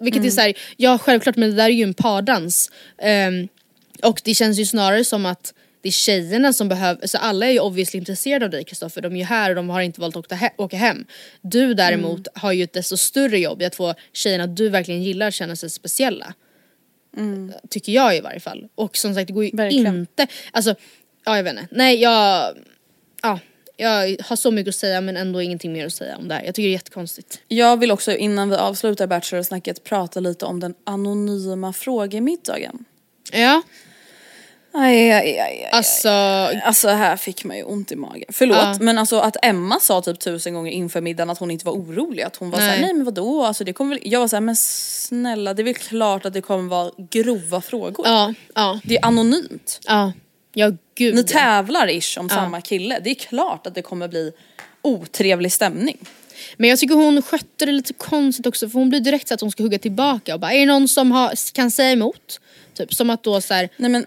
Vilket 0.00 0.24
är 0.24 0.30
såhär, 0.30 0.54
ja 0.76 0.98
självklart 0.98 1.36
men 1.36 1.50
det 1.50 1.56
där 1.56 1.64
är 1.64 1.68
ju 1.68 1.82
en 1.82 1.94
pardans. 1.94 2.70
Ehm, 3.02 3.48
och 4.02 4.20
det 4.24 4.34
känns 4.34 4.58
ju 4.58 4.66
snarare 4.66 5.04
som 5.04 5.26
att 5.26 5.54
det 5.82 5.88
är 5.88 5.92
tjejerna 5.92 6.52
som 6.52 6.68
behöver, 6.68 7.06
så 7.06 7.18
alla 7.18 7.46
är 7.46 7.50
ju 7.50 7.60
obviously 7.60 7.98
intresserade 7.98 8.44
av 8.44 8.50
dig 8.50 8.64
Kristoffer, 8.64 9.00
de 9.00 9.12
är 9.12 9.16
ju 9.18 9.24
här 9.24 9.50
och 9.50 9.56
de 9.56 9.68
har 9.68 9.80
inte 9.80 10.00
valt 10.00 10.16
att 10.16 10.24
åka, 10.26 10.34
he- 10.34 10.50
åka 10.56 10.76
hem. 10.76 11.04
Du 11.42 11.74
däremot 11.74 12.28
har 12.34 12.52
ju 12.52 12.62
ett 12.64 12.72
desto 12.72 12.96
större 12.96 13.38
jobb 13.38 13.62
i 13.62 13.64
att 13.64 13.74
få 13.74 13.94
tjejerna 14.12 14.46
du 14.46 14.68
verkligen 14.68 15.02
gillar 15.02 15.30
känna 15.30 15.56
sig 15.56 15.70
speciella. 15.70 16.34
Tycker 17.70 17.92
jag 17.92 18.16
i 18.16 18.20
varje 18.20 18.40
fall. 18.40 18.68
Och 18.74 18.96
som 18.96 19.14
sagt 19.14 19.26
det 19.26 19.32
går 19.32 19.44
ju 19.44 19.50
Verkligen. 19.54 19.96
inte, 19.98 20.26
alltså 20.52 20.74
ja 21.24 21.36
jag 21.36 21.42
vet 21.44 21.52
inte. 21.52 21.68
Nej 21.70 21.96
jag, 22.00 22.56
ja. 23.22 23.38
Jag 23.80 24.16
har 24.24 24.36
så 24.36 24.50
mycket 24.50 24.68
att 24.68 24.74
säga 24.74 25.00
men 25.00 25.16
ändå 25.16 25.42
ingenting 25.42 25.72
mer 25.72 25.86
att 25.86 25.92
säga 25.92 26.16
om 26.16 26.28
det 26.28 26.34
här. 26.34 26.42
Jag 26.44 26.54
tycker 26.54 26.66
det 26.68 26.70
är 26.70 26.78
jättekonstigt. 26.78 27.40
Jag 27.48 27.76
vill 27.76 27.90
också 27.90 28.12
innan 28.12 28.50
vi 28.50 28.56
avslutar 28.56 29.06
Bachelor-snacket 29.06 29.84
prata 29.84 30.20
lite 30.20 30.44
om 30.44 30.60
den 30.60 30.74
anonyma 30.84 31.72
frågemiddagen. 31.72 32.84
Ja. 33.32 33.62
Aj, 34.72 35.12
aj, 35.12 35.38
aj. 35.38 35.68
Alltså, 35.72 36.08
Alltså 36.64 36.88
här 36.88 37.16
fick 37.16 37.44
man 37.44 37.56
ju 37.56 37.62
ont 37.62 37.92
i 37.92 37.96
magen. 37.96 38.24
Förlåt 38.32 38.58
Ja. 38.58 38.76
men 38.80 38.98
alltså 38.98 39.18
att 39.20 39.36
Emma 39.42 39.80
sa 39.80 40.02
typ 40.02 40.20
tusen 40.20 40.54
gånger 40.54 40.72
inför 40.72 41.00
middagen 41.00 41.30
att 41.30 41.38
hon 41.38 41.50
inte 41.50 41.66
var 41.66 41.72
orolig. 41.72 42.22
Att 42.22 42.36
hon 42.36 42.50
var 42.50 42.58
Nej. 42.58 42.68
såhär, 42.68 42.80
nej 42.80 42.94
men 42.94 43.04
vadå? 43.04 43.44
Alltså, 43.44 43.64
det 43.64 43.72
kommer 43.72 43.96
väl... 43.96 44.12
Jag 44.12 44.20
var 44.20 44.28
såhär, 44.28 44.40
men 44.40 44.56
snälla 44.56 45.54
det 45.54 45.62
är 45.62 45.64
väl 45.64 45.74
klart 45.74 46.24
att 46.24 46.32
det 46.32 46.40
kommer 46.40 46.68
vara 46.68 46.90
grova 47.10 47.60
frågor. 47.60 48.06
ja, 48.06 48.34
ja, 48.54 48.80
Det 48.84 48.96
är 48.96 49.04
anonymt. 49.04 49.80
ja. 49.86 50.12
Ja 50.58 50.72
gud. 50.94 51.14
Ni 51.14 51.24
tävlar 51.24 51.88
ish 51.88 52.18
om 52.18 52.28
samma 52.28 52.60
kille. 52.60 53.00
Det 53.04 53.10
är 53.10 53.14
klart 53.14 53.66
att 53.66 53.74
det 53.74 53.82
kommer 53.82 54.08
bli 54.08 54.32
otrevlig 54.82 55.52
stämning. 55.52 55.98
Men 56.56 56.70
jag 56.70 56.78
tycker 56.78 56.94
hon 56.94 57.22
skötte 57.22 57.66
det 57.66 57.72
lite 57.72 57.92
konstigt 57.92 58.46
också 58.46 58.68
för 58.68 58.78
hon 58.78 58.90
blir 58.90 59.00
direkt 59.00 59.28
så 59.28 59.34
att 59.34 59.40
hon 59.40 59.50
ska 59.50 59.62
hugga 59.62 59.78
tillbaka 59.78 60.34
och 60.34 60.40
bara 60.40 60.52
är 60.52 60.58
det 60.60 60.66
någon 60.66 60.88
som 60.88 61.12
har, 61.12 61.52
kan 61.54 61.70
säga 61.70 61.90
emot? 61.92 62.40
Typ 62.74 62.94
som 62.94 63.10
att 63.10 63.22
då 63.22 63.40
såhär 63.40 63.68
Nej 63.76 63.90
men 63.90 64.06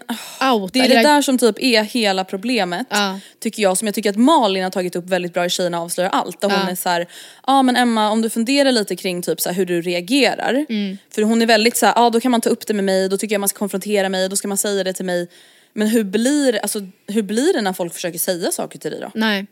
outa. 0.52 0.70
det 0.72 0.78
är 0.80 0.88
det 0.88 1.02
där 1.02 1.22
som 1.22 1.38
typ 1.38 1.56
är 1.58 1.82
hela 1.82 2.24
problemet. 2.24 2.86
Ja. 2.90 3.18
Tycker 3.38 3.62
jag 3.62 3.78
som 3.78 3.86
jag 3.88 3.94
tycker 3.94 4.10
att 4.10 4.16
Malin 4.16 4.62
har 4.62 4.70
tagit 4.70 4.96
upp 4.96 5.08
väldigt 5.08 5.34
bra 5.34 5.44
i 5.46 5.50
Tjejerna 5.50 5.80
avslöjar 5.80 6.10
allt. 6.10 6.40
Där 6.40 6.48
hon 6.50 6.58
Ja. 6.64 6.70
är 6.70 6.74
så 6.74 6.88
här, 6.88 7.06
ja 7.46 7.62
men 7.62 7.76
Emma 7.76 8.10
om 8.10 8.22
du 8.22 8.30
funderar 8.30 8.72
lite 8.72 8.96
kring 8.96 9.22
typ 9.22 9.40
så 9.40 9.50
hur 9.50 9.66
du 9.66 9.82
reagerar. 9.82 10.66
Mm. 10.68 10.98
För 11.10 11.22
hon 11.22 11.42
är 11.42 11.46
väldigt 11.46 11.76
så 11.76 11.86
här, 11.86 11.92
ja 11.96 12.10
då 12.10 12.20
kan 12.20 12.30
man 12.30 12.40
ta 12.40 12.50
upp 12.50 12.66
det 12.66 12.74
med 12.74 12.84
mig, 12.84 13.08
då 13.08 13.16
tycker 13.16 13.34
jag 13.34 13.40
man 13.40 13.48
ska 13.48 13.58
konfrontera 13.58 14.08
mig, 14.08 14.28
då 14.28 14.36
ska 14.36 14.48
man 14.48 14.58
säga 14.58 14.84
det 14.84 14.92
till 14.92 15.04
mig. 15.04 15.28
Men 15.72 15.88
hur 15.88 16.04
blir, 16.04 16.56
alltså, 16.56 16.80
hur 17.06 17.22
blir 17.22 17.52
det 17.52 17.60
när 17.60 17.72
folk 17.72 17.94
försöker 17.94 18.18
säga 18.18 18.52
saker 18.52 18.78
till 18.78 18.90
dig 18.90 19.00
då? 19.00 19.10
Nej. 19.14 19.46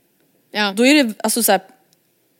Ja. 0.51 0.73
Då 0.77 0.87
är 0.87 1.05
det 1.05 1.15
alltså 1.23 1.43
så 1.43 1.53
här, 1.53 1.61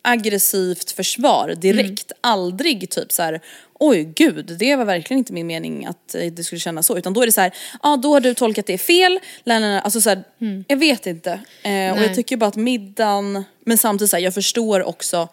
aggressivt 0.03 0.91
försvar 0.91 1.55
direkt. 1.59 2.13
Mm. 2.13 2.19
Aldrig 2.21 2.91
typ 2.91 3.13
så 3.13 3.23
här. 3.23 3.41
oj 3.75 4.13
gud 4.17 4.57
det 4.59 4.77
var 4.77 4.85
verkligen 4.85 5.19
inte 5.19 5.33
min 5.33 5.47
mening 5.47 5.87
att 5.87 6.15
eh, 6.15 6.33
det 6.33 6.45
skulle 6.45 6.61
kännas 6.61 6.87
så. 6.87 6.99
Utan 6.99 7.13
då 7.13 7.23
är 7.23 7.27
det 7.27 7.33
så 7.33 7.41
här, 7.41 7.53
ja 7.83 7.97
då 7.97 8.13
har 8.13 8.21
du 8.21 8.35
tolkat 8.35 8.67
det 8.67 8.79
fel. 8.79 9.21
Alltså 9.47 10.01
så 10.01 10.09
här, 10.09 10.25
jag 10.69 10.77
vet 10.77 11.07
inte. 11.07 11.31
Eh, 11.31 11.39
och 11.71 11.71
Mm. 11.71 12.03
Jag 12.03 12.15
tycker 12.15 12.37
bara 12.37 12.47
att 12.47 12.57
middagen, 12.57 13.45
men 13.65 13.79
samtidigt 13.79 14.11
så 14.11 14.17
här, 14.17 14.25
jag 14.25 14.35
förstår 14.35 14.83
också 14.83 15.29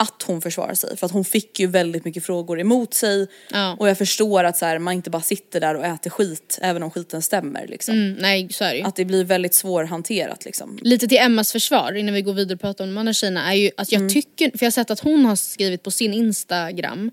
att 0.00 0.22
hon 0.26 0.40
försvarar 0.42 0.74
sig. 0.74 0.96
För 0.96 1.06
att 1.06 1.12
hon 1.12 1.24
fick 1.24 1.60
ju 1.60 1.66
väldigt 1.66 2.04
mycket 2.04 2.24
frågor 2.26 2.60
emot 2.60 2.94
sig. 2.94 3.26
Ja. 3.52 3.76
Och 3.78 3.88
jag 3.88 3.98
förstår 3.98 4.44
att 4.44 4.56
så 4.56 4.66
här, 4.66 4.78
man 4.78 4.94
inte 4.94 5.10
bara 5.10 5.22
sitter 5.22 5.60
där 5.60 5.74
och 5.74 5.84
äter 5.86 6.10
skit 6.10 6.58
även 6.62 6.82
om 6.82 6.90
skiten 6.90 7.22
stämmer. 7.22 7.66
Liksom. 7.66 7.94
Mm, 7.94 8.12
nej 8.20 8.48
så 8.52 8.64
är 8.64 8.70
det 8.72 8.78
ju. 8.78 8.84
Att 8.84 8.96
det 8.96 9.04
blir 9.04 9.24
väldigt 9.24 9.54
svårhanterat 9.54 10.44
liksom. 10.44 10.78
Lite 10.82 11.08
till 11.08 11.18
Emmas 11.18 11.52
försvar 11.52 11.92
innan 11.96 12.14
vi 12.14 12.22
går 12.22 12.32
vidare 12.32 12.54
och 12.54 12.60
pratar 12.60 12.84
om 12.84 12.90
de 12.94 12.98
andra 12.98 13.12
tjejerna 13.12 13.52
är 13.52 13.56
ju 13.56 13.70
att 13.76 13.92
Mm. 13.92 14.02
jag 14.02 14.12
tycker, 14.12 14.50
för 14.50 14.64
jag 14.64 14.66
har 14.66 14.70
sett 14.70 14.90
att 14.90 15.00
hon 15.00 15.24
har 15.24 15.36
skrivit 15.36 15.82
på 15.82 15.90
sin 15.90 16.14
instagram 16.14 17.10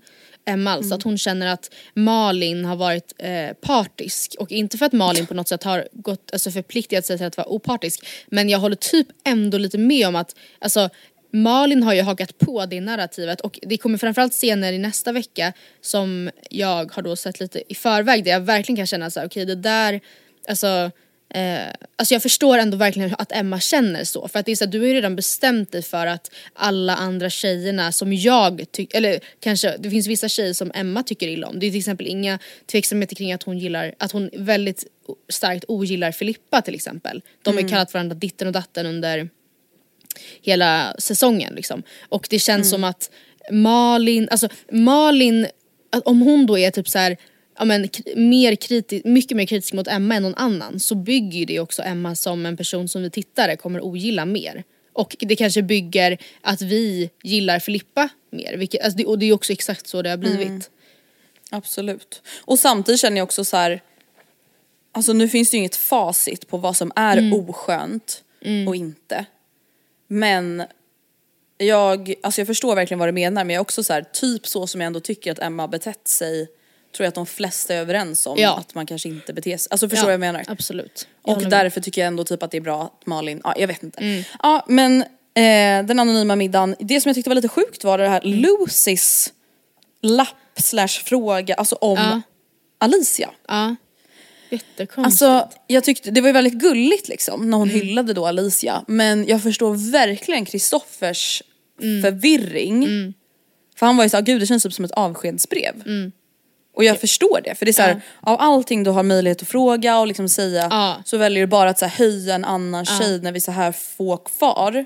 Emma 0.48 0.70
alltså, 0.72 0.86
Mm. 0.88 0.96
att 0.98 1.02
hon 1.02 1.18
känner 1.18 1.46
att 1.46 1.70
Malin 1.94 2.64
har 2.64 2.76
varit 2.76 3.14
eh, 3.18 3.52
partisk 3.60 4.36
och 4.38 4.52
inte 4.52 4.78
för 4.78 4.86
att 4.86 4.92
Malin 4.92 5.26
på 5.26 5.34
något 5.34 5.48
sätt 5.48 5.62
har 5.62 5.88
gått, 5.92 6.30
alltså 6.32 6.50
förpliktigat 6.50 7.06
sig 7.06 7.16
till 7.16 7.26
att 7.26 7.36
vara 7.36 7.48
opartisk 7.48 8.06
men 8.26 8.48
jag 8.48 8.58
håller 8.58 8.76
typ 8.76 9.06
ändå 9.24 9.58
lite 9.58 9.78
med 9.78 10.08
om 10.08 10.16
att 10.16 10.36
alltså 10.58 10.90
Malin 11.42 11.82
har 11.82 11.94
ju 11.94 12.02
hakat 12.02 12.38
på 12.38 12.66
det 12.66 12.80
narrativet 12.80 13.40
och 13.40 13.58
det 13.62 13.76
kommer 13.76 13.98
framförallt 13.98 14.32
scener 14.32 14.72
i 14.72 14.78
nästa 14.78 15.12
vecka 15.12 15.52
som 15.80 16.30
jag 16.50 16.92
har 16.92 17.02
då 17.02 17.16
sett 17.16 17.40
lite 17.40 17.72
i 17.72 17.74
förväg 17.74 18.24
där 18.24 18.30
jag 18.30 18.40
verkligen 18.40 18.76
kan 18.76 18.86
känna 18.86 19.10
så 19.10 19.20
här, 19.20 19.26
okej 19.26 19.44
det 19.44 19.54
där, 19.54 20.00
alltså 20.48 20.90
Eh, 21.34 21.68
alltså 21.96 22.14
jag 22.14 22.22
förstår 22.22 22.58
ändå 22.58 22.76
verkligen 22.76 23.14
att 23.18 23.32
Emma 23.32 23.60
känner 23.60 24.04
så. 24.04 24.28
För 24.28 24.38
att 24.38 24.46
det 24.46 24.52
är 24.52 24.56
så 24.56 24.64
att 24.64 24.72
du 24.72 24.80
har 24.80 24.86
ju 24.86 24.94
redan 24.94 25.16
bestämt 25.16 25.72
dig 25.72 25.82
för 25.82 26.06
att 26.06 26.30
alla 26.52 26.96
andra 26.96 27.30
tjejerna 27.30 27.92
som 27.92 28.12
jag 28.12 28.66
tycker, 28.72 28.98
eller 28.98 29.20
kanske 29.40 29.76
det 29.78 29.90
finns 29.90 30.06
vissa 30.06 30.28
tjejer 30.28 30.52
som 30.52 30.70
Emma 30.74 31.02
tycker 31.02 31.28
illa 31.28 31.46
om. 31.46 31.58
Det 31.58 31.66
är 31.66 31.70
till 31.70 31.78
exempel 31.78 32.06
inga 32.06 32.38
tveksamheter 32.66 33.16
kring 33.16 33.32
att 33.32 33.42
hon 33.42 33.58
gillar, 33.58 33.94
att 33.98 34.12
hon 34.12 34.30
väldigt 34.32 34.84
starkt 35.28 35.64
ogillar 35.68 36.12
Filippa 36.12 36.62
till 36.62 36.74
exempel. 36.74 37.22
De 37.42 37.54
har 37.54 37.62
ju 37.62 37.68
kallat 37.68 37.94
varandra 37.94 38.14
ditten 38.14 38.46
och 38.46 38.52
datten 38.52 38.86
under 38.86 39.28
hela 40.42 40.94
säsongen 40.98 41.54
liksom. 41.54 41.82
Och 42.08 42.26
det 42.30 42.38
känns 42.38 42.70
som 42.70 42.84
att 42.84 43.10
Malin, 43.50 44.28
alltså 44.30 44.48
Malin, 44.72 45.46
om 46.04 46.20
hon 46.20 46.46
då 46.46 46.58
är 46.58 46.70
typ 46.70 46.88
så 46.88 46.98
här, 46.98 47.16
ja 47.58 47.64
men 47.64 47.88
mer 48.16 48.54
kritisk, 48.54 49.04
mycket 49.04 49.36
mer 49.36 49.46
kritisk 49.46 49.72
mot 49.72 49.88
Emma 49.88 50.14
än 50.14 50.22
någon 50.22 50.34
annan 50.34 50.80
så 50.80 50.94
bygger 50.94 51.38
ju 51.38 51.44
det 51.44 51.60
också 51.60 51.82
Emma 51.82 52.14
som 52.14 52.46
en 52.46 52.56
person 52.56 52.88
som 52.88 53.02
vi 53.02 53.10
tittare 53.10 53.56
kommer 53.56 53.84
ogilla 53.84 54.24
mer. 54.24 54.64
Och 54.92 55.16
det 55.18 55.36
kanske 55.36 55.62
bygger 55.62 56.18
att 56.40 56.62
vi 56.62 57.10
gillar 57.22 57.58
Filippa 57.58 58.08
mer, 58.30 58.56
vilket, 58.56 58.84
alltså 58.84 58.98
det, 58.98 59.04
och 59.04 59.18
det 59.18 59.26
är 59.26 59.32
också 59.32 59.52
exakt 59.52 59.86
så 59.86 60.02
det 60.02 60.10
har 60.10 60.16
blivit. 60.16 60.70
Absolut. 61.50 62.22
Och 62.40 62.58
samtidigt 62.58 63.00
känner 63.00 63.16
jag 63.16 63.24
också 63.24 63.44
så 63.44 63.56
här. 63.56 63.82
Alltså 64.92 65.12
nu 65.12 65.28
finns 65.28 65.50
det 65.50 65.56
ju 65.56 65.58
inget 65.58 65.76
facit 65.76 66.48
på 66.48 66.56
vad 66.56 66.76
som 66.76 66.92
är 66.96 67.34
oskönt 67.34 68.22
och 68.68 68.76
inte. 68.76 69.26
Men 70.08 70.62
jag, 71.58 72.14
alltså 72.22 72.40
jag 72.40 72.46
förstår 72.46 72.74
verkligen 72.74 72.98
vad 72.98 73.08
du 73.08 73.12
menar 73.12 73.44
men 73.44 73.54
jag 73.54 73.60
är 73.60 73.62
också 73.62 73.84
så 73.84 73.92
här, 73.92 74.02
typ 74.12 74.46
så 74.46 74.66
som 74.66 74.80
jag 74.80 74.86
ändå 74.86 75.00
tycker 75.00 75.32
att 75.32 75.38
Emma 75.38 75.68
betett 75.68 76.08
sig 76.08 76.46
tror 76.96 77.04
jag 77.04 77.08
att 77.08 77.14
de 77.14 77.26
flesta 77.26 77.74
är 77.74 77.78
överens 77.78 78.26
om 78.26 78.34
Ja. 78.38 78.56
att 78.58 78.74
man 78.74 78.86
kanske 78.86 79.08
inte 79.08 79.32
beter 79.32 79.56
sig, 79.56 79.68
alltså 79.70 79.88
förstår 79.88 80.04
vad 80.06 80.12
jag 80.12 80.20
menar? 80.20 80.44
Absolut. 80.48 81.08
Jag 81.22 81.30
Och 81.30 81.34
håller 81.34 81.50
med. 81.50 81.58
därför 81.64 81.80
tycker 81.80 82.00
jag 82.00 82.06
ändå 82.08 82.24
typ 82.24 82.42
att 82.42 82.50
det 82.50 82.56
är 82.56 82.60
bra 82.60 82.82
att 82.82 83.06
Malin, 83.06 83.40
ja 83.44 83.54
jag 83.58 83.66
vet 83.68 83.82
inte. 83.82 84.24
Ja 84.42 84.64
men 84.68 85.00
eh, 85.02 85.86
den 85.86 85.98
anonyma 85.98 86.36
middagen, 86.36 86.76
det 86.78 87.00
som 87.00 87.08
jag 87.08 87.14
tyckte 87.14 87.30
var 87.30 87.34
lite 87.34 87.48
sjukt 87.48 87.84
var 87.84 87.98
det 87.98 88.08
här 88.08 88.20
Lucys 88.22 89.32
lapp 90.02 90.28
slash 90.56 90.88
fråga, 90.88 91.54
alltså 91.54 91.74
om 91.76 91.96
Ja. 91.98 92.22
Alicia. 92.78 93.30
Ja. 93.48 93.76
Jättekonstigt. 94.50 94.98
Alltså 94.98 95.48
jag 95.66 95.84
tyckte 95.84 96.10
det 96.10 96.20
var 96.20 96.28
ju 96.28 96.32
väldigt 96.32 96.54
gulligt 96.54 97.08
liksom 97.08 97.50
när 97.50 97.58
hon 97.58 97.68
hyllade 97.68 98.12
då 98.12 98.26
Alicia 98.26 98.84
men 98.88 99.26
jag 99.26 99.42
förstår 99.42 99.90
verkligen 99.92 100.44
Kristoffers 100.44 101.42
förvirring. 102.02 103.14
För 103.76 103.86
han 103.86 103.96
var 103.96 104.04
ju 104.04 104.10
såhär, 104.10 104.24
gud 104.24 104.42
det 104.42 104.46
känns 104.46 104.62
typ 104.62 104.72
som 104.72 104.84
ett 104.84 104.90
avskedsbrev. 104.90 105.74
Och 106.76 106.84
jag 106.84 107.00
förstår 107.00 107.40
det 107.44 107.54
för 107.54 107.64
det 107.66 107.70
är 107.70 107.72
såhär, 107.72 108.00
av 108.20 108.36
allting 108.40 108.82
du 108.84 108.90
har 108.90 109.02
möjlighet 109.02 109.42
att 109.42 109.48
fråga 109.48 109.98
och 109.98 110.06
liksom 110.06 110.28
säga 110.28 110.66
Ja. 110.70 110.96
så 111.04 111.16
väljer 111.16 111.40
du 111.42 111.46
bara 111.46 111.70
att 111.70 111.78
så 111.78 111.84
här, 111.86 111.98
höja 111.98 112.34
en 112.34 112.44
annan 112.44 112.84
tjej 112.84 113.20
när 113.22 113.32
vi 113.32 113.36
är 113.36 113.40
så 113.40 113.52
här 113.52 113.72
få 113.72 114.16
kvar. 114.16 114.84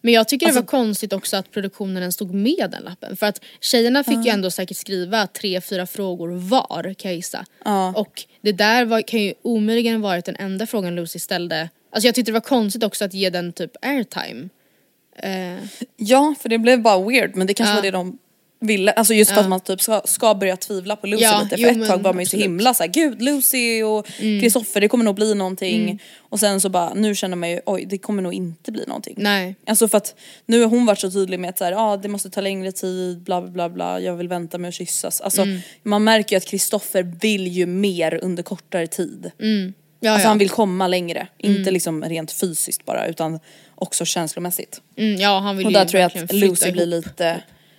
Men 0.00 0.14
jag 0.14 0.28
tycker 0.28 0.46
Alltså- 0.46 0.60
det 0.60 0.64
var 0.64 0.70
konstigt 0.70 1.12
också 1.12 1.36
att 1.36 1.50
produktionen 1.50 1.96
ens 2.02 2.14
stod 2.14 2.34
med 2.34 2.68
den 2.70 2.82
lappen. 2.82 3.16
För 3.16 3.26
att 3.26 3.40
tjejerna 3.60 4.04
fick 4.04 4.24
ju 4.24 4.28
ändå 4.30 4.50
säkert 4.50 4.76
skriva 4.76 5.26
tre, 5.26 5.60
fyra 5.60 5.86
frågor 5.86 6.28
var 6.28 6.94
kan 6.94 7.10
jag 7.10 7.16
gissa. 7.16 7.44
Och 7.96 8.24
det 8.40 8.52
där 8.52 8.84
var, 8.84 9.02
kan 9.02 9.20
ju 9.22 9.34
omöjligen 9.42 10.00
varit 10.00 10.24
den 10.24 10.36
enda 10.36 10.66
frågan 10.66 10.94
Lucy 10.96 11.18
ställde. 11.18 11.68
Alltså 11.92 12.08
jag 12.08 12.14
tyckte 12.14 12.30
det 12.30 12.34
var 12.34 12.40
konstigt 12.40 12.84
också 12.84 13.04
att 13.04 13.14
ge 13.14 13.30
den 13.30 13.52
typ 13.52 13.70
airtime. 13.82 14.48
Eh, 15.16 15.56
Ja 15.96 16.34
för 16.40 16.48
det 16.48 16.58
blev 16.58 16.82
bara 16.82 17.08
weird 17.08 17.36
men 17.36 17.46
det 17.46 17.54
kanske 17.54 17.74
var 17.74 17.82
det 17.82 17.90
de 17.90 18.18
ville, 18.62 18.92
alltså 18.92 19.14
just 19.14 19.30
för 19.30 19.40
att 19.40 19.48
man 19.48 19.60
typ 19.60 19.80
ska, 19.82 20.02
ska 20.04 20.34
börja 20.34 20.56
tvivla 20.56 20.96
på 20.96 21.06
Lucy 21.06 21.22
Ja, 21.24 21.40
lite 21.42 21.56
för 21.56 21.62
jo, 21.62 21.68
ett 21.68 21.76
men 21.78 21.88
tag 21.88 22.02
var 22.02 22.12
man 22.12 22.22
ju 22.22 22.26
så 22.26 22.36
himla 22.36 22.74
såhär 22.74 22.90
gud 22.90 23.22
Lucy 23.22 23.82
och 23.82 24.06
Kristoffer 24.40 24.80
det 24.80 24.88
kommer 24.88 25.04
nog 25.04 25.14
bli 25.14 25.34
någonting 25.34 26.02
och 26.18 26.40
sen 26.40 26.60
så 26.60 26.68
bara 26.68 26.94
nu 26.94 27.14
känner 27.14 27.36
man 27.36 27.50
ju 27.50 27.60
oj 27.66 27.84
det 27.84 27.98
kommer 27.98 28.22
nog 28.22 28.34
inte 28.34 28.72
bli 28.72 28.84
någonting. 28.86 29.14
nej. 29.18 29.54
Alltså 29.66 29.88
för 29.88 29.98
att 29.98 30.14
nu 30.46 30.60
har 30.60 30.68
hon 30.68 30.86
varit 30.86 30.98
så 30.98 31.10
tydlig 31.10 31.40
med 31.40 31.50
att 31.50 31.58
så 31.58 31.64
här, 31.64 31.72
ah, 31.92 31.96
det 31.96 32.08
måste 32.08 32.30
ta 32.30 32.40
längre 32.40 32.72
tid, 32.72 33.18
bla 33.22 33.40
bla 33.42 33.50
bla 33.50 33.68
bla, 33.68 34.00
jag 34.00 34.16
vill 34.16 34.28
vänta 34.28 34.58
med 34.58 34.68
att 34.68 34.74
kyssas. 34.74 35.20
Alltså 35.20 35.42
Mm. 35.42 35.60
man 35.82 36.04
märker 36.04 36.36
ju 36.36 36.38
att 36.38 36.46
Kristoffer 36.46 37.02
vill 37.20 37.46
ju 37.48 37.66
mer 37.66 38.18
under 38.22 38.42
kortare 38.42 38.86
tid. 38.86 39.30
Ja, 40.02 40.10
Alltså 40.12 40.24
ja. 40.24 40.28
han 40.28 40.38
vill 40.38 40.50
komma 40.50 40.88
längre, 40.88 41.26
inte 41.38 41.70
liksom 41.70 42.04
rent 42.04 42.32
fysiskt 42.32 42.84
bara 42.84 43.06
utan 43.06 43.38
också 43.74 44.04
känslomässigt. 44.04 44.80
Mm, 44.96 45.20
ja 45.20 45.38
han 45.38 45.56
vill 45.56 45.66
Och 45.66 45.72
ju 45.72 45.78
där 45.78 45.84
tror 45.84 46.00
jag 46.00 46.06
att 46.24 46.32
Lucy 46.32 46.72
blir 46.72 46.92
ihop. 46.92 47.04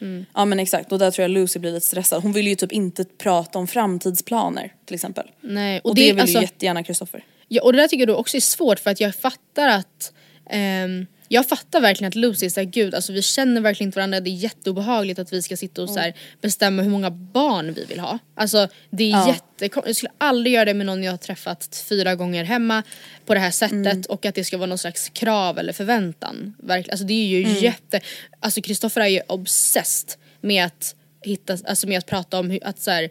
Lite, 0.01 0.25
ja 0.33 0.45
men 0.45 0.59
exakt 0.59 0.91
och 0.91 0.99
där 0.99 1.11
tror 1.11 1.23
jag 1.23 1.31
Lucy 1.31 1.59
blir 1.59 1.71
lite 1.71 1.85
stressad. 1.85 2.23
Hon 2.23 2.33
vill 2.33 2.47
ju 2.47 2.55
typ 2.55 2.71
inte 2.71 3.03
prata 3.03 3.59
om 3.59 3.67
framtidsplaner 3.67 4.73
till 4.85 4.95
exempel. 4.95 5.31
Nej, 5.41 5.81
Och, 5.83 5.95
det, 5.95 6.01
vill 6.11 6.19
alltså- 6.21 6.37
ju 6.37 6.41
jättegärna 6.41 6.83
Kristoffer. 6.83 7.23
Ja, 7.47 7.61
och 7.63 7.73
det 7.73 7.79
där 7.81 7.87
tycker 7.87 8.01
jag 8.01 8.07
då 8.07 8.15
också 8.15 8.37
är 8.37 8.41
svårt 8.41 8.79
för 8.79 8.89
att 8.89 8.99
jag 8.99 9.15
fattar 9.15 9.67
att 9.67 10.13
ehm, 10.49 11.05
jag 11.33 11.49
fattar 11.49 11.81
verkligen 11.81 12.07
att 12.07 12.15
Lucy 12.15 12.45
är 12.45 12.49
såhär, 12.49 12.65
gud 12.67 12.95
alltså 12.95 13.13
vi 13.13 13.21
känner 13.21 13.61
verkligen 13.61 13.87
inte 13.87 13.95
varandra, 13.99 14.19
det 14.19 14.29
är 14.29 14.35
jätteobehagligt 14.35 15.19
att 15.19 15.33
vi 15.33 15.41
ska 15.41 15.57
sitta 15.57 15.83
och 15.83 15.89
så 15.89 15.99
här, 15.99 16.13
bestämma 16.41 16.81
hur 16.81 16.89
många 16.89 17.11
barn 17.11 17.73
vi 17.73 17.85
vill 17.85 17.99
ha. 17.99 18.19
Alltså 18.35 18.67
det 18.89 19.03
är 19.03 19.09
Ja. 19.09 19.27
jättekonstigt, 19.27 19.87
jag 19.87 19.95
skulle 19.95 20.11
aldrig 20.17 20.53
göra 20.55 20.65
det 20.65 20.73
med 20.73 20.85
någon 20.85 21.03
jag 21.03 21.11
har 21.11 21.17
träffat 21.17 21.83
fyra 21.89 22.15
gånger 22.15 22.43
hemma 22.43 22.83
på 23.25 23.33
det 23.33 23.39
här 23.39 23.51
sättet 23.51 23.73
Mm. 23.85 24.01
och 24.09 24.25
att 24.25 24.35
det 24.35 24.43
ska 24.43 24.57
vara 24.57 24.67
någon 24.67 24.77
slags 24.77 25.09
krav 25.09 25.59
eller 25.59 25.73
förväntan. 25.73 26.53
Verkligen. 26.59 26.93
Alltså 26.93 27.05
det 27.05 27.13
är 27.13 27.27
ju 27.27 27.43
Mm. 27.43 27.55
jätte, 27.57 28.01
alltså 28.39 28.61
Kristoffer 28.61 29.01
är 29.01 29.07
ju 29.07 29.21
obsessed 29.27 30.09
med 30.41 30.65
att 30.65 30.95
hitta, 31.21 31.57
alltså 31.65 31.87
med 31.87 31.97
att 31.97 32.05
prata 32.05 32.39
om 32.39 32.49
hur, 32.49 32.59
att 32.67 32.79
så 32.81 32.91
här, 32.91 33.09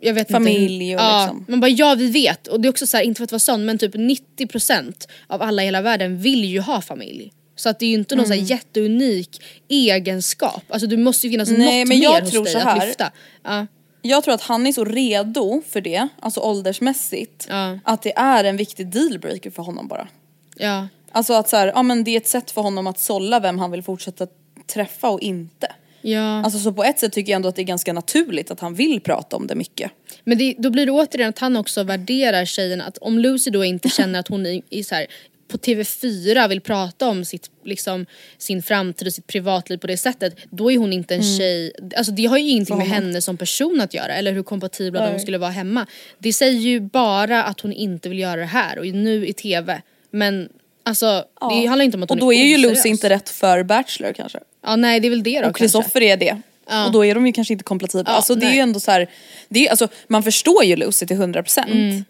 jag 0.00 0.14
vet 0.14 0.30
Familj 0.30 0.90
inte. 0.90 1.04
och 1.04 1.10
ja, 1.10 1.20
liksom. 1.24 1.44
Man 1.48 1.60
bara 1.60 1.68
ja 1.70 1.94
vi 1.94 2.10
vet 2.10 2.46
och 2.46 2.60
det 2.60 2.68
är 2.68 2.70
också 2.70 2.86
så 2.86 2.96
här, 2.96 3.04
inte 3.04 3.18
för 3.18 3.24
att 3.24 3.32
vara 3.32 3.38
sån 3.38 3.64
men 3.64 3.78
typ 3.78 3.94
90% 3.94 4.92
av 5.26 5.42
alla 5.42 5.62
i 5.62 5.64
hela 5.64 5.82
världen 5.82 6.18
vill 6.18 6.44
ju 6.44 6.60
ha 6.60 6.80
familj. 6.80 7.32
Så 7.56 7.68
att 7.68 7.78
det 7.78 7.86
är 7.86 7.88
ju 7.90 7.94
inte 7.94 8.16
någon 8.16 8.26
så 8.26 8.32
här 8.32 8.40
jätteunik 8.40 9.42
egenskap. 9.68 10.62
Alltså 10.68 10.86
det 10.86 10.96
måste 10.96 11.26
ju 11.26 11.30
finnas 11.30 11.48
Nej, 11.50 11.58
något 11.58 11.88
men 11.88 11.98
mer 11.98 12.04
jag 12.04 12.20
hos 12.20 12.30
tror 12.30 12.44
dig 12.44 12.52
så 12.52 12.58
att 12.58 12.64
här. 12.64 12.86
lyfta. 12.86 13.12
Ja. 13.44 13.66
Jag 14.02 14.24
tror 14.24 14.34
att 14.34 14.42
han 14.42 14.66
är 14.66 14.72
så 14.72 14.84
redo 14.84 15.62
för 15.68 15.80
det, 15.80 16.08
alltså 16.20 16.40
åldersmässigt, 16.40 17.46
Ja. 17.50 17.78
att 17.84 18.02
det 18.02 18.12
är 18.16 18.44
en 18.44 18.56
viktig 18.56 18.86
dealbreaker 18.86 19.50
för 19.50 19.62
honom 19.62 19.88
bara. 19.88 20.08
ja. 20.56 20.88
Alltså 21.12 21.32
att 21.32 21.48
så 21.48 21.56
här, 21.56 21.66
ja 21.74 21.82
men 21.82 22.04
det 22.04 22.10
är 22.10 22.16
ett 22.16 22.28
sätt 22.28 22.50
för 22.50 22.62
honom 22.62 22.86
att 22.86 22.98
sålla 23.00 23.40
vem 23.40 23.58
han 23.58 23.70
vill 23.70 23.82
fortsätta 23.82 24.26
träffa 24.74 25.08
och 25.08 25.20
inte. 25.20 25.72
Ja. 26.02 26.42
Alltså 26.44 26.58
så 26.58 26.72
på 26.72 26.84
ett 26.84 26.98
sätt 26.98 27.12
tycker 27.12 27.32
jag 27.32 27.36
ändå 27.36 27.48
att 27.48 27.56
det 27.56 27.62
är 27.62 27.64
ganska 27.64 27.92
naturligt 27.92 28.50
att 28.50 28.60
han 28.60 28.74
vill 28.74 29.00
prata 29.00 29.36
om 29.36 29.46
det 29.46 29.54
mycket. 29.54 29.90
Men 30.24 30.38
det, 30.38 30.54
då 30.58 30.70
blir 30.70 30.86
det 30.86 30.92
återigen 30.92 31.28
att 31.28 31.38
han 31.38 31.56
också 31.56 31.82
värderar 31.82 32.44
tjejen 32.44 32.80
att 32.80 32.98
om 32.98 33.18
Lucy 33.18 33.50
då 33.50 33.64
inte 33.64 33.88
känner 33.88 34.20
att 34.20 34.28
hon 34.28 34.46
är, 34.46 34.62
är 34.70 34.82
så 34.82 34.94
här, 34.94 35.06
på 35.50 35.56
TV4 35.56 36.48
vill 36.48 36.60
prata 36.60 37.08
om 37.08 37.24
sitt, 37.24 37.50
liksom, 37.64 38.06
sin 38.38 38.62
framtid 38.62 39.06
och 39.06 39.14
sitt 39.14 39.26
privatliv 39.26 39.78
på 39.78 39.86
det 39.86 39.96
sättet 39.96 40.36
då 40.50 40.72
är 40.72 40.78
hon 40.78 40.92
inte 40.92 41.14
en 41.14 41.22
tjej, 41.22 41.72
alltså 41.96 42.12
det 42.12 42.26
har 42.26 42.38
ju 42.38 42.48
ingenting 42.48 42.78
med 42.78 42.86
henne 42.86 43.22
som 43.22 43.36
person 43.36 43.80
att 43.80 43.94
göra 43.94 44.14
eller 44.14 44.32
hur 44.32 44.42
kompatibla 44.42 45.12
de 45.12 45.18
skulle 45.18 45.38
vara 45.38 45.50
hemma. 45.50 45.86
Det 46.18 46.32
säger 46.32 46.60
ju 46.60 46.80
bara 46.80 47.44
att 47.44 47.60
hon 47.60 47.72
inte 47.72 48.08
vill 48.08 48.18
göra 48.18 48.40
det 48.40 48.46
här 48.46 48.78
och 48.78 48.86
nu 48.86 49.26
i 49.26 49.32
TV. 49.32 49.82
Men 50.10 50.48
alltså 50.82 51.24
det 51.50 51.66
handlar 51.66 51.84
inte 51.84 51.96
om 51.96 52.02
att 52.02 52.10
Och 52.10 52.16
hon 52.16 52.26
då 52.26 52.32
är 52.32 52.44
ju 52.44 52.54
oseriös. 52.54 52.76
Lucy 52.76 52.88
inte 52.88 53.08
rätt 53.08 53.28
för 53.28 53.62
Bachelor 53.62 54.12
kanske. 54.12 54.38
Ja 54.62 54.76
nej 54.76 55.00
det 55.00 55.08
är 55.08 55.10
väl 55.10 55.22
det 55.22 55.40
då 55.40 55.48
Och 55.48 55.56
Kristoffer 55.56 56.02
är 56.02 56.16
det. 56.16 56.40
Ja. 56.68 56.86
Och 56.86 56.92
då 56.92 57.04
är 57.04 57.14
de 57.14 57.26
ju 57.26 57.32
kanske 57.32 57.52
inte 57.54 57.64
kompatibla. 57.64 58.10
Ja, 58.10 58.16
alltså 58.16 58.34
det 58.34 58.46
är 58.46 58.48
nej. 58.48 58.56
ju 58.56 58.60
ändå 58.62 58.80
så 58.80 58.90
här, 58.90 59.10
det 59.48 59.66
är, 59.66 59.70
alltså, 59.70 59.88
man 60.08 60.22
förstår 60.22 60.64
ju 60.64 60.76
Lucy 60.76 61.06
till 61.06 61.16
100% 61.16 61.64
Mm. 61.66 62.04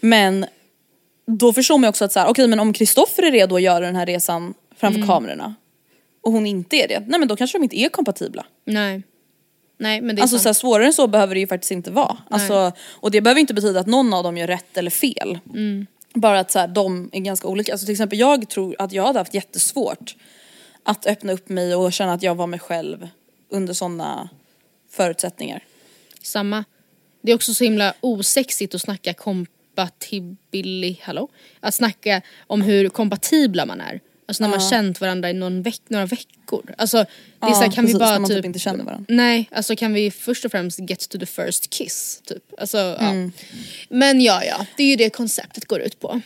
Men 0.00 0.46
då 1.26 1.52
förstår 1.52 1.78
man 1.78 1.82
ju 1.82 1.88
också 1.88 2.04
att 2.04 2.12
så 2.12 2.20
här, 2.20 2.28
okej 2.28 2.48
men 2.48 2.60
om 2.60 2.72
Kristoffer 2.72 3.22
är 3.22 3.32
redo 3.32 3.56
att 3.56 3.62
göra 3.62 3.86
den 3.86 3.96
här 3.96 4.06
resan 4.06 4.54
framför 4.76 4.98
Mm. 4.98 5.08
kamerorna 5.08 5.54
och 6.22 6.32
hon 6.32 6.46
inte 6.46 6.76
är 6.76 6.88
det, 6.88 7.00
nej 7.06 7.18
men 7.20 7.28
då 7.28 7.36
kanske 7.36 7.58
de 7.58 7.62
inte 7.62 7.80
är 7.80 7.88
kompatibla. 7.88 8.44
Nej. 8.64 9.02
Nej 9.78 10.00
men 10.00 10.16
det 10.16 10.20
är 10.20 10.22
Alltså 10.22 10.36
sant. 10.36 10.42
så 10.42 10.48
här, 10.48 10.54
svårare 10.54 10.86
än 10.86 10.92
så 10.92 11.06
behöver 11.06 11.34
det 11.34 11.40
ju 11.40 11.46
faktiskt 11.46 11.70
inte 11.70 11.90
vara. 11.90 12.16
Alltså, 12.30 12.72
och 12.90 13.10
det 13.10 13.20
behöver 13.20 13.40
inte 13.40 13.54
betyda 13.54 13.80
att 13.80 13.86
någon 13.86 14.14
av 14.14 14.24
dem 14.24 14.36
gör 14.36 14.46
rätt 14.46 14.76
eller 14.76 14.90
fel. 14.90 15.38
Mm. 15.54 15.86
Bara 16.14 16.40
att 16.40 16.50
så 16.50 16.58
här, 16.58 16.68
de 16.68 17.10
är 17.12 17.20
ganska 17.20 17.48
olika. 17.48 17.72
Alltså 17.72 17.86
till 17.86 17.92
exempel 17.92 18.18
jag 18.18 18.48
tror 18.48 18.76
att 18.78 18.92
jag 18.92 19.06
hade 19.06 19.18
haft 19.18 19.34
jättesvårt 19.34 20.14
att 20.90 21.06
öppna 21.06 21.32
upp 21.32 21.48
mig 21.48 21.74
och 21.74 21.92
känna 21.92 22.12
att 22.12 22.22
jag 22.22 22.34
var 22.34 22.46
mig 22.46 22.60
själv 22.60 23.08
under 23.50 23.74
sådana 23.74 24.28
förutsättningar. 24.90 25.64
Samma. 26.22 26.64
Det 27.22 27.32
är 27.32 27.36
också 27.36 27.54
så 27.54 27.64
himla 27.64 27.94
osexigt 28.00 28.74
att 28.74 28.80
snacka 28.80 29.14
compatibili, 29.14 31.00
hallå? 31.02 31.28
Att 31.60 31.74
snacka 31.74 32.22
om 32.46 32.62
hur 32.62 32.88
kompatibla 32.88 33.66
man 33.66 33.80
är. 33.80 34.00
Alltså 34.26 34.42
när 34.42 34.50
man 34.50 34.60
känt 34.60 35.00
varandra 35.00 35.30
i 35.30 35.32
någon 35.32 35.62
veck, 35.62 35.80
några 35.88 36.06
veckor. 36.06 36.74
Alltså 36.78 36.96
det 36.96 37.04
är 37.40 37.48
Ja, 37.48 37.54
så 37.54 37.60
här, 37.60 37.70
kan 37.72 37.84
precis, 37.84 37.94
vi 37.94 37.98
bara 37.98 38.18
typ 38.18 38.36
typ, 38.36 38.44
inte 38.44 38.58
känner 38.58 38.84
varandra. 38.84 39.04
Nej, 39.08 39.48
alltså 39.52 39.76
kan 39.76 39.92
vi 39.92 40.10
först 40.10 40.44
och 40.44 40.50
främst 40.50 40.78
get 40.90 41.08
to 41.08 41.18
the 41.18 41.26
first 41.26 41.70
kiss 41.70 42.22
typ. 42.24 42.42
Alltså, 42.60 42.78
Mm. 42.78 43.32
ja. 43.36 43.56
Men 43.88 44.20
ja 44.20 44.44
ja, 44.44 44.66
det 44.76 44.82
är 44.82 44.86
ju 44.88 44.96
det 44.96 45.10
konceptet 45.10 45.64
går 45.64 45.80
ut 45.80 46.00
på. 46.00 46.20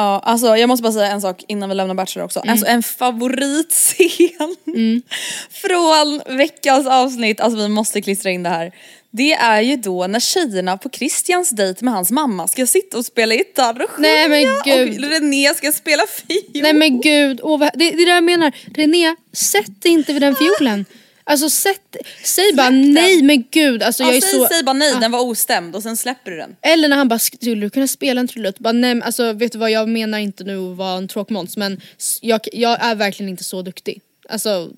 Ja, 0.00 0.20
alltså 0.24 0.56
jag 0.56 0.68
måste 0.68 0.82
bara 0.82 0.92
säga 0.92 1.06
en 1.06 1.20
sak 1.20 1.44
innan 1.48 1.68
vi 1.68 1.74
lämnar 1.74 1.94
Bachelor 1.94 2.24
också. 2.24 2.40
Mm. 2.40 2.52
Alltså 2.52 2.66
en 2.66 2.82
favoritscen 2.82 4.56
från 5.50 6.36
veckans 6.36 6.86
avsnitt, 6.86 7.40
alltså 7.40 7.58
vi 7.58 7.68
måste 7.68 8.02
klistra 8.02 8.30
in 8.30 8.42
det 8.42 8.48
här. 8.48 8.72
Det 9.10 9.32
är 9.32 9.60
ju 9.60 9.76
då 9.76 10.06
när 10.06 10.20
tjejerna 10.20 10.76
på 10.78 10.90
Christians 10.90 11.50
dejt 11.50 11.84
med 11.84 11.94
hans 11.94 12.10
mamma 12.10 12.48
ska 12.48 12.66
sitta 12.66 12.98
och 12.98 13.04
spela 13.04 13.34
gitarr 13.34 13.82
och 13.82 14.00
Nej, 14.00 14.28
men 14.28 14.42
gud. 14.64 15.04
och 15.04 15.10
René 15.10 15.54
ska 15.54 15.72
spela 15.72 16.02
fiol. 16.06 16.62
Nej 16.62 16.72
men 16.72 17.00
gud, 17.00 17.40
vad- 17.42 17.60
det, 17.60 17.68
det 17.74 17.86
är 18.02 18.06
det 18.06 18.12
jag 18.12 18.24
menar. 18.24 18.52
René, 18.74 19.16
sätt 19.32 19.82
dig 19.82 19.92
inte 19.92 20.12
vid 20.12 20.22
den 20.22 20.34
fiolen. 20.36 20.84
Alltså 21.30 21.50
sätt, 21.50 21.96
säg 22.24 22.52
bara 22.54 22.70
den. 22.70 22.92
nej 22.94 23.22
men 23.22 23.44
gud. 23.50 23.82
Alltså, 23.82 24.02
jag 24.02 24.12
Ja, 24.12 24.16
är 24.16 24.20
säg, 24.20 24.30
så, 24.40 24.46
säg 24.50 24.62
bara 24.62 24.72
nej, 24.72 24.92
Ah. 24.96 25.00
den 25.00 25.10
var 25.10 25.20
ostämd 25.20 25.76
och 25.76 25.82
sen 25.82 25.96
släpper 25.96 26.30
du 26.30 26.36
den. 26.36 26.56
Eller 26.62 26.88
när 26.88 26.96
han 26.96 27.08
bara, 27.08 27.18
skulle 27.18 27.60
du 27.60 27.70
kunna 27.70 27.86
spela 27.86 28.20
en 28.20 28.28
trudelutt? 28.28 28.58
Bara, 28.58 28.72
nej 28.72 28.94
men 28.94 29.02
alltså 29.02 29.32
vet 29.32 29.52
du 29.52 29.58
vad, 29.58 29.70
jag 29.70 29.88
menar 29.88 30.18
inte 30.18 30.44
nu 30.44 30.70
att 30.70 30.76
vara 30.76 30.96
en 30.98 31.08
tråkmåns 31.08 31.56
men 31.56 31.80
jag, 32.20 32.40
jag 32.52 32.84
är 32.84 32.94
verkligen 32.94 33.30
inte 33.30 33.44
så 33.44 33.62
duktig. 33.62 34.00
Alltså, 34.28 34.70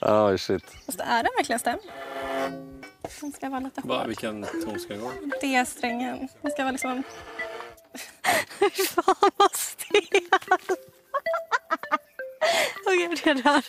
Oh 0.00 0.36
shit. 0.36 0.62
Fast 0.86 1.00
är 1.00 1.22
den 1.22 1.32
verkligen 1.36 1.58
stämd? 1.58 1.80
Den 3.22 3.32
ska 3.32 3.48
vara 3.48 3.60
lite 3.60 3.80
Va, 3.84 3.98
hård. 3.98 4.06
vilken 4.08 4.42
ton 4.64 4.78
ska 4.78 4.94
det 4.94 5.00
gå? 5.00 5.12
D-strängen. 5.40 6.28
Den 6.42 6.50
ska 6.52 6.62
vara 6.62 6.72
liksom... 6.72 7.02
Fan 8.94 9.30
vad 9.36 9.54
stel! 9.56 10.28
Okej, 12.86 13.16
det 13.24 13.42
där. 13.42 13.64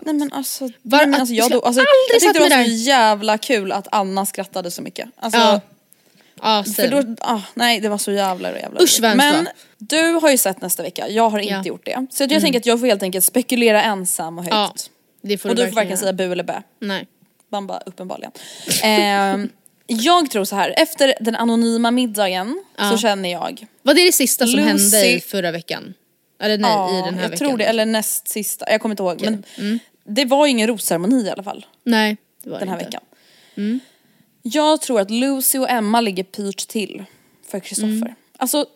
Nej 0.00 0.14
men 0.14 0.32
alltså, 0.32 0.64
Var- 0.64 0.98
nej, 0.98 1.06
men 1.06 1.20
alltså, 1.20 1.34
jag, 1.34 1.50
jag 1.50 1.64
alltså, 1.64 1.80
jag 2.12 2.20
tyckte 2.20 2.38
det 2.38 2.56
var 2.56 2.64
så 2.64 2.70
jävla 2.70 3.38
kul 3.38 3.72
att 3.72 3.88
Anna 3.92 4.26
skrattade 4.26 4.70
så 4.70 4.82
mycket. 4.82 5.08
Alltså, 5.16 5.40
ja. 5.40 5.60
Ja, 6.42 6.64
För 6.76 6.88
då, 6.88 7.14
ah, 7.20 7.40
nej 7.54 7.80
det 7.80 7.88
var 7.88 7.98
så 7.98 8.12
jävla 8.12 8.58
jävla 8.58 8.80
Usch, 8.82 8.98
vad 9.02 9.16
Men 9.16 9.48
du 9.78 10.02
har 10.12 10.30
ju 10.30 10.38
sett 10.38 10.60
nästa 10.62 10.82
vecka, 10.82 11.08
jag 11.08 11.30
har 11.30 11.38
inte 11.38 11.50
Ja. 11.52 11.56
Mm. 11.56 11.66
gjort 11.66 11.84
det. 11.84 12.06
Så 12.10 12.22
jag 12.22 12.40
tänker 12.42 12.58
att 12.60 12.66
jag 12.66 12.80
får 12.80 12.86
helt 12.86 13.02
enkelt 13.02 13.24
spekulera 13.24 13.82
ensam 13.82 14.38
och 14.38 14.44
högt. 14.44 14.54
Ja, 14.54 14.72
det 15.22 15.38
får 15.38 15.48
och 15.48 15.56
du 15.56 15.62
du 15.62 15.68
får 15.68 15.74
varken 15.76 15.96
säga 15.98 16.12
bu 16.12 16.32
eller 16.32 16.44
bä. 16.44 16.62
Nej. 16.80 17.06
Bamba 17.50 17.80
uppenbarligen. 17.86 18.32
Ehm, 18.82 19.48
jag 19.86 20.30
tror 20.30 20.44
så 20.44 20.56
här, 20.56 20.74
efter 20.76 21.14
den 21.20 21.36
anonyma 21.36 21.90
middagen 21.90 22.64
Ja. 22.78 22.90
så 22.90 22.98
känner 22.98 23.32
jag, 23.32 23.66
Var 23.82 23.94
det 23.94 24.04
det 24.06 24.12
sista 24.12 24.46
som 24.46 24.60
Lucy- 24.60 24.62
hände 24.64 25.06
i 25.10 25.20
förra 25.20 25.50
veckan? 25.50 25.94
Eller 26.40 26.58
nej, 26.58 26.70
ja, 26.70 26.98
i 26.98 27.02
den 27.02 27.14
här 27.14 27.22
jag 27.22 27.28
veckan? 27.30 27.48
tror 27.48 27.58
det, 27.58 27.64
eller 27.64 27.86
näst 27.86 28.28
sista, 28.28 28.70
jag 28.70 28.80
kommer 28.80 28.92
inte 28.92 29.02
ihåg. 29.02 29.20
Men 29.20 29.44
Mm. 29.58 29.78
det 30.04 30.24
var 30.24 30.46
ju 30.46 30.50
ingen 30.50 30.68
rosceremoni 30.68 31.24
i 31.26 31.30
alla 31.30 31.42
fall 31.42 31.66
Nej, 31.84 32.16
det 32.44 32.50
var 32.50 32.58
den 32.58 32.68
här 32.68 32.74
inte. 32.76 32.84
veckan. 32.86 33.00
Mm. 33.56 33.80
Jag 34.42 34.80
tror 34.80 35.00
att 35.00 35.10
Lucy 35.10 35.58
och 35.58 35.70
Emma 35.70 36.00
ligger 36.00 36.24
pyrt 36.24 36.68
till 36.68 37.04
för 37.46 37.60
Kristoffer. 37.60 37.88
Mm. 37.92 38.14
Alltså 38.36 38.66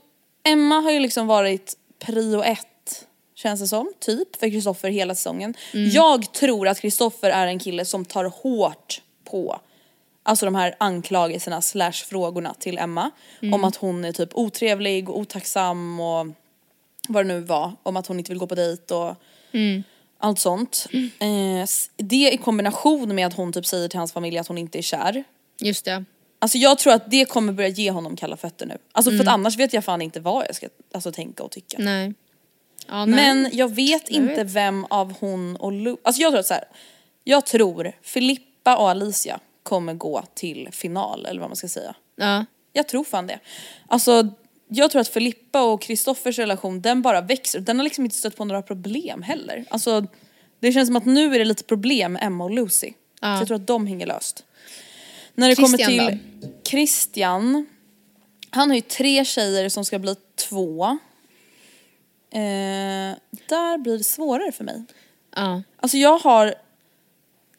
Emma 0.45 0.75
har 0.81 0.91
ju 0.91 1.01
liksom 1.01 1.27
varit 1.27 1.77
prio 1.99 2.43
ett 2.43 3.07
känns 3.35 3.61
det 3.61 3.69
som, 3.69 3.93
typ 3.99 4.37
för 4.37 4.49
Kristoffer 4.51 4.91
hela 4.91 5.15
säsongen. 5.15 5.55
Mm. 5.73 5.91
Jag 5.91 6.33
tror 6.33 6.69
att 6.69 6.81
Kristoffer 6.81 7.31
är 7.31 7.47
en 7.47 7.59
kille 7.59 7.85
som 7.85 8.05
tar 8.05 8.25
hårt 8.25 9.03
på 9.25 9.61
Alltså 10.25 10.45
de 10.47 10.55
här 10.55 10.75
anklagelserna 10.79 11.61
slash 11.63 11.93
frågorna 11.93 12.55
till 12.55 12.79
Emma 12.79 13.11
Mm. 13.43 13.55
om 13.55 13.65
att 13.65 13.77
hon 13.77 14.05
är 14.05 14.13
typ 14.13 14.31
otrevlig 14.35 15.09
och 15.09 15.19
otacksam 15.19 16.01
och 16.01 16.27
vad 17.09 17.25
det 17.27 17.29
nu 17.29 17.41
var, 17.41 17.73
om 17.83 17.97
att 17.97 18.07
hon 18.07 18.19
inte 18.19 18.31
vill 18.31 18.39
gå 18.39 18.47
på 18.47 18.55
dejt 18.55 18.95
och 18.95 19.15
Mm. 19.53 19.83
allt 20.19 20.39
sånt. 20.39 20.87
Eh, 21.19 21.63
s- 21.63 21.91
det 21.97 22.31
i 22.33 22.37
kombination 22.37 23.15
med 23.15 23.27
att 23.27 23.35
hon 23.35 23.53
typ 23.53 23.67
säger 23.67 23.89
till 23.89 23.99
hans 23.99 24.13
familj 24.13 24.39
att 24.39 24.49
hon 24.49 24.59
inte 24.59 24.79
är 24.79 24.83
kär. 24.83 25.25
Just 25.67 25.85
det. 25.85 26.05
Alltså 26.39 26.59
jag 26.59 26.79
tror 26.79 26.93
att 26.93 27.11
det 27.11 27.25
kommer 27.25 27.53
börja 27.53 27.69
ge 27.69 27.91
honom 27.91 28.17
kalla 28.17 28.37
fötter 28.37 28.67
nu. 28.67 28.79
Alltså 28.93 29.11
för 29.11 29.15
Mm. 29.15 29.29
att 29.29 29.35
annars 29.35 29.57
vet 29.59 29.73
jag 29.73 29.85
fan 29.85 30.03
inte 30.03 30.21
vad 30.21 30.45
jag 30.49 30.55
ska 30.55 30.69
alltså, 30.95 31.13
tänka 31.13 31.43
och 31.43 31.51
tycka. 31.51 31.77
Nej. 31.81 32.15
Ja, 32.89 33.05
nej. 33.05 33.15
Men 33.15 33.51
jag 33.53 33.75
vet 33.75 34.09
inte 34.09 34.35
vet. 34.45 34.51
vem 34.51 34.85
av 34.91 35.15
hon 35.21 35.57
och 35.57 35.73
Lu... 35.73 35.97
Alltså 36.03 36.23
jag 36.23 36.33
tror 36.33 36.41
att 36.41 36.47
så 36.47 36.55
här. 36.55 36.65
Jag 37.25 37.47
tror 37.47 37.93
Filippa 38.03 38.77
och 38.77 38.91
Alicia 38.91 39.41
kommer 39.63 39.95
gå 39.95 40.25
till 40.35 40.69
final 40.73 41.27
eller 41.27 41.41
vad 41.41 41.51
man 41.51 41.57
ska 41.57 41.69
säga. 41.69 41.95
Ja. 42.17 42.45
Jag 42.73 42.89
tror 42.89 43.05
fan 43.05 43.27
det. 43.27 43.39
Alltså 43.87 44.29
jag 44.69 44.91
tror 44.91 45.01
att 45.01 45.09
Filippa 45.09 45.63
och 45.63 45.83
Kristoffers 45.83 46.39
relation 46.39 46.81
den 46.81 47.03
bara 47.03 47.21
växer. 47.21 47.61
Den 47.61 47.77
har 47.79 47.85
liksom 47.85 48.05
inte 48.05 48.17
stött 48.17 48.37
på 48.37 48.45
några 48.45 48.63
problem 48.63 49.23
heller. 49.23 49.65
Alltså 49.71 50.07
det 50.61 50.73
känns 50.73 50.89
som 50.89 50.97
att 50.97 51.05
nu 51.07 51.35
är 51.35 51.39
det 51.39 51.45
lite 51.45 51.65
problem 51.65 52.13
med 52.13 52.23
Emma 52.25 52.45
och 52.45 52.51
Lucy. 52.51 52.93
Ja. 53.21 53.37
Så 53.37 53.41
jag 53.41 53.47
tror 53.47 53.57
att 53.57 53.67
de 53.67 53.87
hänger 53.87 54.07
löst. 54.07 54.45
När 55.35 55.49
det 55.49 55.55
kommer 55.57 55.79
till 55.79 56.19
Christian. 56.65 57.67
Han 58.51 58.69
har 58.69 58.75
ju 58.75 58.81
tre 58.83 59.25
tjejer 59.25 59.69
som 59.69 59.85
ska 59.85 59.99
bli 59.99 60.15
två. 60.49 60.85
Eh, 62.33 63.17
där 63.49 63.79
blir 63.79 63.99
det 63.99 64.05
svårare 64.05 64.53
för 64.53 64.65
mig. 64.65 64.83
Ja. 65.37 65.63
Alltså 65.81 65.97
jag 65.97 66.19
har, 66.19 66.55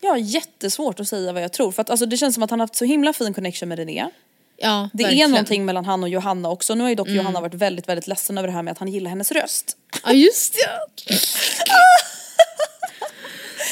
jag 0.02 0.10
har 0.10 0.18
jättesvårt 0.18 1.00
att 1.00 1.08
säga 1.08 1.34
vad 1.34 1.44
jag 1.44 1.54
tror. 1.54 1.72
För 1.72 1.82
att 1.82 1.90
alltså, 1.90 2.06
det 2.06 2.18
känns 2.18 2.34
som 2.34 2.44
att 2.44 2.50
han 2.50 2.60
har 2.60 2.68
haft 2.68 2.76
så 2.76 2.86
himla 2.86 3.14
fin 3.14 3.34
connection 3.34 3.70
med 3.70 3.80
René. 3.80 4.10
Ja, 4.58 4.90
Det 4.94 5.04
verkligen. 5.04 5.30
är 5.30 5.32
någonting 5.32 5.66
mellan 5.66 5.86
han 5.86 6.04
och 6.04 6.10
Johanna 6.10 6.50
också. 6.50 6.76
Nu 6.76 6.82
har 6.82 6.90
ju 6.90 6.96
dock 6.96 7.08
Johanna 7.10 7.42
varit 7.42 7.54
väldigt 7.54 7.90
väldigt 7.90 8.08
ledsen 8.08 8.38
över 8.38 8.48
det 8.48 8.54
här 8.54 8.64
med 8.64 8.72
att 8.72 8.78
han 8.78 8.88
gillar 8.88 9.10
hennes 9.10 9.32
röst. 9.32 9.78
Ja 10.04 10.12
just 10.12 10.54
det. 10.54 11.16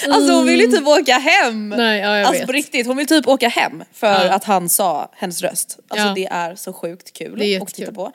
Alltså 0.10 0.34
hon 0.34 0.46
vill 0.46 0.60
ju 0.60 0.68
typ 0.68 0.88
åka 0.88 1.14
hem. 1.18 1.70
Nej, 1.70 2.00
ja, 2.02 2.18
jag 2.18 2.26
alltså 2.26 2.42
vet. 2.42 2.46
på 2.48 2.52
riktigt, 2.54 2.88
hon 2.88 2.98
vill 2.98 3.08
typ 3.08 3.28
åka 3.28 3.48
hem 3.50 3.84
för 3.94 4.26
Ja. 4.26 4.34
att 4.34 4.44
han 4.44 4.70
sa 4.70 5.10
hennes 5.16 5.42
röst. 5.42 5.80
Alltså 5.88 6.08
Ja. 6.08 6.14
det 6.14 6.26
är 6.26 6.56
så 6.56 6.74
sjukt 6.74 7.14
kul 7.14 7.40
Det 7.40 7.46
är 7.46 7.62
att 7.62 7.68
titta 7.68 7.82
jättekul. 7.82 7.96
på. 7.96 8.06
Eh, 8.06 8.12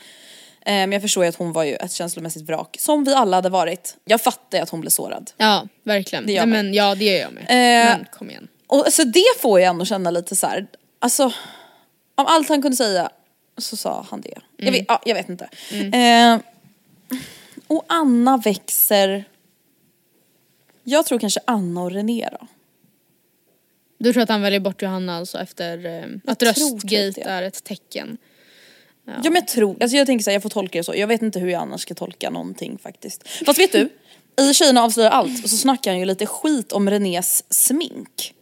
Men 0.72 0.92
jag 0.92 1.02
förstår 1.02 1.24
ju 1.24 1.28
att 1.28 1.36
hon 1.36 1.52
var 1.52 1.64
ju 1.64 1.74
ett 1.74 1.92
känslomässigt 1.92 2.48
vrak, 2.48 2.76
som 2.80 3.04
vi 3.04 3.14
alla 3.14 3.36
hade 3.36 3.48
varit. 3.48 3.96
Jag 4.04 4.20
fattar 4.20 4.58
ju 4.58 4.62
att 4.62 4.70
hon 4.70 4.80
blev 4.80 4.90
sårad. 4.90 5.30
Ja, 5.36 5.68
verkligen. 5.84 6.26
Det 6.26 6.32
gör 6.32 6.46
Nej, 6.46 6.50
mig. 6.50 6.62
men, 6.62 6.74
ja, 6.74 6.94
det 6.94 7.04
gör 7.04 7.18
jag 7.20 7.32
med. 7.32 7.42
Eh, 7.42 7.96
men 7.96 8.06
kom 8.12 8.30
igen. 8.30 8.48
Och 8.66 8.84
alltså 8.84 9.04
det 9.04 9.24
får 9.40 9.60
jag 9.60 9.68
ändå 9.70 9.84
känna 9.84 10.10
lite 10.10 10.36
så 10.36 10.46
här. 10.46 10.66
alltså 10.98 11.32
om 12.14 12.26
allt 12.26 12.48
han 12.48 12.62
kunde 12.62 12.76
säga 12.76 13.10
så 13.58 13.76
sa 13.76 14.06
han 14.10 14.20
det. 14.20 14.38
Jag, 14.56 14.72
vet, 14.72 14.84
ja, 14.88 15.02
jag 15.04 15.14
vet 15.14 15.28
inte. 15.28 15.48
Eh, 15.98 16.38
och 17.66 17.84
Anna 17.88 18.36
växer, 18.36 19.24
jag 20.88 21.06
tror 21.06 21.18
kanske 21.18 21.40
Anna 21.44 21.82
och 21.82 21.90
René 21.90 22.28
då. 22.32 22.46
Du 23.98 24.12
tror 24.12 24.22
att 24.22 24.28
han 24.28 24.42
väljer 24.42 24.60
bort 24.60 24.82
Johanna 24.82 25.16
alltså 25.16 25.38
efter 25.38 25.86
eh, 25.86 26.04
att 26.24 26.38
tror 26.38 26.52
typ 26.52 26.62
röstgate 26.62 27.10
det. 27.14 27.22
är 27.22 27.42
ett 27.42 27.64
tecken? 27.64 28.18
Ja 29.04 29.22
men 29.22 29.34
jag 29.34 29.48
tror, 29.48 29.76
alltså 29.82 29.96
jag 29.96 30.06
tänker 30.06 30.22
så 30.22 30.30
här, 30.30 30.34
jag 30.34 30.42
får 30.42 30.50
tolka 30.50 30.78
det 30.78 30.84
så. 30.84 30.94
Jag 30.96 31.06
vet 31.06 31.22
inte 31.22 31.38
hur 31.38 31.48
jag 31.48 31.62
annars 31.62 31.80
ska 31.80 31.94
tolka 31.94 32.30
någonting 32.30 32.78
faktiskt. 32.78 33.28
Fast 33.46 33.58
vet 33.58 33.72
du? 33.72 33.88
I 34.42 34.54
Tjejerna 34.54 34.82
avslöjar 34.82 35.10
allt 35.10 35.48
så 35.48 35.56
snackar 35.56 35.90
han 35.90 35.98
ju 36.00 36.04
lite 36.04 36.26
skit 36.26 36.72
om 36.72 36.90
Renés 36.90 37.44
smink. 37.50 38.34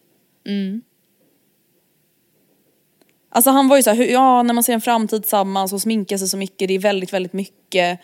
Alltså 3.28 3.50
han 3.50 3.68
var 3.68 3.76
ju 3.76 3.82
såhär, 3.82 4.04
ja 4.04 4.42
när 4.42 4.54
man 4.54 4.64
ser 4.64 4.72
en 4.72 4.80
framtid 4.80 5.22
tillsammans 5.22 5.72
och 5.72 5.80
sminkar 5.82 6.18
sig 6.18 6.28
så 6.28 6.36
mycket, 6.36 6.68
det 6.68 6.74
är 6.74 6.78
väldigt 6.78 7.12
väldigt 7.12 7.32
mycket. 7.32 8.00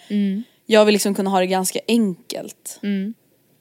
Jag 0.67 0.85
vill 0.85 0.93
liksom 0.93 1.15
kunna 1.15 1.31
ha 1.31 1.41
det 1.41 1.47
ganska 1.47 1.81
enkelt. 1.89 2.81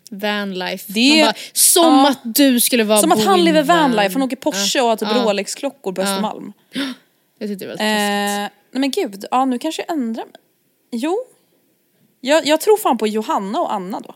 Vanlife. 0.10 0.86
Det- 0.94 1.24
bara, 1.26 1.34
som 1.54 1.84
ja. 1.98 2.10
att 2.10 2.20
du 2.24 2.60
skulle 2.60 2.84
vara 2.84 3.00
Som 3.02 3.12
att 3.12 3.24
han 3.24 3.44
lever 3.46 3.64
van. 3.64 3.78
vanlife, 3.92 4.14
han 4.14 4.22
åker 4.24 4.36
Porsche 4.36 4.82
och 4.82 4.88
har 4.88 4.96
typ 4.96 5.08
Ja. 5.16 5.24
Rolex-klockor 5.24 5.94
på 5.94 6.02
Östermalm. 6.02 6.54
Jag 7.40 7.50
tyckte 7.50 7.66
det 7.66 7.68
var 7.68 7.74
lite 7.74 7.84
Eh, 7.84 7.90
nej 8.72 8.82
men 8.82 8.92
gud, 8.92 9.26
ja 9.32 9.46
nu 9.46 9.60
kanske 9.60 9.84
jag 9.88 9.98
ändrar 9.98 10.26
mig. 10.26 10.34
Jo. 10.92 11.20
Jag, 12.22 12.46
jag 12.48 12.62
tror 12.62 12.78
fan 12.78 12.98
på 12.98 13.08
Johanna 13.08 13.60
och 13.60 13.74
Anna 13.74 14.00
då. 14.00 14.16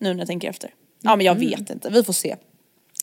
Nu 0.00 0.12
när 0.12 0.18
jag 0.18 0.28
tänker 0.28 0.50
efter. 0.50 0.70
Ja 1.02 1.16
men 1.16 1.26
jag 1.26 1.36
Mm. 1.36 1.50
vet 1.50 1.70
inte, 1.70 1.90
vi 1.90 2.04
får 2.04 2.12
se. 2.12 2.36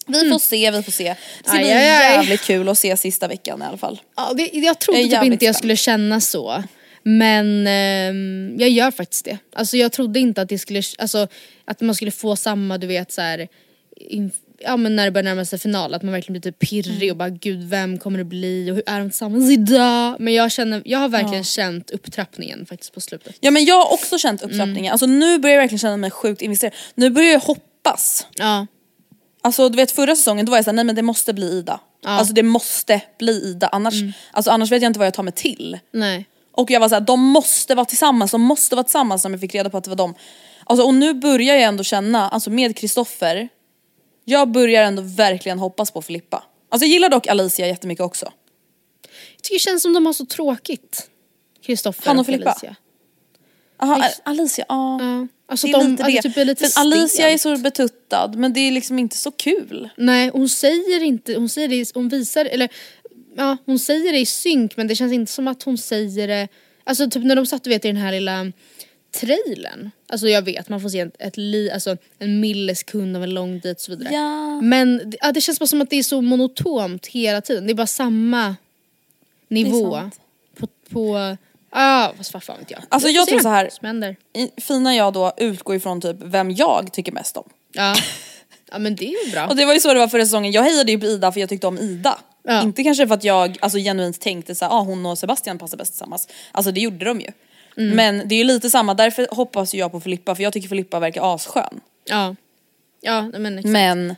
Vi 0.08 0.30
får 0.32 0.40
se, 0.40 0.72
vi 0.72 0.84
får 0.84 0.92
se. 0.92 1.04
Det 1.44 1.50
ska 1.50 1.58
Aj, 1.58 1.64
bli 1.64 1.72
aj, 1.74 1.78
aj. 1.90 2.14
jävligt 2.16 2.42
kul 2.42 2.70
att 2.70 2.78
se 2.80 2.98
sista 2.98 3.28
veckan 3.28 3.62
i 3.62 3.66
alla 3.66 3.78
fall. 3.78 4.02
Ja, 4.18 4.34
det, 4.34 4.50
jag 4.54 4.80
trodde 4.80 5.00
Jag 5.02 5.22
typ 5.24 5.32
inte 5.34 5.46
jag 5.46 5.56
skulle 5.56 5.76
känna 5.76 6.22
så. 6.22 6.64
Men 7.08 7.68
ehm, 7.68 8.56
jag 8.60 8.70
gör 8.70 8.92
faktiskt 8.92 9.26
det. 9.26 9.38
Alltså 9.54 9.78
jag 9.78 9.92
trodde 9.92 10.20
inte 10.20 10.42
att 10.42 10.50
det 10.50 10.58
skulle, 10.60 10.82
alltså 10.98 11.28
att 11.66 11.82
man 11.82 11.96
skulle 11.96 12.12
få 12.12 12.36
samma 12.36 12.78
du 12.78 12.88
vet 12.88 13.12
så 13.12 13.22
här, 13.22 13.48
ja 14.60 14.78
men 14.78 14.96
när 14.96 15.06
det 15.06 15.12
börjar 15.12 15.24
närma 15.24 15.46
sig 15.46 15.60
final 15.60 15.94
att 15.94 16.04
man 16.04 16.12
verkligen 16.12 16.42
blir 16.42 16.52
typ 16.52 16.60
pirrig 16.70 16.96
Mm. 17.04 17.12
och 17.12 17.18
bara 17.18 17.30
gud 17.30 17.64
vem 17.64 17.98
kommer 17.98 18.18
det 18.18 18.24
bli 18.26 18.72
och 18.72 18.76
hur 18.76 18.84
är 18.86 19.00
de 19.00 19.10
tillsammans 19.10 19.52
idag? 19.52 20.16
Men 20.20 20.34
jag 20.34 20.52
känner, 20.52 20.82
jag 20.86 21.00
har 21.00 21.10
verkligen 21.10 21.44
känt 21.44 21.92
upptrappningen 21.92 22.66
faktiskt 22.66 22.94
på 22.94 23.02
slutet. 23.02 23.36
Ja 23.40 23.52
men 23.52 23.66
jag 23.66 23.76
har 23.76 23.94
också 23.94 24.18
känt 24.18 24.42
Mm. 24.44 24.52
upptrappningen. 24.54 24.92
Alltså 24.92 25.06
nu 25.06 25.40
börjar 25.40 25.54
jag 25.56 25.62
verkligen 25.62 25.80
känna 25.80 25.98
mig 25.98 26.12
sjukt 26.12 26.42
investerad. 26.42 26.74
Nu 26.96 27.10
börjar 27.10 27.32
jag 27.32 27.40
hoppas. 27.40 28.28
Ja. 28.36 28.68
Alltså 29.42 29.70
du 29.70 29.76
vet 29.76 29.92
förra 29.92 30.16
säsongen 30.16 30.46
då 30.46 30.50
var 30.50 30.58
jag 30.58 30.66
såhär, 30.66 30.76
nej 30.76 30.86
men 30.86 30.96
det 30.96 31.02
måste 31.02 31.34
bli 31.34 31.46
Ida. 31.60 31.80
Alltså 32.04 32.34
det 32.34 32.44
måste 32.44 33.02
bli 33.20 33.32
Ida 33.32 33.68
annars, 33.68 33.94
Mm. 34.02 34.14
alltså, 34.32 34.52
annars 34.52 34.72
vet 34.72 34.82
jag 34.82 34.90
inte 34.90 35.00
vad 35.00 35.06
jag 35.08 35.14
tar 35.14 35.24
mig 35.24 35.34
till. 35.34 35.80
Nej. 35.92 36.26
Och 36.58 36.72
jag 36.72 36.80
var 36.80 36.90
såhär, 36.90 37.02
de 37.02 37.20
måste 37.22 37.76
vara 37.76 37.86
tillsammans, 37.86 38.32
de 38.32 38.42
måste 38.42 38.76
vara 38.76 38.84
tillsammans 38.84 39.24
när 39.24 39.32
jag 39.32 39.40
fick 39.40 39.56
reda 39.56 39.70
på 39.70 39.78
att 39.78 39.84
det 39.84 39.90
var 39.90 39.98
dem. 39.98 40.14
Alltså, 40.66 40.86
och 40.86 40.94
nu 40.94 41.14
börjar 41.14 41.56
jag 41.56 41.64
ändå 41.64 41.84
känna, 41.84 42.30
alltså 42.30 42.50
med 42.50 42.76
Kristoffer, 42.78 43.50
jag 44.26 44.52
börjar 44.52 44.84
ändå 44.84 45.02
verkligen 45.02 45.60
hoppas 45.60 45.92
på 45.92 46.02
Filippa. 46.02 46.44
Alltså 46.70 46.86
jag 46.86 46.92
gillar 46.94 47.10
dock 47.10 47.28
Alicia 47.28 47.68
jättemycket 47.68 48.04
också. 48.06 48.26
Jag 49.36 49.42
tycker 49.44 49.56
det 49.56 49.60
känns 49.60 49.82
som 49.82 49.94
de 49.94 50.06
har 50.06 50.14
så 50.14 50.26
tråkigt. 50.26 51.10
Kristoffer 51.66 52.08
Han 52.08 52.20
och 52.20 52.26
Filippa? 52.26 52.50
Alicia. 52.50 52.76
Aha. 53.80 54.04
Alicia, 54.24 54.66
ja. 54.70 55.00
Ja. 55.02 55.28
Alltså 55.48 55.68
Det 55.68 55.74
är 55.74 55.78
de, 55.80 55.92
lite 55.92 56.04
alltså 56.04 56.22
det. 56.22 56.22
typ 56.30 56.38
är 56.38 56.46
lite 56.46 56.68
För 56.68 56.82
Alicia 56.82 57.30
är 57.30 57.38
stelt. 57.38 57.58
så 57.58 57.64
betuttad 57.64 58.36
men 58.36 58.54
det 58.54 58.60
är 58.60 58.72
liksom 58.72 59.00
inte 59.00 59.18
så 59.18 59.32
kul. 59.32 59.90
Nej 59.98 60.30
hon 60.34 60.50
säger 60.50 61.04
inte, 61.04 61.36
hon 61.36 61.50
säger 61.50 61.68
det, 61.68 61.92
hon 61.94 62.10
visar, 62.10 62.46
eller 62.46 62.70
ja 63.38 63.58
hon 63.66 63.80
säger 63.80 64.12
det 64.14 64.20
i 64.20 64.26
synk 64.26 64.78
men 64.78 64.88
det 64.88 64.96
känns 64.96 65.14
inte 65.14 65.32
som 65.32 65.48
att 65.48 65.64
hon 65.64 65.78
säger 65.78 66.28
det, 66.28 66.48
alltså 66.84 67.10
typ 67.10 67.24
när 67.24 67.36
de 67.36 67.46
satt 67.46 67.64
du 67.64 67.70
vet 67.70 67.86
i 67.86 67.88
den 67.88 67.98
här 67.98 68.12
lilla 68.12 68.52
trailern. 69.20 69.92
Alltså 70.08 70.28
jag 70.28 70.42
vet 70.42 70.70
man 70.70 70.82
får 70.82 70.90
se 70.90 71.00
ett, 71.00 71.16
ett 71.20 71.38
li, 71.38 71.72
alltså 71.72 71.98
en 72.20 72.40
millisekund 72.40 73.18
av 73.18 73.24
en 73.24 73.34
lång 73.34 73.52
dejt 73.60 73.72
och 73.72 73.80
så 73.82 73.92
vidare. 73.96 74.14
Ja. 74.14 74.62
Men 74.62 75.14
ja, 75.22 75.32
det 75.32 75.42
känns 75.42 75.60
bara 75.60 75.68
som 75.68 75.82
att 75.82 75.90
det 75.90 75.96
är 76.00 76.04
så 76.04 76.22
monotont 76.22 77.08
hela 77.08 77.42
tiden, 77.42 77.66
det 77.68 77.72
är 77.74 77.76
bara 77.76 77.88
samma 77.88 78.56
nivå. 79.48 80.00
På, 80.60 80.68
på 80.90 81.38
ja 81.72 82.14
fast 82.18 82.34
vad 82.34 82.44
fan 82.44 82.60
vet 82.60 82.72
jag. 82.72 82.82
Alltså, 82.90 83.10
jag 83.10 83.28
tror 83.28 83.40
så 83.40 83.50
här- 83.50 83.64
vad 83.64 83.74
som 83.74 83.86
händer. 83.88 84.16
I- 84.34 84.62
Fina 84.62 84.96
jag 84.96 85.14
då 85.14 85.34
utgår 85.38 85.76
ifrån 85.76 86.02
typ 86.02 86.18
vem 86.22 86.52
jag 86.52 86.94
tycker 86.94 87.12
mest 87.12 87.38
om. 87.38 87.50
Ja. 87.74 87.96
ja 88.72 88.80
men 88.80 88.96
det 88.96 89.06
är 89.06 89.26
ju 89.26 89.32
bra. 89.32 89.46
Och 89.50 89.56
det 89.56 89.66
var 89.66 89.74
ju 89.74 89.80
så 89.80 89.94
det 89.94 90.00
var 90.00 90.08
förra 90.08 90.26
säsongen, 90.26 90.52
jag 90.52 90.64
hejade 90.64 90.92
ju 90.92 91.00
på 91.00 91.06
Ida 91.06 91.32
för 91.32 91.40
jag 91.40 91.50
tyckte 91.50 91.68
om 91.68 91.78
Ida. 91.80 92.20
Ja. 92.46 92.62
Inte 92.62 92.84
kanske 92.84 93.08
för 93.08 93.16
att 93.16 93.24
jag 93.24 93.58
alltså, 93.60 93.80
genuint 93.80 94.22
tänkte 94.22 94.56
såhär, 94.56 94.72
ah, 94.72 94.82
hon 94.82 95.06
och 95.06 95.18
Sebastian 95.18 95.58
passar 95.58 95.78
bäst 95.78 95.92
tillsammans. 95.92 96.28
Alltså 96.52 96.72
det 96.72 96.80
gjorde 96.80 97.06
de 97.06 97.22
ju. 97.22 97.32
Mm. 97.78 97.96
Men 97.96 98.28
det 98.28 98.36
är 98.36 98.38
ju 98.38 98.44
lite 98.44 98.70
samma, 98.70 98.94
därför 98.94 99.28
hoppas 99.32 99.74
jag 99.74 99.92
på 99.92 100.00
Filippa 100.00 100.36
för 100.36 100.44
jag 100.44 100.54
tycker 100.54 100.68
Filippa 100.68 101.00
verkar 101.00 101.36
asskön. 101.36 101.82
Ja. 102.06 102.36
Ja 103.02 103.22
men 103.22 103.60
exakt. 103.60 103.72
Men 103.72 104.16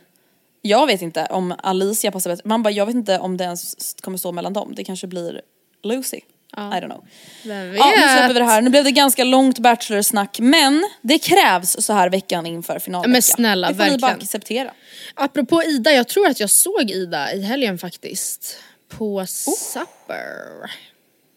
jag 0.62 0.86
vet 0.86 1.02
inte 1.02 1.26
om 1.30 1.54
Alicia 1.58 2.10
passar 2.10 2.30
bäst. 2.30 2.44
Man 2.44 2.62
bara, 2.62 2.70
jag 2.70 2.86
vet 2.86 2.94
inte 2.94 3.18
om 3.18 3.36
det 3.36 3.44
ens 3.44 3.94
kommer 4.00 4.18
stå 4.18 4.32
mellan 4.32 4.52
dem. 4.52 4.72
Det 4.76 4.84
kanske 4.84 5.06
blir 5.06 5.42
Lucy. 5.82 6.20
Ja. 6.56 6.76
I 6.78 6.80
don't 6.80 6.86
know. 6.86 7.04
Vem 7.44 7.76
Ja, 7.76 7.86
nu 7.86 8.02
släpper 8.02 8.22
vet? 8.28 8.36
vi 8.36 8.38
det 8.38 8.44
här. 8.44 8.62
Nu 8.62 8.70
blev 8.70 8.84
det 8.84 8.90
ganska 8.90 9.24
långt 9.24 9.58
Bachelor-snack 9.58 10.38
men 10.40 10.88
det 11.02 11.18
krävs 11.18 11.76
så 11.84 11.92
här 11.92 12.10
veckan 12.10 12.46
inför 12.46 12.78
finalvecka. 12.78 13.08
Men 13.10 13.22
snälla, 13.22 13.68
det 13.68 13.74
får 13.74 13.84
ni 13.84 13.90
bara 13.90 13.96
verkligen. 14.10 14.22
acceptera. 14.24 14.70
Apropå 15.14 15.62
Ida, 15.62 15.92
jag 15.92 16.08
tror 16.08 16.26
att 16.26 16.40
jag 16.40 16.50
såg 16.50 16.90
Ida 16.90 17.32
i 17.32 17.42
helgen 17.42 17.78
faktiskt. 17.78 18.56
På 18.98 19.26
Supper. 19.26 20.70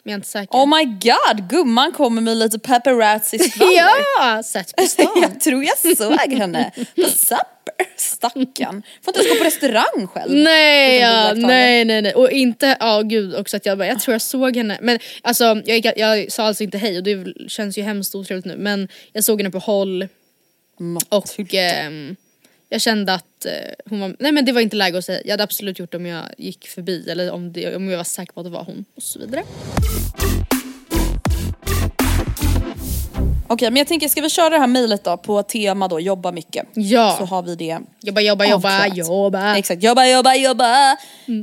Men 0.04 0.12
jag 0.12 0.12
är 0.12 0.16
inte 0.16 0.28
säker. 0.30 0.58
Oh 0.58 0.78
my 0.78 0.86
god, 0.86 1.50
gumman 1.50 1.92
kommer 1.92 2.22
med 2.22 2.38
lite 2.38 2.60
paparazzi-skvaller. 2.60 3.74
ja! 4.20 4.44
Sett 4.44 4.76
på 4.76 4.84
stan. 4.84 5.08
Jag 5.22 5.40
tror 5.40 5.64
jag 5.64 5.98
såg 5.98 6.34
henne 6.34 6.72
på 6.96 7.02
supper. 7.10 7.46
Stackarn. 7.98 8.84
Får 9.02 9.12
inte 9.12 9.20
ens 9.20 9.30
gå 9.32 9.36
på 9.38 9.44
restaurang 9.44 10.08
själv. 10.08 10.32
nej, 10.36 11.00
ja, 11.00 11.34
nej, 11.34 11.86
nej, 11.86 12.02
nej. 12.02 12.14
Och 12.14 12.32
inte, 12.32 12.78
ja 12.80 13.02
gud 13.02 13.36
också 13.36 13.58
att 13.58 13.66
jag 13.66 13.78
bara, 13.78 13.88
jag 13.88 14.00
tror 14.00 14.14
jag 14.14 14.22
såg 14.22 14.56
henne. 14.58 14.78
Men 14.82 15.00
alltså 15.22 15.44
jag, 15.44 15.78
gick- 15.78 15.94
jag 15.98 16.32
sa 16.32 16.44
alltså 16.44 16.64
inte 16.64 16.78
hej 16.78 16.98
och 16.98 17.04
det 17.04 17.34
känns 17.48 17.78
ju 17.78 17.82
hemskt 17.82 18.16
otrevligt 18.16 18.46
nu. 18.46 18.56
Men 18.58 18.88
jag 19.14 19.24
såg 19.24 19.40
henne 19.42 19.52
på 19.52 19.60
håll 19.60 20.08
och 21.10 21.54
ehm, 21.54 22.16
jag 22.70 22.82
kände 22.82 23.14
att 23.14 23.46
eh, 23.46 23.52
hon 23.90 24.00
var, 24.00 24.16
nej 24.20 24.32
men 24.32 24.46
det 24.46 24.52
var 24.52 24.62
inte 24.62 24.76
läge 24.76 24.98
att 24.98 25.06
säga. 25.06 25.22
Jag 25.26 25.32
hade 25.32 25.44
absolut 25.44 25.80
gjort 25.80 25.92
det 25.92 25.98
om 25.98 26.06
jag 26.06 26.24
gick 26.38 26.68
förbi 26.68 27.10
eller 27.10 27.32
om, 27.32 27.54
det, 27.54 27.76
om 27.76 27.90
jag 27.90 27.98
var 27.98 28.04
säker 28.04 28.34
på 28.34 28.40
att 28.40 28.46
det 28.46 28.50
var 28.50 28.64
hon 28.64 28.86
och 28.96 29.04
så 29.04 29.20
vidare. 29.20 29.44
Okej 33.54 33.70
men 33.72 33.78
jag 33.78 33.88
tänker, 33.88 34.08
ska 34.08 34.22
vi 34.22 34.30
köra 34.30 34.50
det 34.50 34.58
här 34.58 34.68
mejlet 34.68 35.04
då 35.04 35.18
på 35.18 35.44
tema 35.44 35.88
då 35.88 36.00
jobba 36.00 36.32
mycket? 36.32 36.68
Ja. 36.74 37.16
Så 37.20 37.26
har 37.26 37.42
vi 37.42 37.56
det 37.56 37.80
Jobba, 38.02 38.22
jobba, 38.22 38.46
jobba, 38.46 38.76
avklarat. 38.86 38.98
jobba. 38.98 39.56
Exakt, 39.58 39.84
jobba, 39.84 40.06
jobba, 40.06 40.36
jobba! 40.36 40.98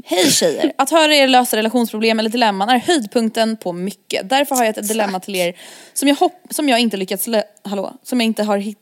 Hej 0.04 0.30
tjejer! 0.30 0.72
Att 0.78 0.90
höra 0.90 1.14
er 1.14 1.28
lösa 1.28 1.56
relationsproblem 1.56 2.18
eller 2.18 2.30
dilemman 2.30 2.68
är 2.68 2.78
höjdpunkten 2.78 3.56
på 3.56 3.72
mycket. 3.72 4.28
Därför 4.30 4.56
har 4.56 4.64
jag 4.64 4.78
ett 4.78 4.88
dilemma 4.88 5.20
till 5.20 5.34
er 5.36 5.54
som 5.94 6.08
jag, 6.08 6.16
hopp, 6.16 6.32
som 6.50 6.68
jag 6.68 6.80
inte 6.80 6.96
lyckats, 6.96 7.26
lö- 7.28 7.42
hallå, 7.64 7.92
som 8.02 8.20
jag 8.20 8.26
inte 8.26 8.42
har 8.42 8.58
hitt- 8.58 8.78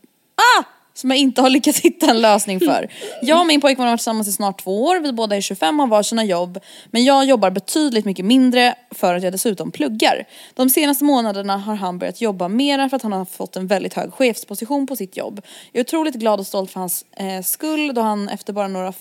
ah! 0.58 0.64
Som 0.96 1.10
jag 1.10 1.18
inte 1.18 1.42
har 1.42 1.50
lyckats 1.50 1.80
hitta 1.84 2.10
en 2.10 2.20
lösning 2.20 2.60
för. 2.60 2.88
Jag 3.22 3.40
och 3.40 3.46
min 3.46 3.60
pojkvän 3.60 3.84
har 3.84 3.92
varit 3.92 4.00
tillsammans 4.00 4.28
i 4.28 4.32
snart 4.32 4.62
två 4.62 4.84
år, 4.84 5.00
vi 5.00 5.12
båda 5.12 5.36
är 5.36 5.40
25 5.40 5.80
och 5.80 5.86
har 5.86 5.90
varsina 5.90 6.24
jobb. 6.24 6.60
Men 6.86 7.04
jag 7.04 7.24
jobbar 7.24 7.50
betydligt 7.50 8.04
mycket 8.04 8.24
mindre 8.24 8.74
för 8.90 9.14
att 9.14 9.22
jag 9.22 9.32
dessutom 9.32 9.70
pluggar. 9.70 10.24
De 10.54 10.70
senaste 10.70 11.04
månaderna 11.04 11.56
har 11.56 11.74
han 11.74 11.98
börjat 11.98 12.20
jobba 12.20 12.48
mera 12.48 12.88
för 12.88 12.96
att 12.96 13.02
han 13.02 13.12
har 13.12 13.24
fått 13.24 13.56
en 13.56 13.66
väldigt 13.66 13.94
hög 13.94 14.12
chefsposition 14.12 14.86
på 14.86 14.96
sitt 14.96 15.16
jobb. 15.16 15.40
Jag 15.72 15.80
är 15.80 15.84
otroligt 15.84 16.14
glad 16.14 16.40
och 16.40 16.46
stolt 16.46 16.70
för 16.70 16.80
hans 16.80 17.04
eh, 17.16 17.42
skull 17.42 17.94
då 17.94 18.00
han 18.00 18.28
efter 18.28 18.52
bara 18.52 18.68
några 18.68 18.92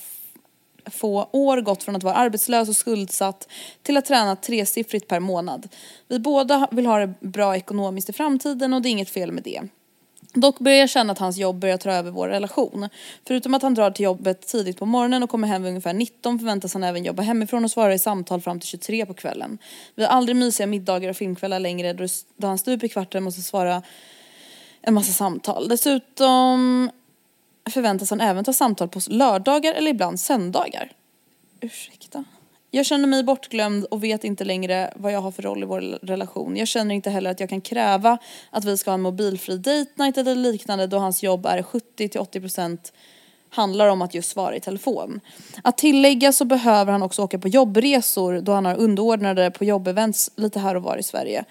få 0.91 1.29
år 1.31 1.61
gått 1.61 1.83
från 1.83 1.95
att 1.95 2.03
vara 2.03 2.15
arbetslös 2.15 2.69
och 2.69 2.75
skuldsatt 2.75 3.47
till 3.83 3.97
att 3.97 4.05
träna 4.05 4.35
tresiffrigt 4.35 5.07
per 5.07 5.19
månad. 5.19 5.67
Vi 6.07 6.19
båda 6.19 6.67
vill 6.71 6.85
ha 6.85 6.99
det 6.99 7.13
bra 7.19 7.55
ekonomiskt 7.55 8.09
i 8.09 8.13
framtiden 8.13 8.73
och 8.73 8.81
det 8.81 8.89
är 8.89 8.91
inget 8.91 9.09
fel 9.09 9.31
med 9.31 9.43
det. 9.43 9.61
Dock 10.35 10.59
börjar 10.59 10.77
jag 10.77 10.89
känna 10.89 11.13
att 11.13 11.19
hans 11.19 11.37
jobb 11.37 11.59
börjar 11.59 11.77
ta 11.77 11.91
över 11.91 12.11
vår 12.11 12.27
relation. 12.27 12.89
Förutom 13.27 13.53
att 13.53 13.61
han 13.61 13.73
drar 13.73 13.91
till 13.91 14.05
jobbet 14.05 14.47
tidigt 14.47 14.77
på 14.79 14.85
morgonen 14.85 15.23
och 15.23 15.29
kommer 15.29 15.47
hem 15.47 15.63
vid 15.63 15.69
ungefär 15.69 15.93
19 15.93 16.39
förväntas 16.39 16.73
han 16.73 16.83
även 16.83 17.05
jobba 17.05 17.23
hemifrån 17.23 17.63
och 17.63 17.71
svara 17.71 17.93
i 17.93 17.99
samtal 17.99 18.41
fram 18.41 18.59
till 18.59 18.69
23 18.69 19.05
på 19.05 19.13
kvällen. 19.13 19.57
Vi 19.95 20.03
har 20.03 20.09
aldrig 20.09 20.35
mysiga 20.35 20.67
middagar 20.67 21.09
och 21.09 21.17
filmkvällar 21.17 21.59
längre 21.59 21.93
då 22.37 22.47
han 22.47 22.57
stup 22.57 22.83
i 22.83 22.89
kvarten 22.89 23.23
måste 23.23 23.41
svara 23.41 23.81
en 24.81 24.93
massa 24.93 25.11
samtal. 25.11 25.67
Dessutom 25.67 26.89
förväntas 27.69 28.09
han 28.09 28.21
även 28.21 28.43
ta 28.43 28.53
samtal 28.53 28.87
på 28.87 28.99
lördagar 29.07 29.73
eller 29.73 29.91
ibland 29.91 30.19
söndagar. 30.19 30.91
Ursäkta. 31.61 32.04
Jag 32.75 32.85
känner 32.85 33.07
mig 33.07 33.23
bortglömd 33.23 33.85
och 33.85 34.03
vet 34.03 34.23
inte 34.23 34.43
längre 34.43 34.93
vad 34.95 35.11
jag 35.11 35.21
har 35.21 35.31
för 35.31 35.43
roll 35.43 35.63
i 35.63 35.65
vår 35.65 35.81
relation. 36.01 36.57
Jag 36.57 36.67
känner 36.67 36.95
inte 36.95 37.09
heller 37.09 37.31
att 37.31 37.39
jag 37.39 37.49
kan 37.49 37.61
kräva 37.61 38.17
att 38.49 38.65
vi 38.65 38.77
ska 38.77 38.91
ha 38.91 38.93
en 38.93 39.01
mobilfri 39.01 39.57
date 39.57 39.91
night 39.95 40.17
eller 40.17 40.35
liknande 40.35 40.87
då 40.87 40.97
hans 40.97 41.23
jobb 41.23 41.45
är 41.45 41.61
70-80% 41.61 42.77
handlar 43.49 43.87
om 43.87 44.01
att 44.01 44.13
just 44.13 44.29
svara 44.29 44.55
i 44.55 44.59
telefon. 44.59 45.21
Att 45.63 45.77
tillägga 45.77 46.31
så 46.31 46.45
behöver 46.45 46.91
han 46.91 47.03
också 47.03 47.21
åka 47.21 47.39
på 47.39 47.47
jobbresor 47.47 48.41
då 48.41 48.51
han 48.51 48.65
har 48.65 48.75
underordnade 48.75 49.51
på 49.51 49.65
jobbevents 49.65 50.31
lite 50.35 50.59
här 50.59 50.75
och 50.75 50.83
var 50.83 50.97
i 50.97 51.03
Sverige. 51.03 51.45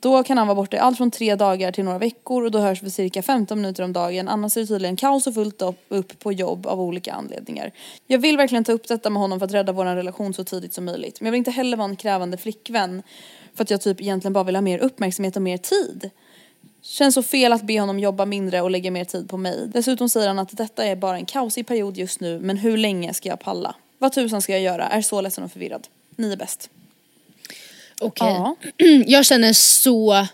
Då 0.00 0.22
kan 0.22 0.38
han 0.38 0.46
vara 0.46 0.54
borta 0.54 0.76
i 0.76 0.80
allt 0.80 0.96
från 0.96 1.10
tre 1.10 1.34
dagar 1.34 1.72
till 1.72 1.84
några 1.84 1.98
veckor 1.98 2.44
och 2.44 2.50
då 2.50 2.58
hörs 2.58 2.82
vi 2.82 2.90
cirka 2.90 3.22
15 3.22 3.60
minuter 3.60 3.82
om 3.82 3.92
dagen. 3.92 4.28
Annars 4.28 4.56
är 4.56 4.60
det 4.60 4.66
tydligen 4.66 4.96
kaos 4.96 5.26
och 5.26 5.34
fullt 5.34 5.62
upp, 5.62 5.84
upp 5.88 6.18
på 6.18 6.32
jobb 6.32 6.66
av 6.66 6.80
olika 6.80 7.12
anledningar. 7.12 7.72
Jag 8.06 8.18
vill 8.18 8.36
verkligen 8.36 8.64
ta 8.64 8.72
upp 8.72 8.88
detta 8.88 9.10
med 9.10 9.22
honom 9.22 9.38
för 9.38 9.46
att 9.46 9.52
rädda 9.52 9.72
vår 9.72 9.84
relation 9.84 10.34
så 10.34 10.44
tidigt 10.44 10.74
som 10.74 10.84
möjligt. 10.84 11.20
Men 11.20 11.26
jag 11.26 11.32
vill 11.32 11.38
inte 11.38 11.50
heller 11.50 11.76
vara 11.76 11.88
en 11.88 11.96
krävande 11.96 12.36
flickvän 12.36 13.02
för 13.54 13.62
att 13.62 13.70
jag 13.70 13.80
typ 13.80 14.00
egentligen 14.00 14.32
bara 14.32 14.44
vill 14.44 14.56
ha 14.56 14.62
mer 14.62 14.78
uppmärksamhet 14.78 15.36
och 15.36 15.42
mer 15.42 15.58
tid. 15.58 16.10
Känns 16.82 17.14
så 17.14 17.22
fel 17.22 17.52
att 17.52 17.62
be 17.62 17.80
honom 17.80 17.98
jobba 17.98 18.24
mindre 18.24 18.60
och 18.60 18.70
lägga 18.70 18.90
mer 18.90 19.04
tid 19.04 19.28
på 19.28 19.36
mig. 19.36 19.68
Dessutom 19.72 20.08
säger 20.08 20.28
han 20.28 20.38
att 20.38 20.56
detta 20.56 20.84
är 20.84 20.96
bara 20.96 21.16
en 21.16 21.26
kaosig 21.26 21.66
period 21.66 21.96
just 21.96 22.20
nu 22.20 22.40
men 22.40 22.56
hur 22.56 22.76
länge 22.76 23.14
ska 23.14 23.28
jag 23.28 23.40
palla? 23.40 23.74
Vad 23.98 24.12
tusan 24.12 24.42
ska 24.42 24.52
jag 24.52 24.62
göra? 24.62 24.88
Är 24.88 25.02
så 25.02 25.20
ledsen 25.20 25.44
och 25.44 25.52
förvirrad. 25.52 25.86
Ni 26.16 26.32
är 26.32 26.36
bäst. 26.36 26.70
Okej. 28.00 28.28
Ja. 28.28 28.56
Jag 29.06 29.26
känner 29.26 29.52
så 29.52 30.26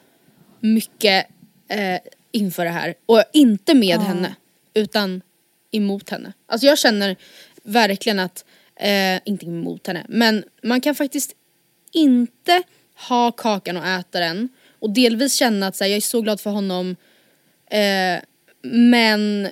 mycket 0.61 1.27
eh, 1.69 2.01
inför 2.33 2.65
det 2.65 2.71
här. 2.71 2.95
Och 3.07 3.23
inte 3.33 3.75
med 3.75 3.99
henne, 4.01 4.35
utan 4.75 5.23
emot 5.71 6.11
henne. 6.11 6.33
Alltså 6.47 6.67
jag 6.67 6.79
känner 6.79 7.17
verkligen 7.63 8.19
att, 8.19 8.45
eh, 8.77 9.21
inte 9.25 9.47
emot 9.47 9.87
henne, 9.87 10.07
men 10.09 10.45
man 10.63 10.81
kan 10.81 10.95
faktiskt 10.95 11.33
inte 11.93 12.63
ha 13.09 13.33
kakan 13.33 13.77
och 13.77 13.87
äta 13.87 14.21
den. 14.21 14.49
Och 14.79 14.91
delvis 14.91 15.35
känna 15.35 15.67
att 15.67 15.77
så 15.77 15.85
här, 15.85 15.91
jag 15.91 15.97
är 15.97 16.01
så 16.01 16.21
glad 16.21 16.41
för 16.41 16.51
honom, 16.51 16.97
eh, 17.71 18.23
men 18.63 19.49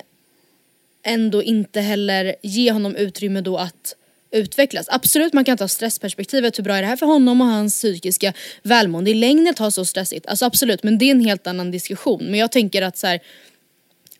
ändå 1.03 1.43
inte 1.43 1.81
heller 1.81 2.35
ge 2.41 2.71
honom 2.71 2.95
utrymme 2.95 3.41
då 3.41 3.57
att 3.57 3.95
utvecklas. 4.33 4.87
Absolut 4.89 5.33
man 5.33 5.45
kan 5.45 5.57
ta 5.57 5.67
stressperspektivet, 5.67 6.59
hur 6.59 6.63
bra 6.63 6.75
är 6.75 6.81
det 6.81 6.87
här 6.87 6.95
för 6.95 7.05
honom 7.05 7.41
och 7.41 7.47
hans 7.47 7.73
psykiska 7.73 8.33
välmående 8.63 9.11
i 9.11 9.13
längden 9.13 9.47
att 9.47 9.59
ha 9.59 9.71
så 9.71 9.85
stressigt? 9.85 10.27
Alltså 10.27 10.45
absolut, 10.45 10.83
men 10.83 10.97
det 10.97 11.05
är 11.05 11.11
en 11.11 11.25
helt 11.25 11.47
annan 11.47 11.71
diskussion. 11.71 12.23
Men 12.23 12.39
jag 12.39 12.51
tänker 12.51 12.81
att 12.81 12.97
så 12.97 13.07
här, 13.07 13.19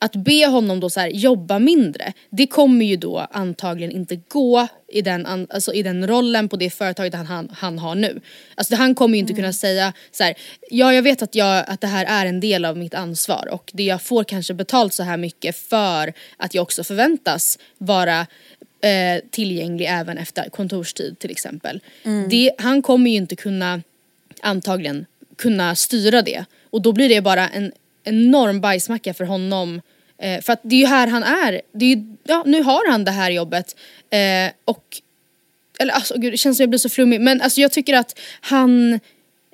att 0.04 0.16
be 0.16 0.48
honom 0.48 0.80
då 0.80 0.90
så 0.90 1.00
här, 1.00 1.08
jobba 1.08 1.60
mindre, 1.60 2.14
det 2.30 2.48
kommer 2.48 2.86
ju 2.86 2.96
då 2.96 3.28
antagligen 3.32 3.92
inte 3.92 4.16
gå 4.16 4.68
i 4.88 5.02
den, 5.02 5.48
alltså 5.50 5.74
i 5.74 5.84
den 5.84 6.08
rollen 6.08 6.50
på 6.50 6.56
det 6.56 6.70
företaget 6.70 7.14
han, 7.14 7.26
han, 7.26 7.50
han 7.54 7.80
har 7.80 7.96
nu. 7.96 8.22
Alltså 8.56 8.76
han 8.76 8.96
kommer 8.96 9.16
ju 9.16 9.20
inte 9.20 9.34
kunna 9.34 9.54
säga 9.54 9.94
så 10.12 10.24
här, 10.24 10.34
ja 10.70 10.94
jag 10.94 11.04
vet 11.04 11.22
att, 11.22 11.36
jag, 11.36 11.64
att 11.68 11.82
det 11.82 11.88
här 11.88 12.06
är 12.06 12.26
en 12.26 12.40
del 12.40 12.66
av 12.66 12.78
mitt 12.78 12.94
ansvar 12.94 13.48
och 13.52 13.72
det 13.74 13.84
jag 13.84 14.02
får 14.02 14.24
kanske 14.24 14.54
betalt 14.54 14.94
så 14.94 15.04
här 15.04 15.18
mycket 15.18 15.56
för 15.58 16.14
att 16.38 16.54
jag 16.54 16.62
också 16.62 16.84
förväntas 16.84 17.60
vara 17.78 18.28
eh, 18.84 19.22
tillgänglig 19.30 19.88
även 19.90 20.18
efter 20.18 20.50
kontorstid 20.50 21.20
till 21.20 21.32
exempel. 21.32 21.80
Det, 22.30 22.52
han 22.58 22.82
kommer 22.82 23.10
ju 23.10 23.18
inte 23.18 23.36
kunna 23.36 23.82
antagligen 24.42 25.06
kunna 25.36 25.76
styra 25.76 26.22
det. 26.22 26.46
Och 26.70 26.82
då 26.82 26.92
blir 26.92 27.10
det 27.10 27.22
bara 27.22 27.50
en 27.50 27.72
enorm 28.04 28.62
bajsmacka 28.62 29.14
för 29.14 29.26
honom. 29.26 29.82
Eh, 30.18 30.42
för 30.42 30.54
att 30.54 30.60
det 30.64 30.76
är 30.76 30.80
ju 30.80 30.86
här 30.86 31.08
han 31.08 31.24
är, 31.24 31.62
det 31.72 31.86
är 31.86 31.96
ju, 31.96 32.16
ja, 32.24 32.44
nu 32.46 32.64
har 32.64 32.92
han 32.92 33.04
det 33.04 33.12
här 33.12 33.32
jobbet. 33.32 33.76
Eh, 34.10 34.52
och 34.66 35.02
eller 35.80 35.94
alltså 35.94 36.18
gud 36.18 36.34
det 36.34 36.38
känns 36.38 36.58
som 36.58 36.64
jag 36.64 36.70
blir 36.70 36.80
så 36.80 36.90
flummig. 36.90 37.22
Men 37.22 37.42
alltså 37.42 37.62
jag 37.62 37.72
tycker 37.72 37.94
att 37.94 38.20
han 38.42 39.00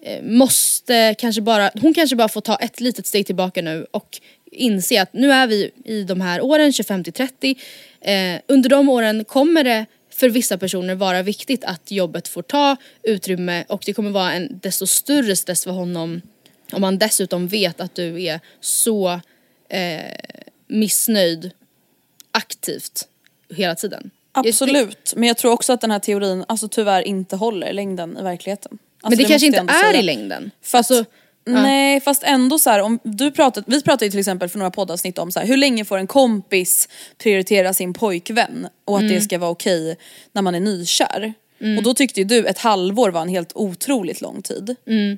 eh, 0.02 0.24
måste 0.24 1.16
kanske 1.18 1.42
bara, 1.42 1.72
hon 1.82 1.94
kanske 1.94 2.16
bara 2.16 2.30
får 2.30 2.42
ta 2.42 2.56
ett 2.56 2.80
litet 2.80 3.08
steg 3.08 3.26
tillbaka 3.26 3.62
nu 3.62 3.86
och 3.92 4.22
inse 4.52 5.02
att 5.02 5.14
nu 5.14 5.32
är 5.32 5.48
vi 5.48 5.72
i 5.86 6.04
de 6.04 6.22
här 6.22 6.42
åren 6.42 6.74
25 6.74 7.04
till 7.04 7.14
30 7.14 7.56
eh, 8.02 8.42
under 8.48 8.70
de 8.70 8.90
åren 8.90 9.26
kommer 9.26 9.64
det 9.64 9.86
för 10.10 10.30
vissa 10.30 10.58
personer 10.58 10.96
vara 10.96 11.22
viktigt 11.22 11.64
att 11.64 11.92
jobbet 11.92 12.28
får 12.28 12.42
ta 12.42 12.76
utrymme 13.04 13.66
och 13.68 13.84
det 13.86 13.94
kommer 13.94 14.12
vara 14.12 14.34
en 14.34 14.60
desto 14.62 14.88
större 14.88 15.36
stress 15.36 15.64
för 15.64 15.72
honom 15.72 16.22
om 16.72 16.82
man 16.82 16.98
dessutom 16.98 17.48
vet 17.48 17.82
att 17.82 17.96
du 17.96 18.24
är 18.24 18.40
så 18.60 19.20
eh, 19.70 20.00
missnöjd 20.68 21.52
aktivt 22.32 23.08
hela 23.50 23.76
tiden. 23.76 24.12
Absolut, 24.32 25.14
men 25.16 25.28
jag 25.28 25.38
tror 25.38 25.52
också 25.52 25.74
att 25.74 25.82
den 25.82 25.92
här 25.92 26.00
teorin 26.00 26.46
alltså 26.48 26.68
tyvärr 26.68 27.02
inte 27.02 27.36
håller 27.36 27.68
i 27.68 27.74
längden 27.74 28.18
i 28.18 28.22
verkligheten. 28.22 28.78
Alltså, 29.02 29.10
Men 29.10 29.18
det, 29.18 29.24
kanske 29.24 29.48
måste 29.48 29.58
jag 29.58 29.64
inte 29.64 29.74
är 29.74 29.92
säga. 29.92 30.00
i 30.00 30.04
längden. 30.04 30.52
Fast, 30.62 30.92
Alltså, 30.92 31.12
Nej 31.54 32.00
fast 32.02 32.24
ändå 32.24 32.60
så 32.60 32.70
här, 32.70 32.82
om 32.82 33.00
du 33.04 33.32
pratat, 33.32 33.64
vi 33.68 33.82
pratade 33.84 34.06
ju 34.06 34.12
till 34.12 34.20
exempel 34.20 34.50
för 34.50 34.60
några 34.60 34.72
poddavsnitt 34.72 35.18
om 35.18 35.32
så 35.32 35.40
här, 35.40 35.48
hur 35.48 35.58
länge 35.58 35.86
får 35.86 35.98
en 35.98 36.08
kompis 36.08 36.90
prioritera 37.18 37.74
sin 37.74 37.94
pojkvän 37.94 38.68
och 38.86 38.96
att 38.98 39.02
Mm. 39.02 39.14
det 39.14 39.22
ska 39.22 39.38
vara 39.38 39.50
okej 39.52 39.98
när 40.32 40.42
man 40.42 40.56
är 40.56 40.60
nykär. 40.60 41.34
Och 41.78 41.84
då 41.84 41.94
tyckte 41.94 42.20
ju 42.20 42.26
du 42.26 42.46
ett 42.46 42.58
halvår 42.60 43.10
var 43.10 43.22
en 43.22 43.30
helt 43.30 43.52
otroligt 43.56 44.22
lång 44.22 44.42
tid. 44.42 44.76
Mm. 44.88 45.18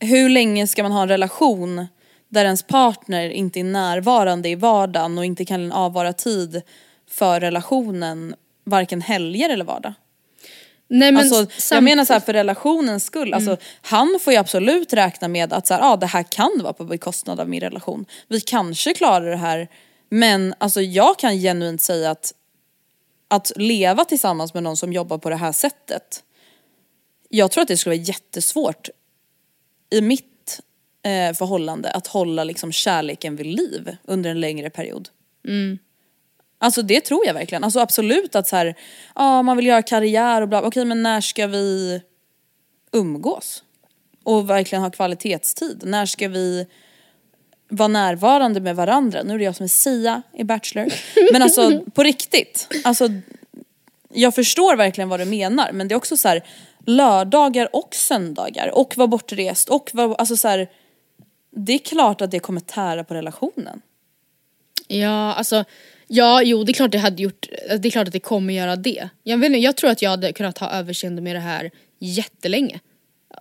Hur 0.00 0.28
länge 0.28 0.66
ska 0.66 0.82
man 0.82 0.92
ha 0.92 1.02
en 1.02 1.08
relation 1.08 1.86
där 2.28 2.44
ens 2.44 2.62
partner 2.62 3.30
inte 3.30 3.60
är 3.60 3.64
närvarande 3.64 4.48
i 4.48 4.54
vardagen 4.54 5.18
och 5.18 5.24
inte 5.24 5.44
kan 5.44 5.72
avvara 5.72 6.12
tid 6.12 6.62
för 7.10 7.40
relationen 7.40 8.34
varken 8.64 9.00
helger 9.00 9.48
eller 9.50 9.64
vardag? 9.64 9.94
Nej, 10.88 11.12
men 11.12 11.32
alltså, 11.32 11.74
jag 11.74 11.84
menar 11.84 12.04
så 12.04 12.12
här 12.12 12.20
för 12.20 12.32
relationens 12.32 13.04
skull, 13.04 13.34
alltså, 13.34 13.56
han 13.82 14.18
får 14.20 14.32
ju 14.32 14.38
absolut 14.38 14.92
räkna 14.92 15.28
med 15.28 15.52
att 15.52 15.66
så 15.66 15.74
här, 15.74 15.92
ah, 15.92 15.96
det 15.96 16.06
här 16.06 16.22
kan 16.22 16.50
vara 16.62 16.72
på 16.72 16.84
bekostnad 16.84 17.40
av 17.40 17.48
min 17.48 17.60
relation. 17.60 18.06
Vi 18.28 18.40
kanske 18.40 18.94
klarar 18.94 19.30
det 19.30 19.36
här 19.36 19.68
men 20.10 20.54
alltså, 20.58 20.82
jag 20.82 21.18
kan 21.18 21.36
genuint 21.36 21.80
säga 21.80 22.10
att 22.10 22.32
att 23.28 23.52
leva 23.56 24.04
tillsammans 24.04 24.54
med 24.54 24.62
någon 24.62 24.76
som 24.76 24.92
jobbar 24.92 25.18
på 25.18 25.30
det 25.30 25.36
här 25.36 25.52
sättet. 25.52 26.24
Jag 27.28 27.50
tror 27.50 27.62
att 27.62 27.68
det 27.68 27.76
skulle 27.76 27.96
vara 27.96 28.04
jättesvårt 28.04 28.88
i 29.90 30.00
mitt 30.00 30.60
eh, 31.02 31.34
förhållande 31.34 31.90
att 31.90 32.06
hålla 32.06 32.44
liksom 32.44 32.72
kärleken 32.72 33.36
vid 33.36 33.46
liv 33.46 33.96
under 34.04 34.30
en 34.30 34.40
längre 34.40 34.70
period. 34.70 35.08
Alltså 36.58 36.82
det 36.82 37.00
tror 37.00 37.26
jag 37.26 37.34
verkligen. 37.34 37.64
Alltså 37.64 37.80
absolut 37.80 38.34
att 38.34 38.48
så 38.48 38.56
här, 38.56 38.74
ja 39.14 39.42
man 39.42 39.56
vill 39.56 39.66
göra 39.66 39.82
karriär 39.82 40.42
och 40.42 40.48
bla, 40.48 40.62
okej 40.62 40.84
men 40.84 41.02
när 41.02 41.20
ska 41.20 41.46
vi 41.46 42.00
umgås? 42.92 43.62
Och 44.24 44.50
verkligen 44.50 44.82
ha 44.82 44.90
kvalitetstid. 44.90 45.82
När 45.84 46.06
ska 46.06 46.28
vi 46.28 46.66
vara 47.68 47.88
närvarande 47.88 48.60
med 48.60 48.76
varandra? 48.76 49.22
Nu 49.22 49.34
är 49.34 49.38
det 49.38 49.44
jag 49.44 49.56
som 49.56 49.64
är 49.64 49.68
Sia 49.68 50.22
i 50.32 50.44
Bachelor. 50.44 50.92
Men 51.32 51.42
alltså 51.42 51.80
på 51.94 52.02
riktigt. 52.02 52.68
Alltså, 52.84 53.08
jag 54.08 54.34
förstår 54.34 54.76
verkligen 54.76 55.08
vad 55.08 55.20
du 55.20 55.24
menar 55.24 55.72
men 55.72 55.88
det 55.88 55.94
är 55.94 55.96
också 55.96 56.16
så 56.16 56.28
här 56.28 56.44
lördagar 56.86 57.76
och 57.76 57.94
söndagar 57.94 58.68
och 58.74 58.96
vara 58.96 59.08
bortrest 59.08 59.68
och 59.68 59.90
vara, 59.92 60.14
alltså 60.14 60.36
så 60.36 60.48
här, 60.48 60.70
det 61.50 61.72
är 61.72 61.78
klart 61.78 62.20
att 62.20 62.30
det 62.30 62.38
kommer 62.38 62.60
tära 62.60 63.04
på 63.04 63.14
relationen. 63.14 63.80
Ja, 64.88 65.34
alltså, 65.34 65.64
ja, 66.06 66.42
jo 66.42 66.64
det 66.64 66.72
är 66.72 66.74
klart 66.74 66.92
det 66.92 66.98
hade 66.98 67.22
gjort, 67.22 67.46
det 67.80 67.88
är 67.88 67.90
klart 67.90 68.06
att 68.06 68.12
det 68.12 68.20
kommer 68.20 68.54
göra 68.54 68.76
det. 68.76 69.08
Jag, 69.22 69.38
vet 69.38 69.46
inte, 69.46 69.58
jag 69.58 69.76
tror 69.76 69.90
att 69.90 70.02
jag 70.02 70.10
hade 70.10 70.32
kunnat 70.32 70.58
ha 70.58 70.70
överseende 70.70 71.22
med 71.22 71.36
det 71.36 71.40
här 71.40 71.70
jättelänge. 71.98 72.80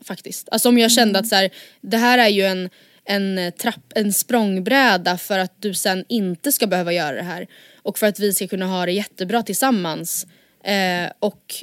Faktiskt. 0.02 0.50
Alltså 0.52 0.70
om 0.70 0.78
jag 0.78 0.92
kände 0.92 1.20
att 1.20 1.28
så 1.28 1.36
här, 1.36 1.50
det 1.82 1.98
här 1.98 2.18
är 2.18 2.28
ju 2.28 2.42
en, 2.42 2.70
en, 3.06 3.52
trapp, 3.52 3.92
en 3.96 4.14
språngbräda 4.14 5.18
för 5.18 5.40
att 5.40 5.62
du 5.62 5.74
sen 5.74 6.06
inte 6.10 6.52
ska 6.52 6.68
behöva 6.68 6.94
göra 6.94 7.16
det 7.16 7.24
här. 7.24 7.48
Och 7.82 7.98
för 7.98 8.08
att 8.08 8.20
vi 8.20 8.34
ska 8.34 8.48
kunna 8.48 8.66
ha 8.66 8.86
det 8.86 8.92
jättebra 8.92 9.44
tillsammans. 9.44 10.28
Eh, 10.64 11.12
och 11.20 11.56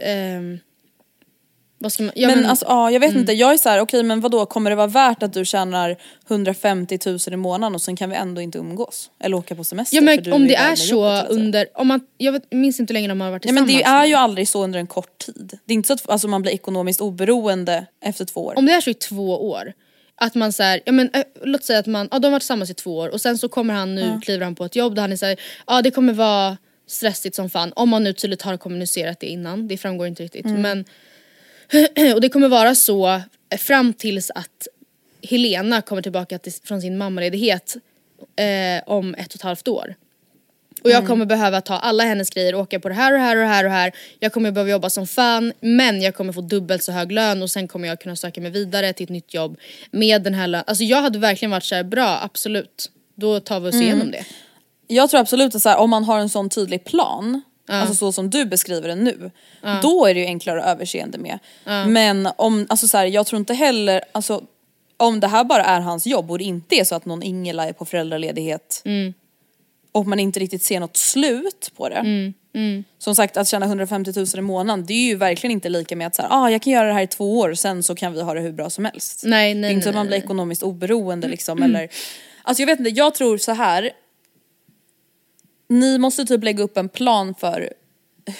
ehm, 0.00 0.58
vad 1.80 1.92
ska 1.92 2.02
man, 2.02 2.12
ja, 2.16 2.28
men, 2.28 2.46
alltså 2.46 2.66
ja, 2.68 2.90
jag 2.90 3.00
vet 3.00 3.14
inte, 3.14 3.32
jag 3.32 3.52
är 3.52 3.56
så 3.56 3.68
här, 3.68 3.80
okej 3.80 4.02
men 4.02 4.20
vadå 4.20 4.46
kommer 4.46 4.70
det 4.70 4.76
vara 4.76 4.86
värt 4.86 5.22
att 5.22 5.32
du 5.32 5.44
tjänar 5.44 5.96
150 6.28 6.98
000 7.06 7.18
i 7.32 7.36
månaden 7.36 7.74
och 7.74 7.82
sen 7.82 7.96
kan 7.96 8.10
vi 8.10 8.16
ändå 8.16 8.40
inte 8.40 8.58
umgås? 8.58 9.10
Eller 9.20 9.36
åka 9.36 9.54
på 9.54 9.64
semester 9.64 9.96
Ja 9.96 10.02
men 10.02 10.32
om 10.32 10.46
det 10.46 10.54
är 10.54 10.76
så 10.76 10.94
jobbet, 10.94 11.26
så. 11.26 11.32
under, 11.32 11.66
om 11.74 11.88
man, 11.88 12.00
jag 12.16 12.32
vet, 12.32 12.52
minns 12.52 12.80
inte 12.80 12.92
hur 12.92 12.94
länge 12.94 13.08
de 13.08 13.20
har 13.20 13.30
varit 13.30 13.44
Ja, 13.44 13.52
men 13.52 13.66
tillsammans. 13.66 13.84
det 13.84 14.04
är 14.04 14.06
ju 14.06 14.14
aldrig 14.14 14.48
så 14.48 14.64
under 14.64 14.78
en 14.78 14.86
kort 14.86 15.18
tid. 15.18 15.58
Det 15.64 15.72
är 15.72 15.74
inte 15.74 15.86
så 15.86 15.92
att 15.92 16.10
alltså, 16.10 16.28
man 16.28 16.42
blir 16.42 16.52
ekonomiskt 16.52 17.00
oberoende 17.00 17.86
efter 18.04 18.24
två 18.24 18.44
år. 18.44 18.58
Om 18.58 18.66
det 18.66 18.72
är 18.72 18.80
så 18.80 18.90
i 18.90 18.94
två 18.94 19.48
år, 19.50 19.72
att 20.16 20.34
man 20.34 20.52
såhär, 20.52 20.80
ja 20.84 20.92
men 20.92 21.10
äh, 21.12 21.22
låt 21.42 21.64
säga 21.64 21.78
att 21.78 21.86
man, 21.86 22.08
ja 22.10 22.18
de 22.18 22.26
har 22.26 22.32
varit 22.32 22.42
tillsammans 22.42 22.70
i 22.70 22.74
två 22.74 22.96
år 22.96 23.08
och 23.08 23.20
sen 23.20 23.38
så 23.38 23.48
kommer 23.48 23.74
han 23.74 23.94
nu, 23.94 24.20
kliver 24.24 24.44
han 24.44 24.54
på 24.54 24.64
ett 24.64 24.76
jobb 24.76 24.94
där 24.94 25.02
han 25.02 25.12
är 25.12 25.16
såhär, 25.16 25.36
ja 25.66 25.82
det 25.82 25.90
kommer 25.90 26.12
vara 26.12 26.56
stressigt 26.86 27.36
som 27.36 27.50
fan 27.50 27.72
om 27.76 27.88
man 27.88 28.04
nu 28.04 28.12
tydligt 28.12 28.42
har 28.42 28.56
kommunicerat 28.56 29.20
det 29.20 29.26
innan, 29.26 29.68
det 29.68 29.76
framgår 29.76 30.06
inte 30.06 30.22
riktigt 30.22 30.46
men 30.46 30.84
och 32.14 32.20
det 32.20 32.28
kommer 32.28 32.48
vara 32.48 32.74
så 32.74 33.08
eh, 33.50 33.58
fram 33.58 33.92
tills 33.92 34.30
att 34.30 34.68
Helena 35.22 35.82
kommer 35.82 36.02
tillbaka 36.02 36.38
till, 36.38 36.52
från 36.64 36.80
sin 36.80 36.98
mammaledighet 36.98 37.76
eh, 38.36 38.82
om 38.86 39.14
ett 39.14 39.28
och 39.28 39.34
ett 39.34 39.42
halvt 39.42 39.68
år. 39.68 39.94
Och 40.82 40.90
jag 40.90 41.06
kommer 41.06 41.26
behöva 41.26 41.60
ta 41.60 41.74
alla 41.74 42.04
hennes 42.04 42.30
grejer, 42.30 42.54
åka 42.54 42.80
på 42.80 42.88
det 42.88 42.94
här 42.94 43.12
och 43.12 43.20
här 43.20 43.36
och 43.36 43.48
här 43.48 43.64
och 43.64 43.70
här. 43.70 43.92
Jag 44.20 44.32
kommer 44.32 44.50
behöva 44.50 44.70
jobba 44.70 44.90
som 44.90 45.06
fan 45.06 45.52
men 45.60 46.02
jag 46.02 46.14
kommer 46.14 46.32
få 46.32 46.40
dubbelt 46.40 46.82
så 46.82 46.92
hög 46.92 47.12
lön 47.12 47.42
och 47.42 47.50
sen 47.50 47.68
kommer 47.68 47.88
jag 47.88 48.00
kunna 48.00 48.16
söka 48.16 48.40
mig 48.40 48.50
vidare 48.50 48.92
till 48.92 49.04
ett 49.04 49.10
nytt 49.10 49.34
jobb 49.34 49.58
med 49.90 50.22
den 50.22 50.34
här 50.34 50.46
lönen. 50.46 50.64
Alltså 50.66 50.84
jag 50.84 51.02
hade 51.02 51.18
verkligen 51.18 51.50
varit 51.50 51.64
så 51.64 51.74
här: 51.74 51.84
bra 51.84 52.20
absolut. 52.22 52.90
Då 53.14 53.40
tar 53.40 53.60
vi 53.60 53.68
oss 53.68 53.74
igenom 53.74 54.10
det. 54.10 54.24
Jag 54.86 55.10
tror 55.10 55.20
absolut 55.20 55.54
att 55.54 55.62
så 55.62 55.68
här, 55.68 55.76
om 55.78 55.90
man 55.90 56.04
har 56.04 56.20
en 56.20 56.28
sån 56.28 56.50
tydlig 56.50 56.84
plan, 56.84 57.42
alltså 57.68 57.94
så 57.94 58.12
som 58.12 58.30
du 58.30 58.44
beskriver 58.44 58.88
den 58.88 59.04
nu, 59.04 59.30
då 59.82 60.06
är 60.06 60.14
det 60.14 60.20
ju 60.20 60.26
enklare 60.26 60.62
att 60.62 60.68
överseende 60.76 61.18
med. 61.18 61.38
Men 61.88 62.28
om, 62.36 62.66
alltså 62.68 62.88
så 62.88 62.98
här, 62.98 63.06
jag 63.06 63.26
tror 63.26 63.38
inte 63.38 63.54
heller, 63.54 64.00
alltså 64.12 64.42
om 64.96 65.20
det 65.20 65.26
här 65.26 65.44
bara 65.44 65.64
är 65.64 65.80
hans 65.80 66.06
jobb 66.06 66.30
och 66.30 66.38
det 66.38 66.44
inte 66.44 66.76
är 66.76 66.84
så 66.84 66.94
att 66.94 67.04
någon 67.04 67.22
Ingela 67.22 67.68
är 67.68 67.72
på 67.72 67.84
föräldraledighet 67.84 68.82
och 69.92 70.06
man 70.06 70.18
inte 70.20 70.40
riktigt 70.40 70.62
ser 70.62 70.80
något 70.80 70.96
slut 70.96 71.70
på 71.76 71.88
det. 71.88 72.32
Som 72.98 73.14
sagt 73.14 73.36
att 73.36 73.48
tjäna 73.48 73.66
150 73.66 74.12
000 74.16 74.26
i 74.36 74.40
månaden 74.40 74.86
det 74.86 74.92
är 74.92 75.06
ju 75.06 75.16
verkligen 75.16 75.52
inte 75.52 75.68
lika 75.68 75.96
med 75.96 76.06
att 76.06 76.14
så 76.14 76.22
här, 76.22 76.28
ah, 76.32 76.50
jag 76.50 76.62
kan 76.62 76.72
göra 76.72 76.86
det 76.86 76.92
här 76.92 77.02
i 77.02 77.06
två 77.06 77.38
år 77.38 77.54
sen 77.54 77.82
så 77.82 77.94
kan 77.94 78.12
vi 78.12 78.22
ha 78.22 78.34
det 78.34 78.40
hur 78.40 78.52
bra 78.52 78.70
som 78.70 78.84
helst. 78.84 79.22
Nej, 79.24 79.54
det 79.54 79.60
nej, 79.60 79.70
är 79.70 79.74
inte 79.74 79.84
så 79.84 79.88
att 79.88 79.94
man 79.94 80.06
blir 80.06 80.18
ekonomiskt 80.18 80.62
oberoende 80.62 81.28
liksom 81.28 81.62
eller 81.62 81.88
Alltså 82.42 82.62
jag 82.62 82.66
vet 82.66 82.78
inte, 82.78 82.90
jag 82.90 83.14
tror 83.14 83.38
så 83.38 83.52
här. 83.52 83.90
Ni 85.68 85.98
måste 85.98 86.24
typ 86.24 86.44
lägga 86.44 86.62
upp 86.62 86.76
en 86.76 86.88
plan 86.88 87.34
för 87.34 87.72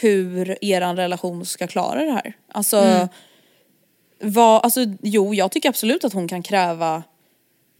hur 0.00 0.58
er 0.64 0.94
relation 0.96 1.46
ska 1.46 1.66
klara 1.66 2.04
det 2.04 2.10
här. 2.12 2.36
Alltså, 2.52 2.76
Mm. 2.76 3.08
vad, 4.20 4.64
alltså 4.64 4.80
jo 5.02 5.34
jag 5.34 5.50
tycker 5.52 5.68
absolut 5.68 6.04
att 6.04 6.12
hon 6.12 6.28
kan 6.28 6.42
kräva 6.42 7.02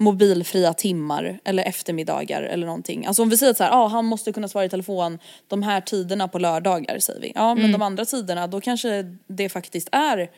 mobilfria 0.01 0.74
timmar 0.74 1.38
eller 1.44 1.62
eftermiddagar 1.64 2.42
eller 2.42 2.66
någonting. 2.66 3.07
Alltså 3.07 3.22
om 3.22 3.28
vi 3.28 3.36
säger 3.36 3.55
så 3.55 3.64
här, 3.64 3.70
ah, 3.70 3.86
han 3.86 4.05
måste 4.05 4.32
kunna 4.32 4.49
svara 4.49 4.64
i 4.64 4.68
telefon 4.68 5.18
de 5.49 5.62
här 5.62 5.80
tiderna 5.80 6.28
på 6.28 6.38
lördagar 6.38 6.99
säger 6.99 7.20
vi. 7.20 7.32
Ja 7.34 7.55
men 7.55 7.59
Mm. 7.64 7.72
de 7.72 7.82
andra 7.82 8.05
tiderna 8.05 8.46
då 8.46 8.61
kanske 8.61 9.16
det 9.26 9.49
faktiskt 9.49 9.88
är 9.92 10.30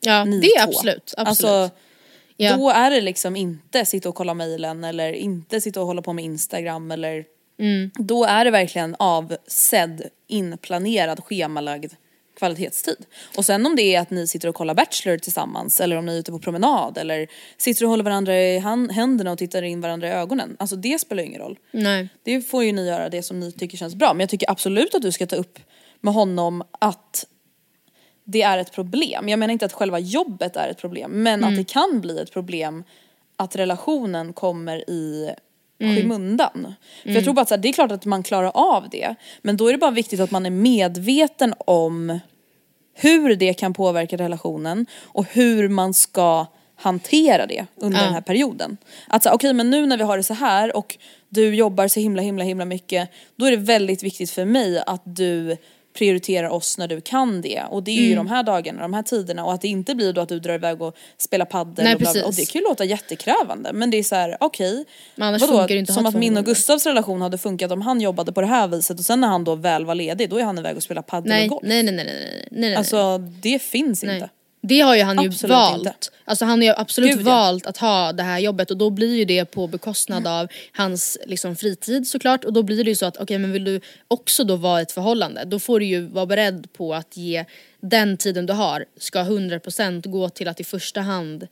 Ja 0.00 0.24
ni 0.24 0.40
det 0.40 0.46
är 0.46 0.64
två. 0.64 0.70
absolut. 0.70 1.14
absolut. 1.16 1.28
Alltså, 1.28 1.70
Ja. 2.36 2.56
Då 2.56 2.70
är 2.70 2.90
det 2.90 3.00
liksom 3.00 3.36
inte 3.36 3.84
sitta 3.84 4.08
och 4.08 4.14
kolla 4.14 4.34
mejlen 4.34 4.84
eller 4.84 5.12
inte 5.12 5.60
sitta 5.60 5.80
och 5.80 5.86
hålla 5.86 6.02
på 6.02 6.12
med 6.12 6.24
Instagram 6.24 6.90
eller 6.90 7.24
Mm. 7.62 7.90
Då 7.94 8.24
är 8.24 8.44
det 8.44 8.50
verkligen 8.50 8.96
avsedd, 8.98 10.02
inplanerad, 10.26 11.24
schemalagd 11.24 11.92
kvalitetstid. 12.38 13.06
Och 13.36 13.44
sen 13.44 13.66
om 13.66 13.76
det 13.76 13.94
är 13.94 14.00
att 14.00 14.10
ni 14.10 14.26
sitter 14.26 14.48
och 14.48 14.54
kollar 14.54 14.74
Bachelor 14.74 15.18
tillsammans 15.18 15.80
eller 15.80 15.96
om 15.96 16.06
ni 16.06 16.14
är 16.14 16.18
ute 16.18 16.32
på 16.32 16.38
promenad 16.38 16.98
eller 16.98 17.28
sitter 17.56 17.84
och 17.84 17.90
håller 17.90 18.04
varandra 18.04 18.40
i 18.40 18.58
händerna 18.92 19.32
och 19.32 19.38
tittar 19.38 19.62
in 19.62 19.80
varandra 19.80 20.08
i 20.08 20.10
ögonen. 20.10 20.56
Alltså 20.58 20.76
det 20.76 21.00
spelar 21.00 21.22
ju 21.22 21.28
ingen 21.28 21.40
roll. 21.40 21.58
Nej. 21.70 22.08
Det 22.22 22.40
får 22.42 22.64
ju 22.64 22.72
ni 22.72 22.86
göra 22.86 23.08
det 23.08 23.22
som 23.22 23.40
ni 23.40 23.52
tycker 23.52 23.78
känns 23.78 23.94
bra. 23.94 24.14
Men 24.14 24.20
jag 24.20 24.30
tycker 24.30 24.50
absolut 24.50 24.94
att 24.94 25.02
du 25.02 25.12
ska 25.12 25.26
ta 25.26 25.36
upp 25.36 25.58
med 26.00 26.14
honom 26.14 26.62
att 26.78 27.26
det 28.24 28.42
är 28.42 28.58
ett 28.58 28.72
problem. 28.72 29.28
Jag 29.28 29.38
menar 29.38 29.52
inte 29.52 29.66
att 29.66 29.72
själva 29.72 29.98
jobbet 29.98 30.56
är 30.56 30.68
ett 30.68 30.78
problem 30.78 31.22
men 31.22 31.44
att 31.44 31.56
det 31.56 31.64
kan 31.64 32.00
bli 32.00 32.18
ett 32.18 32.32
problem 32.32 32.84
att 33.36 33.56
relationen 33.56 34.32
kommer 34.32 34.90
i 34.90 35.30
skymundan. 35.82 36.74
För 37.02 37.10
jag 37.10 37.24
tror 37.24 37.34
bara 37.34 37.40
att 37.40 37.48
så 37.48 37.54
här, 37.54 37.62
det 37.62 37.68
är 37.68 37.72
klart 37.72 37.92
att 37.92 38.04
man 38.04 38.22
klarar 38.22 38.50
av 38.54 38.88
det 38.90 39.14
men 39.42 39.56
då 39.56 39.68
är 39.68 39.72
det 39.72 39.78
bara 39.78 39.90
viktigt 39.90 40.20
att 40.20 40.30
man 40.30 40.46
är 40.46 40.50
medveten 40.50 41.54
om 41.58 42.20
hur 42.94 43.36
det 43.36 43.54
kan 43.54 43.74
påverka 43.74 44.16
relationen 44.16 44.86
och 45.02 45.26
hur 45.30 45.68
man 45.68 45.94
ska 45.94 46.46
hantera 46.76 47.46
det 47.46 47.66
under 47.76 48.04
den 48.04 48.14
här 48.14 48.20
perioden. 48.20 48.76
Att 49.08 49.22
säga 49.22 49.34
okej 49.34 49.52
men 49.52 49.70
nu 49.70 49.86
när 49.86 49.96
vi 49.96 50.04
har 50.04 50.16
det 50.16 50.22
så 50.22 50.34
här 50.34 50.76
och 50.76 50.98
du 51.28 51.54
jobbar 51.54 51.88
så 51.88 52.00
himla 52.00 52.22
himla 52.22 52.44
himla 52.44 52.64
mycket 52.64 53.10
då 53.36 53.46
är 53.46 53.50
det 53.50 53.56
väldigt 53.56 54.02
viktigt 54.02 54.30
för 54.30 54.44
mig 54.44 54.82
att 54.86 55.02
du 55.04 55.56
prioriterar 55.92 56.48
oss 56.48 56.78
när 56.78 56.88
du 56.88 57.00
kan 57.00 57.40
det 57.40 57.62
och 57.70 57.82
det 57.82 57.90
är 57.90 57.96
Mm. 57.98 58.08
ju 58.10 58.14
de 58.16 58.26
här 58.26 58.42
dagarna, 58.42 58.82
de 58.82 58.94
här 58.94 59.02
tiderna 59.02 59.44
och 59.44 59.52
att 59.52 59.60
det 59.60 59.68
inte 59.68 59.94
blir 59.94 60.12
då 60.12 60.20
att 60.20 60.28
du 60.28 60.40
drar 60.40 60.54
iväg 60.54 60.82
och 60.82 60.96
spelar 61.18 61.44
padel 61.46 61.84
Nej, 61.84 61.94
och, 61.94 62.00
bla 62.00 62.12
bla. 62.12 62.24
och 62.24 62.34
det 62.34 62.50
kan 62.52 62.60
ju 62.62 62.68
låta 62.68 62.84
jättekrävande 62.84 63.72
men 63.72 63.90
det 63.90 63.96
är 63.98 64.02
så 64.02 64.14
här: 64.14 64.36
okej. 64.40 64.84
Vadå? 65.16 65.66
inte 65.68 65.92
att 65.92 65.94
Som 65.94 66.06
att 66.06 66.14
min 66.14 66.36
och. 66.36 66.44
Gustavs 66.44 66.86
relation 66.86 67.22
hade 67.22 67.38
funkat 67.38 67.72
om 67.72 67.80
han 67.82 68.00
jobbade 68.00 68.32
på 68.32 68.40
det 68.40 68.46
här 68.46 68.68
viset 68.68 68.98
och 68.98 69.04
sen 69.04 69.20
när 69.20 69.28
han 69.28 69.44
då 69.44 69.54
väl 69.54 69.84
var 69.84 69.94
ledig 69.94 70.30
då 70.30 70.36
är 70.38 70.44
han 70.44 70.58
iväg 70.58 70.76
och 70.76 70.82
spelar 70.82 71.02
padel 71.02 71.28
Nej, 71.28 71.44
och 71.44 71.50
golf. 71.50 71.62
nej, 71.68 71.82
nej, 71.82 71.94
nej, 71.94 72.04
nej, 72.04 72.14
nej, 72.14 72.46
nej, 72.50 72.60
nej. 72.70 72.74
Alltså 72.76 73.18
det 73.18 73.62
finns 73.62 74.02
Nej. 74.02 74.14
inte. 74.14 74.28
Det 74.64 74.80
har 74.80 74.96
ju 74.96 75.02
han 75.02 75.22
ju 75.22 75.28
Absolut 75.28 75.56
valt. 75.56 75.86
inte. 75.86 75.98
Alltså 76.24 76.44
han 76.44 76.58
har 76.58 76.66
ju 76.66 76.74
absolut 76.76 77.10
Gud, 77.16 77.26
ja. 77.26 77.30
valt 77.30 77.66
att 77.66 77.76
ha 77.76 78.12
det 78.12 78.22
här 78.22 78.38
jobbet 78.38 78.70
och 78.70 78.76
då 78.76 78.90
blir 78.90 79.16
ju 79.16 79.24
det 79.24 79.44
på 79.44 79.66
bekostnad 79.66 80.26
av 80.26 80.48
hans 80.72 81.18
liksom, 81.26 81.56
fritid 81.56 82.06
såklart 82.06 82.44
och 82.44 82.52
då 82.52 82.62
blir 82.62 82.84
det 82.84 82.90
ju 82.90 82.96
så 82.96 83.06
att 83.06 83.16
okej 83.16 83.38
men 83.38 83.52
vill 83.52 83.64
du 83.64 83.80
också 84.08 84.44
då 84.44 84.56
vara 84.56 84.80
i 84.80 84.82
ett 84.82 84.92
förhållande 84.92 85.44
då 85.44 85.58
får 85.58 85.80
du 85.80 85.86
ju 85.86 86.00
vara 86.00 86.26
beredd 86.26 86.72
på 86.72 86.94
att 86.94 87.16
ge 87.16 87.44
den 87.80 88.16
tiden 88.16 88.46
du 88.46 88.52
har 88.52 88.84
ska 88.98 89.18
100% 89.18 90.08
gå 90.08 90.28
till 90.28 90.48
att 90.48 90.60
i 90.60 90.64
första 90.64 91.00
hand 91.00 91.48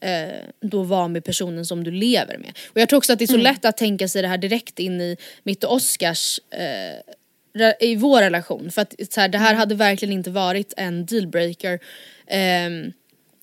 eh, 0.00 0.28
då 0.60 0.82
vara 0.82 1.08
med 1.08 1.24
personen 1.24 1.66
som 1.66 1.84
du 1.84 1.90
lever 1.90 2.38
med. 2.38 2.58
Och 2.72 2.80
jag 2.80 2.88
tror 2.88 2.96
också 2.96 3.12
att 3.12 3.18
det 3.18 3.24
är 3.24 3.26
så 3.26 3.36
lätt 3.36 3.64
att 3.64 3.76
tänka 3.76 4.08
sig 4.08 4.22
det 4.22 4.28
här 4.28 4.38
direkt 4.38 4.78
in 4.78 5.00
i 5.00 5.16
mitt 5.42 5.64
och 5.64 5.74
Oscars 5.74 6.40
eh, 6.50 7.16
i 7.80 7.96
vår 7.96 8.20
relation. 8.20 8.70
För 8.70 8.82
att 8.82 8.94
så 9.10 9.20
här, 9.20 9.28
det 9.28 9.38
här 9.38 9.54
hade 9.54 9.74
verkligen 9.74 10.12
inte 10.12 10.30
varit 10.30 10.74
en 10.76 11.06
dealbreaker 11.06 11.80
Ehm, 12.26 12.92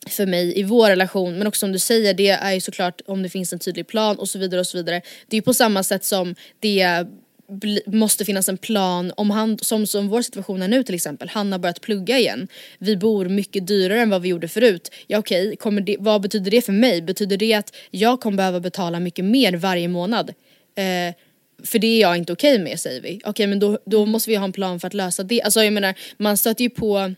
för 0.08 0.26
mig 0.26 0.60
i 0.60 0.64
vår 0.64 0.90
relation. 0.90 1.38
Men 1.38 1.48
också 1.48 1.60
som 1.60 1.72
du 1.72 1.80
säger, 1.80 2.14
det 2.14 2.30
är 2.30 2.54
ju 2.54 2.62
såklart 2.62 3.02
om 3.06 3.24
det 3.24 3.30
finns 3.30 3.54
en 3.54 3.60
tydlig 3.60 3.88
plan 3.88 4.20
och 4.20 4.30
så 4.30 4.40
vidare 4.40 4.60
och 4.60 4.68
så 4.68 4.78
vidare. 4.78 5.02
Det 5.28 5.36
är 5.36 5.38
ju 5.38 5.42
på 5.42 5.54
samma 5.54 5.84
sätt 5.84 6.06
som 6.06 6.36
det 6.60 7.06
måste 7.86 8.26
finnas 8.26 8.50
en 8.50 8.58
plan 8.58 9.12
om 9.18 9.30
han, 9.30 9.58
som, 9.62 9.88
som 9.88 10.10
vår 10.10 10.22
situation 10.22 10.62
är 10.62 10.68
nu 10.68 10.84
till 10.84 10.96
exempel, 10.96 11.30
han 11.30 11.52
har 11.52 11.60
börjat 11.60 11.82
plugga 11.82 12.20
igen. 12.20 12.48
Vi 12.78 12.98
bor 12.98 13.26
mycket 13.26 13.68
dyrare 13.68 14.02
än 14.02 14.10
vad 14.10 14.22
vi 14.22 14.30
gjorde 14.30 14.48
förut. 14.48 14.92
Ja 15.08 15.20
okej, 15.20 15.56
kommer 15.56 15.82
det, 15.82 15.98
vad 16.00 16.22
betyder 16.22 16.52
det 16.52 16.62
för 16.62 16.74
mig? 16.74 17.02
Betyder 17.02 17.38
det 17.38 17.54
att 17.54 17.76
jag 17.92 18.22
kommer 18.22 18.38
behöva 18.38 18.60
betala 18.60 19.00
mycket 19.00 19.26
mer 19.26 19.54
varje 19.54 19.88
månad? 19.88 20.30
Eh, 20.76 21.16
för 21.66 21.80
det 21.80 21.88
är 21.88 22.02
jag 22.02 22.18
inte 22.18 22.34
okej 22.34 22.60
med 22.60 22.80
säger 22.80 23.02
vi. 23.02 23.22
Okej 23.26 23.48
men 23.48 23.60
då, 23.60 23.80
då 23.86 24.06
måste 24.06 24.30
vi 24.30 24.36
ha 24.36 24.46
en 24.46 24.52
plan 24.52 24.80
för 24.80 24.88
att 24.88 24.94
lösa 24.94 25.24
det. 25.24 25.42
Alltså 25.42 25.64
jag 25.64 25.74
menar, 25.74 25.94
man 26.18 26.38
stöter 26.38 26.64
ju 26.64 26.70
på 26.70 27.14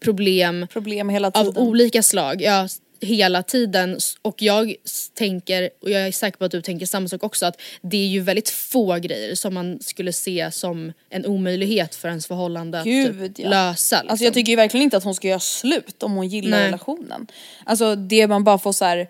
problem 0.00 0.66
Problem 0.72 1.10
av 1.34 1.58
olika 1.58 2.02
slag, 2.02 2.42
ja 2.42 2.68
hela 3.00 3.42
tiden 3.42 3.98
och 4.22 4.42
jag 4.42 4.74
tänker, 5.14 5.70
och 5.82 5.90
jag 5.90 6.06
är 6.06 6.12
säker 6.12 6.38
på 6.38 6.44
att 6.44 6.50
du 6.50 6.62
tänker 6.62 6.86
samma 6.86 7.08
sak 7.08 7.24
också, 7.24 7.46
att 7.46 7.60
det 7.82 7.96
är 7.96 8.06
ju 8.06 8.20
väldigt 8.20 8.50
få 8.50 8.94
grejer 8.94 9.34
som 9.34 9.54
man 9.54 9.78
skulle 9.80 10.12
se 10.12 10.50
som 10.50 10.92
en 11.10 11.26
omöjlighet 11.26 11.94
för 11.94 12.08
ens 12.08 12.26
förhållande 12.26 12.82
Gud, 12.84 13.22
att 13.22 13.36
typ 13.36 13.44
ja. 13.44 13.50
lösa. 13.50 13.96
Liksom. 13.96 14.10
Alltså 14.10 14.24
jag 14.24 14.34
tycker 14.34 14.50
ju 14.50 14.56
verkligen 14.56 14.84
inte 14.84 14.96
att 14.96 15.04
hon 15.04 15.14
ska 15.14 15.28
göra 15.28 15.40
slut 15.40 16.02
om 16.02 16.12
hon 16.12 16.28
gillar 16.28 16.58
Nej. 16.58 16.66
relationen. 16.66 17.26
Alltså 17.64 17.94
det 17.96 18.26
man 18.26 18.44
bara 18.44 18.58
får 18.58 18.72
så 18.72 18.84
här. 18.84 19.08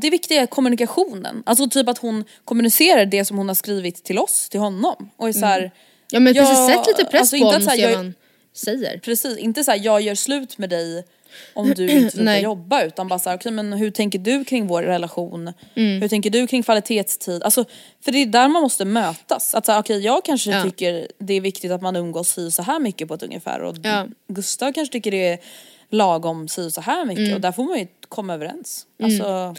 det 0.00 0.10
viktiga 0.10 0.42
är 0.42 0.46
kommunikationen. 0.46 1.42
Alltså 1.46 1.68
typ 1.68 1.88
att 1.88 1.98
hon 1.98 2.24
kommunicerar 2.44 3.06
det 3.06 3.24
som 3.24 3.38
hon 3.38 3.48
har 3.48 3.54
skrivit 3.54 4.04
till 4.04 4.18
oss, 4.18 4.48
till 4.48 4.60
honom. 4.60 5.10
Och 5.16 5.28
är 5.28 5.32
så 5.32 5.46
här, 5.46 5.70
ja 6.10 6.20
men 6.20 6.34
precis, 6.34 6.58
Ja, 6.58 6.68
sätt 6.68 6.86
lite 6.86 7.10
press 7.10 7.20
alltså 7.20 7.36
på 7.36 7.36
inte 7.36 7.46
honom 7.46 7.68
att 7.68 7.74
så 7.74 7.80
och 7.86 7.88
här, 7.88 8.12
säger. 8.56 8.98
Precis, 8.98 9.38
inte 9.38 9.64
så 9.64 9.70
här, 9.70 9.80
jag 9.84 10.00
gör 10.00 10.14
slut 10.14 10.58
med 10.58 10.70
dig 10.70 11.04
om 11.54 11.70
du 11.74 11.88
inte 11.88 12.10
slutar 12.16 12.36
jobba 12.38 12.82
utan 12.84 13.08
bara 13.08 13.18
så 13.18 13.30
här, 13.30 13.36
okej 13.36 13.52
men 13.52 13.72
hur 13.72 13.90
tänker 13.90 14.18
du 14.18 14.44
kring 14.44 14.66
vår 14.66 14.82
relation? 14.82 15.52
Mm. 15.74 16.02
Hur 16.02 16.08
tänker 16.08 16.30
du 16.30 16.46
kring 16.46 16.62
kvalitetstid? 16.62 17.42
Alltså, 17.42 17.64
för 18.00 18.12
det 18.12 18.18
är 18.22 18.26
där 18.26 18.48
man 18.48 18.62
måste 18.62 18.84
mötas. 18.84 19.54
Att 19.54 19.68
okej 19.68 19.98
jag 20.04 20.24
kanske 20.24 20.50
Ja. 20.50 20.62
tycker 20.62 21.08
det 21.18 21.34
är 21.34 21.40
viktigt 21.40 21.70
att 21.70 21.82
man 21.82 21.96
umgås 21.96 22.28
si 22.28 22.50
så 22.50 22.62
här 22.62 22.80
mycket 22.80 23.08
på 23.08 23.14
ett 23.14 23.22
ungefär 23.22 23.60
och 23.62 23.76
Ja. 23.82 24.06
Gustav 24.28 24.72
kanske 24.72 24.92
tycker 24.92 25.10
det 25.10 25.28
är 25.28 25.38
lagom 25.90 26.48
si 26.48 26.70
så 26.70 26.80
här 26.80 27.04
mycket 27.04 27.22
Mm. 27.24 27.34
och 27.34 27.40
där 27.40 27.52
får 27.52 27.64
man 27.64 27.78
ju 27.78 27.86
komma 28.08 28.34
överens. 28.34 28.86
Alltså 29.02 29.54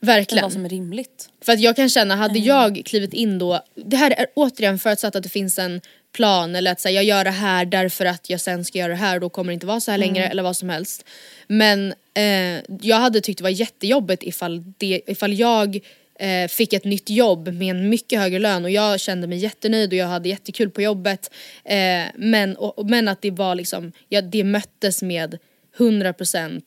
Verkligen. 0.00 0.42
vad 0.42 0.52
som 0.52 0.64
är 0.64 0.68
rimligt. 0.68 1.28
För 1.44 1.52
att 1.52 1.60
jag 1.60 1.76
kan 1.76 1.88
känna, 1.88 2.16
hade 2.16 2.34
Mm. 2.38 2.44
jag 2.44 2.82
klivit 2.84 3.12
in 3.12 3.38
då, 3.38 3.60
det 3.74 3.96
här 3.96 4.10
är 4.10 4.26
återigen 4.34 4.78
förutsatt 4.78 5.16
att 5.16 5.22
det 5.22 5.28
finns 5.28 5.58
en 5.58 5.80
plan 6.12 6.56
eller 6.56 6.72
att 6.72 6.80
säga 6.80 7.02
jag 7.02 7.04
gör 7.04 7.24
det 7.24 7.30
här 7.30 7.64
därför 7.64 8.04
att 8.04 8.30
jag 8.30 8.40
sen 8.40 8.64
ska 8.64 8.78
göra 8.78 8.88
det 8.88 8.94
här 8.98 9.14
och 9.14 9.20
då 9.20 9.28
kommer 9.28 9.50
det 9.52 9.54
inte 9.54 9.66
vara 9.66 9.80
så 9.80 9.90
här 9.90 9.98
längre 9.98 10.18
Mm. 10.18 10.30
eller 10.30 10.42
vad 10.42 10.56
som 10.56 10.68
helst. 10.68 11.04
Men 11.46 11.94
eh, 12.14 12.62
jag 12.80 12.96
hade 12.96 13.20
tyckt 13.20 13.38
det 13.38 13.42
var 13.42 13.50
jättejobbigt 13.50 14.22
ifall, 14.22 14.72
det, 14.78 15.00
ifall 15.06 15.32
jag 15.34 15.78
eh, 16.18 16.48
fick 16.48 16.72
ett 16.72 16.84
nytt 16.84 17.10
jobb 17.10 17.48
med 17.48 17.70
en 17.76 17.88
mycket 17.88 18.18
högre 18.20 18.38
lön 18.38 18.64
och 18.64 18.70
jag 18.70 19.00
kände 19.00 19.26
mig 19.26 19.38
jättenöjd 19.38 19.90
och 19.92 19.96
jag 19.96 20.06
hade 20.06 20.28
jättekul 20.28 20.70
på 20.70 20.82
jobbet. 20.82 21.30
Eh, 21.64 22.02
men, 22.14 22.56
och, 22.56 22.90
men 22.90 23.08
att 23.08 23.22
det 23.22 23.30
var 23.30 23.54
liksom, 23.54 23.92
ja, 24.08 24.20
det 24.20 24.44
möttes 24.44 25.02
med 25.02 25.38
100% 25.78 26.62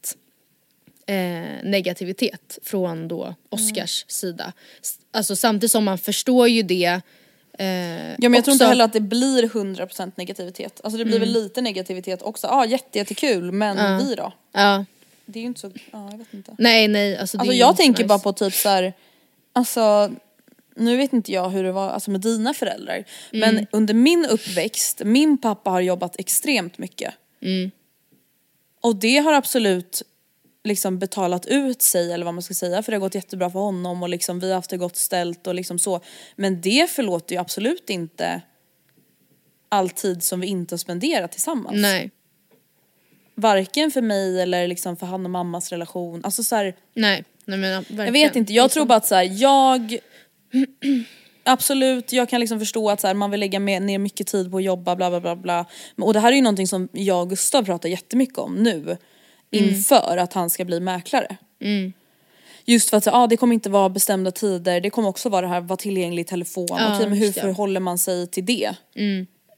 eh, 1.08 1.16
negativitet 1.64 2.60
från 2.64 3.08
då 3.08 3.36
Oscars 3.50 4.06
sida. 4.08 4.54
S- 4.82 4.98
Alltså 5.16 5.36
samtidigt 5.36 5.72
som 5.72 5.84
man 5.84 5.98
förstår 5.98 6.48
ju 6.48 6.62
det. 6.62 7.02
Eh, 7.60 7.66
Ja 7.68 8.16
men 8.20 8.34
jag 8.34 8.44
tror 8.44 8.54
inte 8.54 8.66
heller 8.66 8.86
att 8.86 8.94
det 8.94 9.00
blir 9.02 9.44
100% 9.48 10.12
negativitet. 10.16 10.82
Alltså 10.84 10.98
det 10.98 11.06
blir 11.06 11.20
väl 11.20 11.30
lite 11.32 11.62
negativitet 11.62 12.22
också. 12.22 12.48
Ja 12.48 12.54
ah, 12.56 12.66
jätte, 12.66 12.98
jättekul 12.98 13.52
men 13.52 13.98
vi 14.08 14.16
då? 14.16 14.34
Ja, 14.52 14.86
Det 15.26 15.40
är 15.40 15.42
ju 15.42 15.48
inte 15.48 15.60
så, 15.60 15.72
ja 15.92 16.08
jag 16.12 16.18
vet 16.18 16.34
inte. 16.34 16.56
nej 16.58 16.88
nej. 16.88 17.18
Alltså, 17.18 17.38
Alltså 17.38 17.54
jag 17.54 17.78
tänker 17.78 18.04
nice. 18.04 18.08
bara 18.08 18.20
på 18.20 18.34
typ 18.34 18.54
så 18.54 18.70
här, 18.70 18.94
alltså 19.54 20.12
nu 20.76 20.98
vet 20.98 21.14
inte 21.14 21.32
jag 21.32 21.50
hur 21.50 21.64
det 21.64 21.72
var 21.72 21.90
alltså 21.90 22.12
med 22.12 22.22
dina 22.22 22.54
föräldrar. 22.54 23.04
Men 23.32 23.68
under 23.72 23.94
min 23.94 24.26
uppväxt, 24.26 25.02
min 25.06 25.38
pappa 25.38 25.70
har 25.70 25.82
jobbat 25.82 26.20
extremt 26.20 26.78
mycket. 26.78 27.14
Och 28.82 28.96
det 28.96 29.18
har 29.18 29.34
absolut 29.34 30.02
liksom 30.64 31.00
betalat 31.00 31.46
ut 31.46 31.82
sig 31.82 32.12
eller 32.12 32.26
vad 32.26 32.34
man 32.34 32.44
ska 32.44 32.54
säga 32.54 32.84
för 32.84 32.92
det 32.92 32.96
har 32.96 33.00
gått 33.02 33.16
jättebra 33.16 33.50
för 33.50 33.60
honom 33.60 34.04
och 34.04 34.10
liksom 34.10 34.40
vi 34.40 34.48
har 34.48 34.56
haft 34.56 34.70
det 34.70 34.78
gott 34.78 34.98
ställt 34.98 35.48
och 35.48 35.56
liksom 35.56 35.80
så. 35.80 36.02
Men 36.36 36.62
det 36.62 36.90
förlåter 36.90 37.36
ju 37.36 37.42
absolut 37.42 37.90
inte 37.90 38.42
all 39.70 39.90
tid 39.90 40.24
som 40.24 40.40
vi 40.40 40.48
inte 40.48 40.74
har 40.74 40.78
spenderat 40.78 41.32
tillsammans. 41.32 41.82
Nej. 41.82 42.12
Varken 43.36 43.92
för 43.92 44.02
mig 44.02 44.42
eller 44.42 44.68
liksom 44.68 44.98
för 44.98 45.06
han 45.06 45.26
och 45.26 45.32
mammas 45.32 45.72
relation. 45.72 46.22
Alltså 46.24 46.44
så 46.44 46.56
här, 46.56 46.76
Nej. 46.94 47.24
Nej 47.46 47.60
men, 47.60 47.72
verkligen. 47.72 48.06
jag 48.06 48.12
vet 48.12 48.36
inte, 48.36 48.54
jag 48.54 48.72
tror 48.72 48.86
bara 48.86 48.98
att 48.98 49.08
så 49.08 49.16
här, 49.16 49.42
jag 49.42 50.00
Absolut, 51.46 52.14
jag 52.14 52.30
kan 52.30 52.40
liksom 52.40 52.60
förstå 52.60 52.90
att 52.90 53.02
så 53.02 53.08
här, 53.08 53.14
man 53.14 53.32
vill 53.32 53.40
lägga 53.40 53.60
med, 53.60 53.82
ner 53.82 54.00
mycket 54.00 54.28
tid 54.28 54.52
på 54.52 54.58
att 54.58 54.64
jobba 54.64 54.96
bla 54.96 55.10
bla 55.10 55.20
bla 55.20 55.36
bla. 55.36 55.66
Och 55.98 56.14
det 56.14 56.20
här 56.20 56.32
är 56.32 56.36
ju 56.36 56.42
någonting 56.42 56.68
som 56.68 56.90
jag 56.92 57.22
och 57.22 57.30
Gustav 57.30 57.64
pratar 57.64 57.90
jättemycket 57.90 58.38
om 58.38 58.56
nu. 58.56 58.98
Inför 59.58 60.18
att 60.18 60.34
han 60.34 60.50
ska 60.50 60.66
bli 60.66 60.80
mäklare. 60.80 61.38
Just 62.66 62.90
för 62.90 62.98
att 62.98 63.08
ah, 63.08 63.28
det 63.28 63.38
kommer 63.38 63.54
inte 63.54 63.70
vara 63.70 63.90
bestämda 63.90 64.32
tider, 64.32 64.82
det 64.82 64.90
kommer 64.90 65.10
också 65.10 65.30
vara 65.30 65.42
det 65.42 65.48
här 65.48 65.62
vara 65.62 65.78
tillgänglig 65.78 66.22
i 66.22 66.26
telefon. 66.26 66.68
Ja, 66.70 66.96
Okej 66.96 67.10
men 67.10 67.18
hur 67.18 67.32
förhåller 67.32 67.80
man 67.80 67.98
sig 67.98 68.28
till 68.28 68.46
det? 68.46 68.76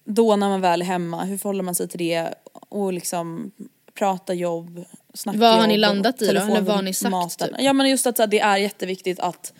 Då 0.05 0.35
när 0.35 0.49
man 0.49 0.61
väl 0.61 0.81
är 0.81 0.85
hemma, 0.85 1.23
hur 1.23 1.37
förhåller 1.37 1.63
man 1.63 1.75
sig 1.75 1.87
till 1.87 1.99
det? 1.99 2.27
Och 2.69 2.93
liksom 2.93 3.51
prata 3.93 4.33
jobb, 4.33 4.85
snacka 5.13 5.39
Vad 5.39 5.49
har 5.49 5.59
jobb 5.59 5.67
ni 5.67 5.73
och 5.73 5.79
landat 5.79 6.21
i 6.21 6.25
då? 6.25 6.31
Eller 6.31 6.61
vad 6.61 6.75
har 6.75 6.81
ni 6.81 6.93
sagt, 6.93 7.11
maten. 7.11 7.47
typ? 7.49 7.57
Ja 7.59 7.73
men 7.73 7.89
just 7.89 8.07
att 8.07 8.17
här, 8.17 8.27
det 8.27 8.39
är 8.39 8.57
jätteviktigt 8.57 9.19
att 9.19 9.53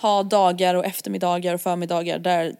ha 0.00 0.22
dagar 0.22 0.74
och 0.74 0.84
eftermiddagar 0.84 1.54
och 1.54 1.60
förmiddagar 1.60 2.18
där, 2.18 2.56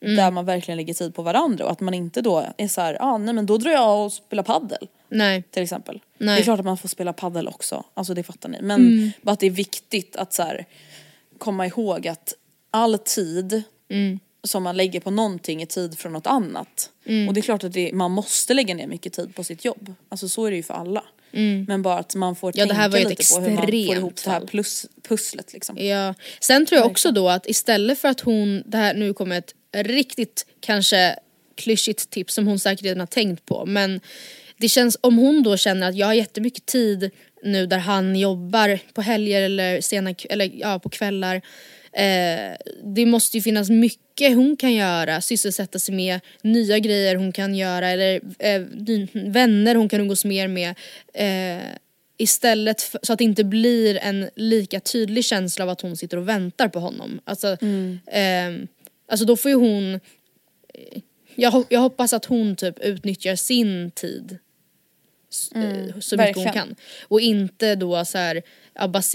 Mm. 0.00 0.16
där 0.16 0.30
man 0.30 0.44
verkligen 0.44 0.76
lägger 0.76 0.94
tid 0.94 1.14
på 1.14 1.22
varandra 1.22 1.64
och 1.64 1.72
att 1.72 1.80
man 1.80 1.94
inte 1.94 2.22
då 2.22 2.46
är 2.56 2.68
så 2.68 2.80
här, 2.80 2.96
ah, 3.00 3.18
nej 3.18 3.34
men 3.34 3.46
då 3.46 3.58
drar 3.58 3.70
jag 3.70 4.04
och 4.04 4.12
spelar 4.12 4.42
paddel 4.42 4.88
Nej. 5.08 5.42
till 5.50 5.62
exempel. 5.62 6.00
Nej. 6.18 6.36
Det 6.36 6.42
är 6.42 6.44
klart 6.44 6.58
att 6.58 6.64
man 6.64 6.78
får 6.78 6.88
spela 6.88 7.12
paddel 7.12 7.48
också, 7.48 7.84
alltså 7.94 8.14
det 8.14 8.22
fattar 8.22 8.48
ni. 8.48 8.58
Men 8.62 8.80
Mm. 8.80 9.10
bara 9.22 9.32
att 9.32 9.40
det 9.40 9.46
är 9.46 9.50
viktigt 9.50 10.16
att 10.16 10.32
så 10.32 10.42
här, 10.42 10.66
komma 11.38 11.66
ihåg 11.66 12.08
att 12.08 12.34
all 12.70 12.98
tid 12.98 13.62
Mm. 13.90 14.18
som 14.44 14.62
man 14.62 14.76
lägger 14.76 15.00
på 15.00 15.10
någonting 15.10 15.62
är 15.62 15.66
tid 15.66 15.98
från 15.98 16.12
något 16.12 16.26
annat. 16.26 16.90
Mm. 17.06 17.28
Och 17.28 17.34
det 17.34 17.40
är 17.40 17.42
klart 17.42 17.64
att 17.64 17.72
det, 17.72 17.92
man 17.92 18.10
måste 18.10 18.54
lägga 18.54 18.74
ner 18.74 18.86
mycket 18.86 19.12
tid 19.12 19.34
på 19.34 19.44
sitt 19.44 19.64
jobb. 19.64 19.94
Alltså 20.08 20.28
så 20.28 20.44
är 20.44 20.50
det 20.50 20.56
ju 20.56 20.62
för 20.62 20.74
alla. 20.74 21.04
Men 21.66 21.82
bara 21.82 21.98
att 21.98 22.14
man 22.14 22.36
får 22.36 22.48
Mm. 22.58 22.68
Ja, 22.68 22.74
tänka 22.90 23.08
lite 23.08 23.34
på 23.34 23.40
hur 23.40 23.50
man 23.50 23.64
får 23.64 23.74
ihop 23.74 24.24
det 24.24 24.30
här 24.30 24.40
plus, 24.46 24.86
pusslet 25.08 25.52
liksom. 25.52 25.78
Ja. 25.78 26.14
Sen 26.40 26.66
tror 26.66 26.78
jag 26.80 26.90
också 26.90 27.10
då 27.12 27.28
att 27.28 27.46
istället 27.46 27.98
för 27.98 28.08
att 28.08 28.20
hon, 28.20 28.62
det 28.66 28.76
här 28.78 28.94
nu 28.94 29.14
kommer 29.14 29.38
ett 29.38 29.54
riktigt 29.72 30.46
kanske 30.60 31.18
klyschigt 31.54 32.10
tips 32.10 32.34
som 32.34 32.46
hon 32.46 32.58
säkert 32.58 32.84
redan 32.84 33.00
har 33.00 33.06
tänkt 33.06 33.46
på 33.46 33.66
men 33.66 34.00
det 34.58 34.68
känns, 34.68 34.98
om 35.00 35.18
hon 35.18 35.42
då 35.42 35.56
känner 35.56 35.88
att 35.88 35.96
jag 35.96 36.06
har 36.06 36.14
jättemycket 36.14 36.66
tid 36.66 37.10
nu 37.42 37.66
där 37.66 37.78
han 37.78 38.16
jobbar 38.16 38.78
på 38.92 39.02
helger 39.02 39.42
eller 39.42 39.80
sena 39.80 40.14
eller 40.28 40.50
ja, 40.54 40.78
på 40.78 40.88
kvällar 40.88 41.36
eh, 41.92 42.56
det 42.84 43.06
måste 43.06 43.36
ju 43.36 43.42
finnas 43.42 43.70
mycket 43.70 44.36
hon 44.36 44.56
kan 44.56 44.74
göra, 44.74 45.20
sysselsätta 45.20 45.78
sig 45.78 45.94
med, 45.94 46.20
nya 46.42 46.78
grejer 46.78 47.16
hon 47.16 47.32
kan 47.32 47.54
göra 47.54 47.88
eller 47.88 48.20
eh, 48.38 48.62
vänner 49.12 49.74
hon 49.74 49.88
kan 49.88 50.00
umgås 50.00 50.24
mer 50.24 50.48
med. 50.48 50.74
Eh, 51.14 51.64
istället 52.18 52.82
för, 52.82 53.00
så 53.02 53.12
att 53.12 53.18
det 53.18 53.24
inte 53.24 53.44
blir 53.44 53.98
en 54.02 54.30
lika 54.36 54.80
tydlig 54.80 55.24
känsla 55.24 55.64
av 55.64 55.70
att 55.70 55.80
hon 55.80 55.96
sitter 55.96 56.16
och 56.16 56.28
väntar 56.28 56.68
på 56.68 56.78
honom. 56.78 57.20
Alltså, 57.24 57.56
ehm, 58.06 58.66
alltså 59.08 59.26
då 59.26 59.36
får 59.36 59.50
ju 59.50 59.56
hon, 59.56 60.00
jag, 61.34 61.64
jag 61.68 61.80
hoppas 61.80 62.12
att 62.12 62.24
hon 62.24 62.56
typ 62.56 62.78
utnyttjar 62.78 63.36
sin 63.36 63.90
tid 63.90 64.38
eh, 65.54 65.60
så 66.00 66.16
mycket 66.16 66.36
hon 66.36 66.44
verkligen. 66.44 66.52
kan. 66.52 66.76
Och 67.08 67.20
inte 67.20 67.74
då 67.74 68.04
så 68.04 68.18
här, 68.18 68.42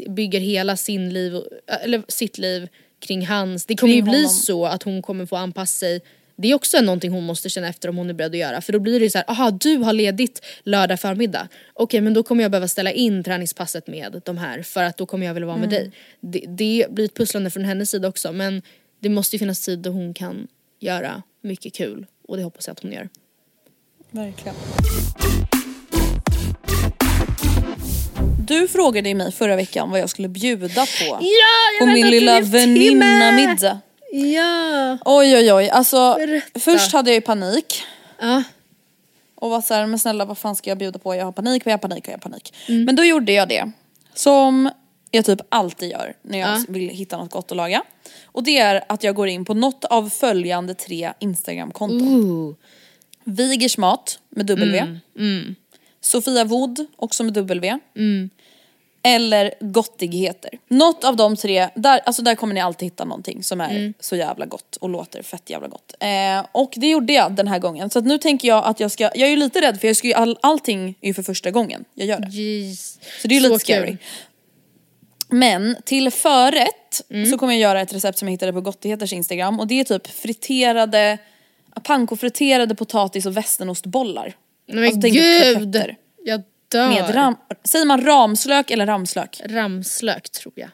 bygger 0.10 0.40
hela 0.40 0.78
sin 0.78 1.14
liv, 1.14 1.42
eller 1.84 2.04
sitt 2.08 2.38
liv 2.38 2.68
kring 3.00 3.26
hans. 3.28 3.66
Det 3.66 3.76
kommer 3.76 3.94
Kring 3.94 4.06
ju 4.06 4.12
bli 4.12 4.24
honom. 4.24 4.30
så 4.30 4.66
att 4.66 4.84
hon 4.84 5.02
kommer 5.02 5.26
få 5.26 5.36
anpassa 5.36 5.80
sig 5.80 6.02
det 6.42 6.52
är 6.52 6.56
också 6.56 6.82
någonting 6.82 7.12
hon 7.12 7.24
måste 7.24 7.50
känna 7.50 7.68
efter 7.68 7.90
om 7.90 7.98
hon 7.98 8.10
är 8.10 8.14
beredd 8.14 8.32
att 8.32 8.38
göra. 8.38 8.62
För 8.62 8.74
då 8.74 8.80
blir 8.80 9.00
det 9.00 9.04
ju 9.04 9.10
så 9.10 9.18
här, 9.18 9.30
aha 9.30 9.52
du 9.52 9.78
har 9.78 9.94
ledigt 9.94 10.46
lördag 10.64 11.00
förmiddag. 11.00 11.48
Okej 11.74 12.02
men 12.02 12.14
då 12.14 12.24
kommer 12.24 12.44
jag 12.44 12.52
behöva 12.52 12.68
ställa 12.68 12.92
in 12.92 13.24
träningspasset 13.24 13.88
med 13.88 14.22
de 14.26 14.38
här 14.38 14.62
för 14.62 14.84
att 14.84 14.98
då 14.98 15.06
kommer 15.06 15.26
jag 15.26 15.34
vilja 15.34 15.48
vara 15.48 15.58
med 15.58 15.70
dig. 15.70 15.92
Det, 16.22 16.46
det 16.48 16.86
blir 16.90 17.06
ett 17.06 17.14
pusslande 17.14 17.50
från 17.50 17.66
hennes 17.66 17.90
sida 17.90 18.08
också 18.08 18.32
men 18.32 18.62
det 19.00 19.10
måste 19.10 19.36
ju 19.36 19.40
finnas 19.40 19.66
tid 19.66 19.80
då 19.80 19.90
hon 19.90 20.14
kan 20.14 20.48
göra 20.80 21.24
mycket 21.42 21.74
kul 21.74 22.06
och 22.28 22.38
det 22.38 22.44
hoppas 22.44 22.68
jag 22.68 22.72
att 22.72 22.80
hon 22.80 22.92
gör. 22.92 23.10
Verkligen. 24.12 24.56
Du 28.48 28.68
frågade 28.68 29.10
ju 29.10 29.16
mig 29.16 29.32
förra 29.32 29.56
veckan 29.56 29.92
vad 29.92 30.00
jag 30.00 30.10
skulle 30.10 30.28
bjuda 30.28 30.86
på. 30.86 31.06
Ja, 31.22 31.80
på 31.80 31.86
min 31.86 32.08
lilla 32.10 32.42
väninna-middag. 32.42 33.80
Ja! 34.12 34.98
Oj 35.06 35.36
oj 35.36 35.54
oj, 35.54 35.70
alltså 35.70 36.16
Berätta. 36.20 36.60
först 36.60 36.94
hade 36.94 37.10
jag 37.10 37.16
ju 37.16 37.22
panik. 37.22 37.84
Ja. 38.22 38.44
Och 39.36 39.50
var 39.50 39.62
såhär, 39.62 39.86
men 39.86 40.00
snälla 40.00 40.26
vad 40.26 40.38
fan 40.38 40.56
ska 40.56 40.70
jag 40.72 40.78
bjuda 40.78 41.00
på? 41.00 41.16
Jag 41.16 41.26
har 41.26 41.32
panik, 41.32 41.64
jag 41.66 41.72
har 41.74 41.78
panik, 41.78 42.08
jag 42.08 42.14
har 42.14 42.18
panik. 42.20 42.54
Men 42.68 42.96
då 42.96 43.04
gjorde 43.04 43.32
jag 43.34 43.50
det. 43.50 43.72
Som 44.14 44.70
jag 45.12 45.26
typ 45.26 45.40
alltid 45.50 45.92
gör 45.92 46.14
när 46.22 46.40
jag 46.40 46.50
Ja. 46.50 46.64
vill 46.68 46.90
hitta 46.90 47.18
något 47.18 47.32
gott 47.32 47.52
att 47.52 47.58
laga. 47.58 47.84
Och 48.26 48.44
det 48.44 48.58
är 48.58 48.84
att 48.90 49.04
jag 49.04 49.16
går 49.16 49.28
in 49.28 49.46
på 49.46 49.54
något 49.54 49.86
av 49.86 50.10
följande 50.10 50.74
tre 50.74 51.14
Instagramkonton. 51.20 52.56
Vigers 53.24 53.78
mat 53.78 54.20
med 54.30 54.46
W. 54.46 55.00
Sofia 56.02 56.44
Wood 56.44 56.86
också 56.96 57.24
med 57.24 57.34
W. 57.34 57.78
Eller 59.04 59.54
gottigheter. 59.60 60.50
Något 60.68 61.04
av 61.04 61.16
de 61.16 61.36
tre, 61.36 61.70
där, 61.76 62.00
alltså 62.06 62.22
där 62.22 62.36
kommer 62.36 62.54
ni 62.54 62.60
alltid 62.62 62.86
hitta 62.86 63.06
någonting 63.06 63.44
som 63.44 63.62
är 63.62 63.70
så 64.00 64.16
jävla 64.16 64.46
gott 64.46 64.76
och 64.76 64.90
låter 64.90 65.24
fett 65.24 65.50
jävla 65.50 65.68
gott. 65.68 65.94
Eh, 66.00 66.46
och 66.52 66.74
det 66.78 66.90
gjorde 66.90 67.14
jag 67.14 67.32
den 67.36 67.48
här 67.48 67.60
gången. 67.60 67.90
Så 67.90 68.02
nu 68.02 68.18
tänker 68.18 68.48
jag 68.48 68.66
att 68.66 68.80
jag 68.80 68.92
ska, 68.92 69.04
jag 69.04 69.22
är 69.22 69.28
ju 69.28 69.36
lite 69.36 69.62
rädd 69.62 69.80
för 69.80 69.88
jag 69.88 69.98
ska 69.98 70.08
ju 70.08 70.14
all, 70.14 70.38
allting 70.42 70.96
är 71.02 71.08
ju 71.08 71.14
för 71.14 71.24
första 71.24 71.52
gången 71.52 71.86
jag 71.94 72.08
gör 72.08 72.20
det. 72.20 72.28
Jeez. 72.28 73.00
Så 73.22 73.28
det 73.28 73.36
är 73.36 73.40
ju 73.42 73.50
lite 73.50 73.66
kul. 73.66 73.76
scary. 73.76 73.98
Men 75.30 75.76
till 75.86 76.12
förrätt 76.12 77.02
så 77.32 77.38
kommer 77.38 77.54
jag 77.54 77.62
göra 77.62 77.82
ett 77.82 77.94
recept 77.94 78.18
som 78.18 78.28
jag 78.28 78.32
hittade 78.32 78.54
på 78.54 78.62
Gottigheters 78.62 79.14
Instagram 79.14 79.60
och 79.60 79.68
det 79.68 79.80
är 79.80 79.84
typ 79.84 80.08
friterade, 80.08 81.18
pankofriterade 81.84 82.76
potatis 82.76 83.26
och 83.26 83.38
västernostbollar. 83.38 84.34
Men 84.74 84.84
Alltså, 84.84 85.00
gud! 85.00 85.96
Jag 86.26 86.44
dör. 86.68 86.90
Med 86.90 87.16
ram, 87.16 87.36
säger 87.64 87.86
man 87.86 88.06
ramslök 88.06 88.72
eller 88.72 88.86
ramslök? 88.86 89.42
Ramslök 89.46 90.30
tror 90.30 90.54
jag. 90.56 90.70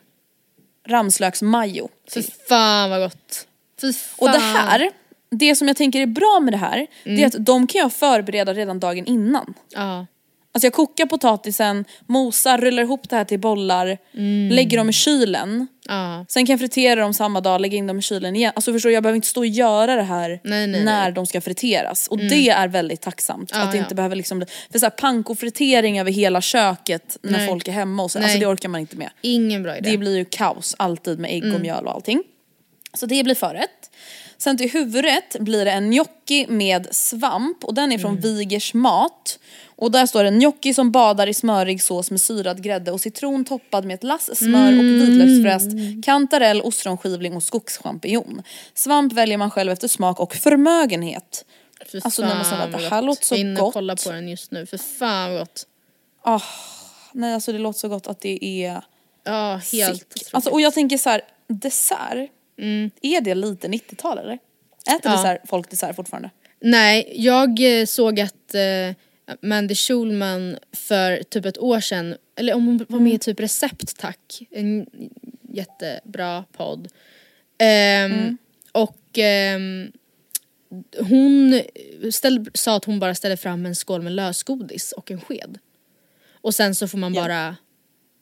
Ramslöksmajo. 0.87 1.89
Fy 2.13 2.23
fan 2.49 2.89
vad 2.89 3.01
gott. 3.01 3.47
Fy 3.81 3.93
fan. 3.93 4.27
Och 4.27 4.31
det 4.31 4.43
här, 4.43 4.89
det 5.29 5.55
som 5.55 5.67
jag 5.67 5.77
tänker 5.77 6.01
är 6.01 6.05
bra 6.05 6.39
med 6.43 6.53
det 6.53 6.57
här, 6.57 6.87
det 7.03 7.23
är 7.23 7.27
att 7.27 7.45
de 7.45 7.67
kan 7.67 7.79
jag 7.81 7.93
förbereda 7.93 8.53
redan 8.53 8.79
dagen 8.79 9.05
innan. 9.05 9.53
Ja. 9.69 10.05
Alltså 10.57 10.65
jag 10.65 10.73
kokar 10.73 11.05
potatisen, 11.05 11.85
mosar, 12.05 12.57
rullar 12.57 12.83
ihop 12.83 13.09
det 13.09 13.15
här 13.15 13.25
till 13.25 13.39
bollar, 13.39 13.97
lägger 14.51 14.77
dem 14.77 14.89
i 14.89 14.93
kylen. 14.93 15.67
Ja. 15.87 16.25
Sen 16.29 16.45
kan 16.45 16.53
jag 16.53 16.59
fritera 16.59 17.01
dem 17.01 17.13
samma 17.13 17.41
dag, 17.41 17.61
lägga 17.61 17.77
in 17.77 17.87
dem 17.87 17.99
i 17.99 18.01
kylen 18.01 18.35
igen. 18.35 18.51
Alltså 18.55 18.73
förstår 18.73 18.89
du, 18.89 18.93
jag 18.93 19.03
behöver 19.03 19.15
inte 19.15 19.27
stå 19.27 19.39
och 19.39 19.45
göra 19.47 19.95
det 19.95 20.03
här 20.03 20.29
Nej, 20.43 20.67
nej, 20.67 20.83
när 20.83 21.03
nej. 21.03 21.11
de 21.11 21.25
ska 21.25 21.41
friteras. 21.41 22.07
Och 22.07 22.17
det 22.17 22.49
är 22.49 22.67
väldigt 22.67 23.01
tacksamt. 23.01 23.51
Ja, 23.53 23.61
att 23.61 23.71
det 23.71 23.77
ja. 23.77 23.83
inte 23.83 23.95
behöver 23.95 24.15
liksom, 24.15 24.37
bli- 24.39 24.47
för 24.71 24.79
så 24.79 24.85
här 24.85 24.91
pankofritering 24.91 25.99
över 25.99 26.11
hela 26.11 26.41
köket 26.41 27.17
när 27.21 27.47
folk 27.47 27.67
är 27.67 27.71
hemma 27.71 28.03
och 28.03 28.11
så, 28.11 28.19
alltså 28.19 28.39
det 28.39 28.45
orkar 28.45 28.69
man 28.69 28.81
inte 28.81 28.95
med. 28.97 29.09
Ingen 29.21 29.63
bra 29.63 29.77
idé. 29.77 29.89
Det 29.91 29.97
blir 29.97 30.17
ju 30.17 30.25
kaos 30.25 30.75
alltid 30.79 31.19
med 31.19 31.31
ägg 31.31 31.43
Mm. 31.43 31.55
och 31.55 31.61
mjöl 31.61 31.85
och 31.85 31.93
allting. 31.93 32.23
Så 32.93 33.05
det 33.05 33.23
blir 33.23 33.35
förrätt. 33.35 33.91
Sen 34.39 34.57
till 34.57 34.71
huvudrätt 34.71 35.35
blir 35.39 35.65
det 35.65 35.71
en 35.71 35.91
gnocchi 35.91 36.45
med 36.49 36.87
svamp 36.91 37.63
och 37.63 37.73
den 37.73 37.83
är 37.91 37.97
Mm. 37.97 37.99
från 38.01 38.19
Vigers 38.19 38.73
mat. 38.73 39.39
Och 39.79 39.91
där 39.91 40.05
står 40.05 40.23
det 40.23 40.29
gnocchi 40.31 40.73
som 40.73 40.91
badar 40.91 41.27
i 41.27 41.33
smörig 41.33 41.83
sås 41.83 42.11
med 42.11 42.21
syrad 42.21 42.63
grädde 42.63 42.91
och 42.91 43.01
citron 43.01 43.45
toppad 43.45 43.85
med 43.85 43.93
ett 43.93 44.03
lass 44.03 44.37
smör 44.37 44.67
och 44.73 44.79
Mm. 44.79 44.99
vitlöksfräst, 44.99 45.71
kantarell, 46.05 46.61
ostronskivling 46.61 47.35
och 47.35 47.43
skogschampinjon. 47.43 48.41
Svamp 48.73 49.13
väljer 49.13 49.37
man 49.37 49.51
själv 49.51 49.71
efter 49.71 49.87
smak 49.87 50.19
och 50.19 50.35
förmögenhet. 50.35 51.45
Fy 51.91 51.99
Alltså, 52.03 52.21
nej, 52.21 52.35
men 52.35 52.45
snälla, 52.45 52.71
fan 52.71 52.81
det 52.81 52.89
här 52.89 53.01
låter 53.01 53.25
så 53.25 53.35
Jag 53.35 53.55
gott. 53.55 53.73
kollar 53.73 53.95
på 54.05 54.11
den 54.11 54.27
just 54.27 54.51
nu. 54.51 54.65
För 54.65 54.77
fan 54.77 55.31
vad 55.31 55.39
gott. 55.41 55.67
Ah, 56.23 56.41
nej 57.11 57.33
alltså 57.33 57.51
det 57.51 57.59
låter 57.59 57.79
så 57.79 57.87
gott 57.89 58.07
att 58.07 58.21
det 58.21 58.45
är 58.65 58.81
Ja, 59.23 59.61
helt 59.71 59.97
Sick. 60.13 60.29
Alltså, 60.31 60.49
och 60.49 60.61
jag 60.61 60.73
tänker 60.73 60.97
så 60.97 61.09
här, 61.09 61.21
dessert, 61.47 62.29
är 63.01 63.21
det 63.21 63.35
lite 63.35 63.67
90-tal 63.67 64.17
eller? 64.17 64.33
Äter 64.33 64.99
Ja. 65.03 65.11
dessert, 65.11 65.41
folk 65.49 65.69
dessert 65.69 65.95
fortfarande? 65.95 66.29
Nej, 66.61 67.13
jag 67.15 67.79
eh, 67.79 67.85
såg 67.85 68.19
att 68.19 68.55
eh, 68.55 68.95
Mandy 69.41 69.75
Schulman 69.75 70.57
för 70.71 71.23
typ 71.23 71.45
ett 71.45 71.57
år 71.57 71.79
sedan, 71.79 72.15
eller 72.35 72.53
om 72.53 72.65
hon 72.65 72.85
var 72.89 72.99
med 72.99 73.13
i 73.13 73.19
typ 73.19 73.39
Recept 73.39 73.97
tack, 73.97 74.41
en 74.51 74.85
jättebra 75.53 76.43
podd. 76.51 76.87
Ehm, 77.57 78.11
Mm. 78.13 78.37
Och 78.71 79.17
ehm, 79.17 79.91
hon 80.99 81.61
ställ, 82.11 82.49
sa 82.53 82.75
att 82.75 82.85
hon 82.85 82.99
bara 82.99 83.15
ställer 83.15 83.35
fram 83.35 83.65
en 83.65 83.75
skål 83.75 84.01
med 84.01 84.11
lösgodis 84.13 84.91
och 84.91 85.11
en 85.11 85.21
sked. 85.21 85.57
Och 86.41 86.55
sen 86.55 86.75
så 86.75 86.87
får 86.87 86.97
man 86.97 87.13
Ja. 87.13 87.21
bara 87.21 87.47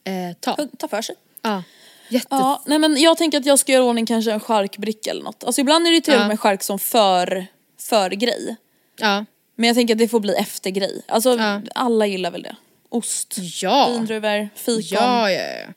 eh, 0.04 0.36
ta. 0.40 0.68
Ta 0.78 0.88
för 0.88 1.02
sig. 1.02 1.14
Ja. 1.42 1.62
Jätte... 2.08 2.26
Ja, 2.30 2.62
nej 2.66 2.78
men 2.78 2.96
jag 3.00 3.18
tänker 3.18 3.38
att 3.38 3.46
jag 3.46 3.58
ska 3.58 3.72
göra 3.72 3.84
i 3.84 3.86
ordning 3.88 4.06
kanske 4.06 4.32
en 4.32 4.40
charkbricka 4.40 5.10
eller 5.10 5.22
något. 5.22 5.44
Alltså 5.44 5.60
ibland 5.60 5.86
är 5.86 5.92
det 5.92 6.00
trevligt 6.00 6.22
Ja. 6.22 6.28
med 6.28 6.40
chark 6.40 6.62
som 6.62 6.78
för, 6.78 7.46
för 7.80 8.10
grej. 8.10 8.56
Ja. 8.96 9.24
Men 9.56 9.66
jag 9.66 9.76
tänker 9.76 9.94
att 9.94 9.98
det 9.98 10.08
får 10.08 10.20
bli 10.20 10.34
efter 10.34 10.70
grej. 10.70 11.02
Alltså 11.08 11.36
Ja. 11.38 11.60
alla 11.74 12.06
gillar 12.06 12.30
väl 12.30 12.42
det. 12.42 12.56
Ost, 12.88 13.36
Ja. 13.62 13.88
vindruvor, 13.92 14.48
fikon, 14.54 14.82
Ja, 14.90 15.30
ja, 15.30 15.42
ja. 15.42 15.72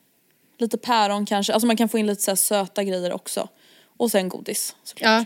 lite 0.58 0.78
päron 0.78 1.26
kanske. 1.26 1.54
Alltså 1.54 1.68
man 1.68 1.78
kan 1.78 1.90
få 1.90 1.98
in 1.98 2.08
lite 2.08 2.22
så 2.22 2.36
söta 2.36 2.84
grejer 2.84 3.14
också. 3.14 3.48
Och 3.98 4.12
sen 4.12 4.30
godis 4.30 4.76
såklart. 4.84 5.08
ja. 5.10 5.26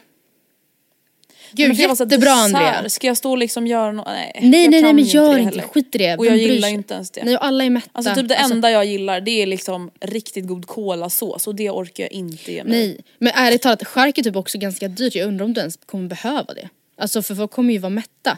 Gud, 1.56 1.74
jättebra. 1.76 2.32
Andrea. 2.32 2.90
Ska 2.90 3.08
jag 3.08 3.18
stå 3.18 3.32
och 3.32 3.38
liksom 3.38 3.68
göra 3.68 3.92
något? 3.92 4.06
Nej, 4.08 4.40
Nej, 4.42 4.68
nej, 4.68 4.82
nej 4.82 4.94
men 4.94 5.04
gör 5.04 5.38
inte, 5.38 5.44
heller. 5.44 5.64
skit 5.64 5.96
i 5.96 5.98
det. 5.98 6.18
Och 6.18 6.26
jag 6.26 6.38
gillar 6.38 6.68
inte 6.70 6.94
ens 6.94 7.12
det. 7.12 7.24
Nej, 7.24 7.38
och 7.38 7.46
alla 7.46 7.64
är 7.64 7.70
mätta. 7.70 7.90
Alltså 7.94 8.16
typ 8.16 8.28
det 8.28 8.36
enda 8.36 8.72
jag 8.72 8.86
gillar 8.86 9.22
det 9.22 9.32
är 9.42 9.46
liksom 9.46 9.92
riktigt 10.02 10.48
god 10.48 10.68
kolasås 10.68 11.48
och 11.48 11.56
det 11.56 11.70
orkar 11.70 12.04
jag 12.04 12.12
inte 12.12 12.52
ge 12.52 12.64
mig. 12.64 12.72
Nej, 12.88 13.00
men 13.18 13.32
ärligt 13.36 13.62
talat, 13.62 13.88
chark 13.88 14.18
är 14.18 14.24
typ 14.24 14.36
också 14.36 14.58
ganska 14.58 14.88
dyrt. 14.88 15.16
Jag 15.16 15.28
undrar 15.28 15.46
om 15.46 15.54
du 15.54 15.60
ens 15.60 15.78
kommer 15.86 16.08
behöva 16.10 16.54
det. 16.54 16.70
Alltså 17.04 17.22
för 17.22 17.36
folk 17.36 17.52
kommer 17.52 17.74
ju 17.74 17.80
vara 17.80 17.90
mätta. 17.90 18.38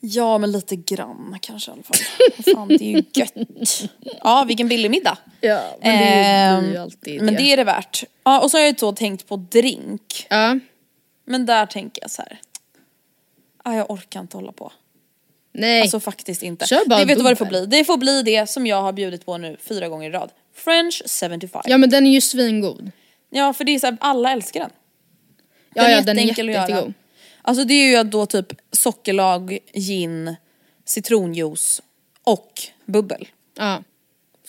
Ja 0.00 0.38
men 0.38 0.52
lite 0.52 0.76
grann 0.76 1.38
kanske 1.42 1.70
i 1.70 1.74
alla 1.74 1.82
fall. 1.82 1.96
Fan, 2.54 2.68
det 2.68 2.84
är 2.84 2.96
ju 2.96 3.02
gött. 3.14 3.90
Ja 4.22 4.44
vilken 4.48 4.68
billig 4.68 4.90
middag. 4.90 5.18
Ja, 5.40 5.62
men 5.80 6.56
det 6.56 6.62
blir 6.62 6.72
ju 6.72 6.78
alltid 6.82 7.22
Men 7.22 7.34
det 7.34 7.42
är 7.42 7.56
det 7.56 7.64
värt. 7.64 8.04
Ja 8.24 8.40
och 8.40 8.50
så 8.50 8.56
har 8.56 8.62
jag 8.62 8.68
ju 8.68 8.76
då 8.78 8.92
tänkt 8.92 9.28
på 9.28 9.36
drink. 9.36 10.26
Ja, 10.30 10.58
Men 11.24 11.46
där 11.46 11.66
tänker 11.66 12.02
jag 12.02 12.10
så 12.10 12.22
här. 12.22 12.40
Ah, 13.64 13.74
jag 13.74 13.90
orkar 13.90 14.20
inte 14.20 14.36
hålla 14.36 14.52
på. 14.52 14.72
nej. 15.52 15.82
Alltså 15.82 16.00
faktiskt 16.00 16.42
inte. 16.42 16.66
Kör 16.66 16.86
bara 16.86 16.98
det 16.98 17.04
vet 17.04 17.16
du 17.18 17.22
vad 17.22 17.32
det 17.32 17.36
får 17.36 17.46
bli? 17.46 17.66
Det 17.66 17.84
får 17.84 17.96
bli 17.96 18.22
det 18.22 18.50
som 18.50 18.66
jag 18.66 18.82
har 18.82 18.92
bjudit 18.92 19.26
på 19.26 19.38
nu 19.38 19.56
fyra 19.60 19.88
gånger 19.88 20.10
i 20.10 20.12
rad. 20.12 20.30
French 20.54 21.02
75. 21.20 21.62
ja 21.66 21.78
men 21.78 21.90
den 21.90 22.06
är 22.06 22.10
ju 22.10 22.20
svingod. 22.20 22.90
Ja 23.30 23.52
för 23.52 23.64
det 23.64 23.74
är 23.74 23.78
så 23.78 23.86
här, 23.86 23.96
alla 24.00 24.32
älskar 24.32 24.60
den. 24.60 24.70
Ja, 25.74 25.90
ja 25.90 26.00
den 26.00 26.18
är 26.18 26.22
jätteenkel 26.22 26.48
att 26.48 26.70
göra. 26.70 26.92
Alltså 27.46 27.64
det 27.64 27.74
är 27.74 27.98
ju 27.98 28.04
då 28.04 28.26
typ 28.26 28.46
sockerlag, 28.72 29.58
gin, 29.72 30.36
citronjuice 30.84 31.82
och 32.24 32.62
bubbel. 32.84 33.28
Ja. 33.58 33.82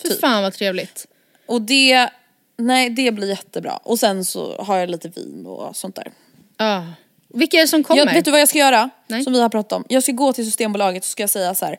Fy 0.02 0.08
Typ. 0.08 0.20
fan 0.20 0.42
vad 0.42 0.52
trevligt. 0.52 1.06
Och 1.46 1.62
det, 1.62 2.10
nej 2.56 2.90
det 2.90 3.12
blir 3.12 3.28
jättebra. 3.28 3.76
Och 3.76 3.98
sen 3.98 4.24
så 4.24 4.62
har 4.62 4.76
jag 4.76 4.90
lite 4.90 5.08
vin 5.08 5.46
och 5.46 5.76
sånt 5.76 5.96
där. 5.96 6.12
Ja. 6.56 6.86
Vilka 7.28 7.56
är 7.56 7.60
det 7.60 7.68
som 7.68 7.84
kommer? 7.84 8.06
Jag, 8.06 8.14
vet 8.14 8.24
du 8.24 8.30
vad 8.30 8.40
jag 8.40 8.48
ska 8.48 8.58
göra? 8.58 8.90
Nej. 9.06 9.24
Som 9.24 9.32
vi 9.32 9.40
har 9.40 9.48
pratat 9.48 9.72
om. 9.72 9.84
Jag 9.88 10.02
ska 10.02 10.12
gå 10.12 10.32
till 10.32 10.44
Systembolaget 10.44 11.02
och 11.02 11.08
ska 11.08 11.22
jag 11.22 11.30
säga 11.30 11.54
så 11.54 11.66
här. 11.66 11.76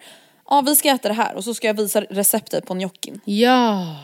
Ja 0.50 0.62
vi 0.62 0.76
ska 0.76 0.90
äta 0.90 1.08
det 1.08 1.14
här 1.14 1.36
och 1.36 1.44
så 1.44 1.54
ska 1.54 1.68
jag 1.68 1.74
visa 1.74 2.02
receptet 2.02 2.66
på 2.66 2.74
gnockin. 2.74 3.22
Ja. 3.26 3.96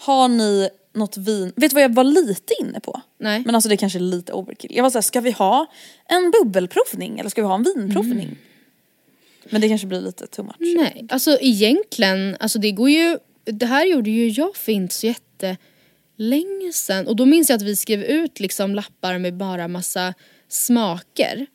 Har 0.00 0.28
ni 0.28 0.68
något 0.92 1.16
vin? 1.16 1.52
Vet 1.56 1.70
du 1.70 1.74
vad 1.74 1.82
jag 1.82 1.94
var 1.94 2.04
lite 2.04 2.54
inne 2.60 2.80
på? 2.80 3.00
Nej. 3.18 3.42
Men 3.46 3.54
alltså 3.54 3.68
det 3.68 3.76
kanske 3.76 3.98
är 3.98 4.00
lite 4.00 4.32
overkill. 4.32 4.70
Jag 4.74 4.82
var 4.82 4.90
såhär, 4.90 5.02
ska 5.02 5.20
vi 5.20 5.30
ha 5.30 5.66
en 6.08 6.30
bubbelprovning 6.30 7.18
eller 7.18 7.30
ska 7.30 7.42
vi 7.42 7.48
ha 7.48 7.54
en 7.54 7.62
vinprovning? 7.62 8.26
Mm. 8.26 8.36
Men 9.50 9.60
det 9.60 9.68
kanske 9.68 9.86
blir 9.86 10.00
lite 10.00 10.26
too 10.26 10.44
much. 10.44 10.56
Nej, 10.58 11.06
alltså 11.08 11.38
egentligen, 11.40 12.36
alltså 12.40 12.58
det 12.58 12.70
går 12.70 12.90
ju, 12.90 13.18
det 13.44 13.66
här 13.66 13.86
gjorde 13.86 14.10
ju 14.10 14.28
jag 14.28 14.56
för 14.56 14.72
inte 14.72 14.94
så 14.94 15.06
jättelänge 15.06 16.72
sedan 16.72 17.06
och 17.06 17.16
då 17.16 17.26
minns 17.26 17.48
jag 17.48 17.56
att 17.56 17.62
vi 17.62 17.76
skrev 17.76 18.02
ut 18.02 18.40
liksom 18.40 18.74
lappar 18.74 19.18
med 19.18 19.36
bara 19.36 19.68
massa 19.68 20.14
smaker. 20.48 21.46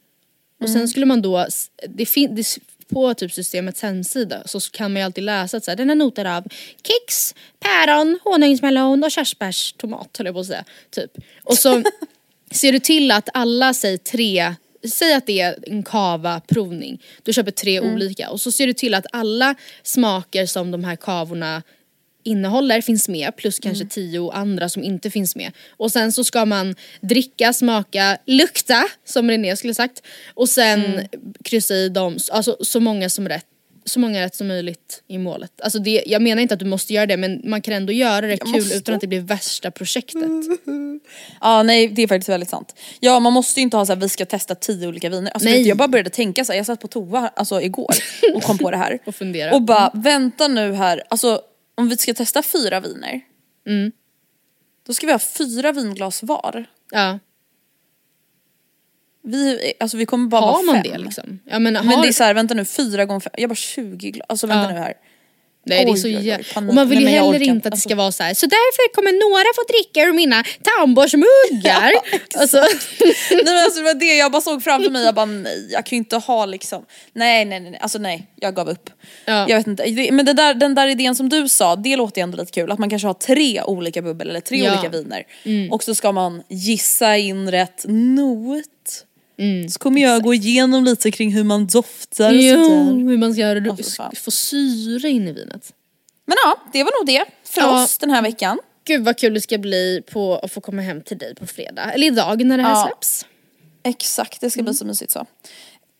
Och 0.61 0.69
sen 0.69 0.87
skulle 0.87 1.05
man 1.05 1.21
då, 1.21 1.47
det 1.89 2.05
fin, 2.05 2.35
det, 2.35 2.57
på 2.89 3.13
typ 3.13 3.31
systemets 3.31 3.81
hemsida 3.81 4.43
så 4.45 4.59
kan 4.59 4.93
man 4.93 4.99
ju 4.99 5.05
alltid 5.05 5.23
läsa 5.23 5.57
att 5.57 5.63
så 5.63 5.71
här, 5.71 5.75
den 5.75 5.89
är 5.89 5.95
noter 5.95 6.25
av 6.25 6.43
kex, 6.83 7.35
päron, 7.59 8.19
honungsmelon 8.23 9.03
och 9.03 9.11
körsbärstomat 9.11 10.17
höll 10.17 10.25
jag 10.25 10.35
på 10.35 10.41
att 10.41 10.47
säga. 10.47 10.65
Typ. 10.89 11.11
Och 11.43 11.57
så 11.57 11.83
ser 12.51 12.71
du 12.71 12.79
till 12.79 13.11
att 13.11 13.29
alla 13.33 13.73
säger 13.73 13.97
tre 13.97 14.55
Säg 14.89 15.13
att 15.13 15.25
det 15.25 15.41
är 15.41 15.57
en 15.67 15.83
kava-provning, 15.83 17.01
du 17.23 17.33
köper 17.33 17.51
tre 17.51 17.79
olika 17.79 18.29
och 18.29 18.41
så 18.41 18.51
ser 18.51 18.67
du 18.67 18.73
till 18.73 18.93
att 18.93 19.05
alla 19.11 19.55
smaker 19.83 20.45
som 20.45 20.71
de 20.71 20.83
här 20.83 20.95
kavorna 20.95 21.63
innehåller 22.25 22.81
finns 22.81 23.09
med 23.09 23.35
plus 23.35 23.59
kanske 23.59 23.85
tio 23.85 24.31
andra 24.31 24.69
som 24.69 24.83
inte 24.83 25.11
finns 25.11 25.35
med. 25.35 25.51
Och 25.77 25.91
sen 25.91 26.11
så 26.11 26.23
ska 26.23 26.45
man 26.45 26.75
dricka, 27.01 27.53
smaka, 27.53 28.17
lukta 28.25 28.83
som 29.05 29.29
René 29.29 29.55
skulle 29.55 29.73
sagt 29.73 30.01
och 30.33 30.49
sen 30.49 31.07
kryssa 31.43 31.73
i 31.75 31.89
dem, 31.89 32.17
alltså 32.31 32.57
så 32.61 32.79
många 32.79 33.09
som 33.09 33.29
rätt 33.29 33.45
så 33.85 33.99
många 33.99 34.21
rätt 34.21 34.35
som 34.35 34.47
möjligt 34.47 35.03
i 35.07 35.17
målet. 35.17 35.61
Alltså 35.61 35.79
det, 35.79 36.03
jag 36.05 36.21
menar 36.21 36.41
inte 36.41 36.53
att 36.53 36.59
du 36.59 36.65
måste 36.65 36.93
göra 36.93 37.05
det 37.05 37.17
men 37.17 37.41
man 37.43 37.61
kan 37.61 37.73
ändå 37.73 37.93
göra 37.93 38.27
det 38.27 38.37
kul 38.37 38.51
måste. 38.51 38.75
utan 38.75 38.95
att 38.95 39.01
det 39.01 39.07
blir 39.07 39.19
värsta 39.19 39.71
projektet. 39.71 40.23
Ja 41.41 41.63
nej 41.63 41.87
det 41.87 42.01
är 42.01 42.07
faktiskt 42.07 42.29
väldigt 42.29 42.49
sant. 42.49 42.75
Ja 42.99 43.19
man 43.19 43.33
måste 43.33 43.59
ju 43.59 43.61
inte 43.61 43.77
ha 43.77 43.85
så 43.85 43.93
här, 43.93 43.99
vi 43.99 44.09
ska 44.09 44.25
testa 44.25 44.55
tio 44.55 44.87
olika 44.87 45.09
viner. 45.09 45.31
Alltså, 45.31 45.49
Nej. 45.49 45.57
vet 45.57 45.67
jag 45.67 45.77
bara 45.77 45.87
började 45.87 46.09
tänka 46.09 46.45
så 46.45 46.51
här, 46.51 46.57
jag 46.57 46.65
satt 46.65 46.81
på 46.81 46.87
toa 46.87 47.31
alltså, 47.35 47.61
igår 47.61 47.95
och 48.35 48.43
kom 48.43 48.57
på 48.57 48.71
det 48.71 48.77
här. 48.77 48.99
Och 49.05 49.15
fundera. 49.15 49.55
Och 49.55 49.61
bara 49.61 49.91
vänta 49.93 50.47
nu 50.47 50.73
här, 50.73 51.03
alltså 51.09 51.41
om 51.75 51.89
vi 51.89 51.97
ska 51.97 52.13
testa 52.13 52.43
fyra 52.43 52.79
viner. 52.79 53.21
Mm. 53.67 53.91
Då 54.85 54.93
ska 54.93 55.05
vi 55.07 55.11
ha 55.11 55.19
fyra 55.19 55.71
vinglas 55.71 56.23
var. 56.23 56.65
Ja. 56.91 57.19
Vi, 59.23 59.73
alltså 59.79 59.97
vi 59.97 60.05
kommer 60.05 60.27
bara 60.27 60.41
Har 60.41 60.63
man 60.65 60.75
fem. 60.75 60.83
det 60.91 60.97
liksom? 60.97 61.39
Ja, 61.45 61.59
men, 61.59 61.73
Men 61.73 61.87
har, 61.87 62.01
det 62.03 62.07
är 62.07 62.13
såhär, 62.13 62.33
vänta 62.33 62.53
nu, 62.53 62.65
fyra 62.65 63.05
gånger 63.05 63.19
fem, 63.19 63.33
jag 63.37 63.49
bara 63.49 63.55
20 63.55 64.11
glas, 64.11 64.25
alltså 64.29 64.47
vänta 64.47 64.63
Ja. 64.63 64.71
nu 64.73 64.79
här. 64.79 64.93
Nej 65.67 65.85
det 65.85 65.91
är 65.91 65.95
så 65.95 66.07
oj, 66.07 66.17
oj, 66.17 66.23
jä- 66.29 66.53
panik. 66.53 66.69
Och 66.69 66.75
man 66.75 66.89
vill 66.89 66.99
Nej, 67.03 67.13
ju 67.13 67.15
jag 67.19 67.25
heller 67.33 67.45
inte 67.45 67.57
att 67.57 67.63
det 67.63 67.69
Alltså- 67.75 67.89
ska 67.89 67.95
vara 67.95 68.11
så 68.11 68.23
här. 68.23 68.33
så 68.33 68.45
därför 68.45 68.93
kommer 68.95 69.11
några 69.11 69.45
få 69.55 69.63
dricka 69.73 70.09
ur 70.09 70.13
mina 70.13 70.43
tandborstmuggar. 70.63 71.91
alltså, 72.39 72.57
nej 73.31 73.43
men 73.45 73.57
alltså 73.63 73.79
det 73.79 73.85
var 73.85 73.93
det 73.93 74.15
jag 74.17 74.31
bara 74.31 74.41
såg 74.41 74.63
framför 74.63 74.89
mig, 74.89 75.03
jag 75.05 75.15
bara 75.15 75.25
nej 75.25 75.67
jag 75.71 75.85
kan 75.85 75.95
ju 75.95 75.97
inte 75.97 76.17
ha 76.17 76.45
liksom, 76.45 76.85
nej 77.13 77.45
nej 77.45 77.59
nej, 77.59 77.79
alltså 77.81 77.97
nej, 77.99 78.27
jag 78.39 78.55
gav 78.55 78.69
upp. 78.69 78.89
Ja. 79.25 79.45
Jag 79.49 79.57
vet 79.57 79.67
inte, 79.67 80.11
men 80.11 80.25
där, 80.25 80.53
den 80.53 80.75
där 80.75 80.87
idén 80.87 81.15
som 81.15 81.29
du 81.29 81.49
sa, 81.49 81.75
det 81.75 81.95
låter 81.95 82.21
ju 82.21 82.23
ändå 82.23 82.37
lite 82.37 82.51
kul, 82.51 82.71
att 82.71 82.79
man 82.79 82.89
kanske 82.89 83.07
har 83.07 83.13
tre 83.13 83.61
olika 83.61 84.01
bubbel 84.01 84.29
eller 84.29 84.41
tre 84.41 84.63
Ja. 84.63 84.73
olika 84.73 84.89
viner. 84.89 85.23
Och 85.71 85.83
så 85.83 85.95
ska 85.95 86.11
man 86.11 86.43
gissa 86.49 87.17
in 87.17 87.51
rätt 87.51 87.85
not. 87.87 88.63
Så 89.69 89.79
kommer 89.79 90.01
jag 90.01 90.23
gå 90.23 90.33
igenom 90.33 90.83
lite 90.83 91.11
kring 91.11 91.31
hur 91.33 91.43
man 91.43 91.67
doftar 91.67 92.29
och 92.29 92.35
jo, 92.35 92.63
sådär. 92.63 93.09
hur 93.09 93.17
man 93.17 93.33
ska 93.33 93.41
göra 93.41 93.75
fan. 93.97 94.11
få 94.15 94.31
syre 94.31 95.09
in 95.09 95.27
i 95.27 95.31
vinet. 95.31 95.73
Men 96.25 96.35
ja, 96.45 96.57
det 96.73 96.83
var 96.83 96.91
nog 96.99 97.07
det 97.07 97.25
för 97.43 97.61
Ja. 97.61 97.83
oss 97.83 97.97
den 97.97 98.09
här 98.09 98.21
veckan. 98.21 98.59
Gud 98.87 99.03
vad 99.03 99.17
kul 99.17 99.33
det 99.33 99.41
ska 99.41 99.57
bli 99.57 100.01
på 100.11 100.35
att 100.37 100.51
få 100.51 100.61
komma 100.61 100.81
hem 100.81 101.01
till 101.01 101.17
dig 101.17 101.35
på 101.35 101.47
fredag. 101.47 101.91
Eller 101.93 102.07
idag 102.07 102.45
när 102.45 102.57
det 102.57 102.63
här 102.63 102.69
Ja. 102.71 102.85
släpps. 102.87 103.25
Exakt, 103.83 104.41
det 104.41 104.49
ska 104.49 104.59
Mm. 104.59 104.65
bli 104.71 104.77
så 104.77 104.85
mysigt 104.85 105.11
så. 105.11 105.25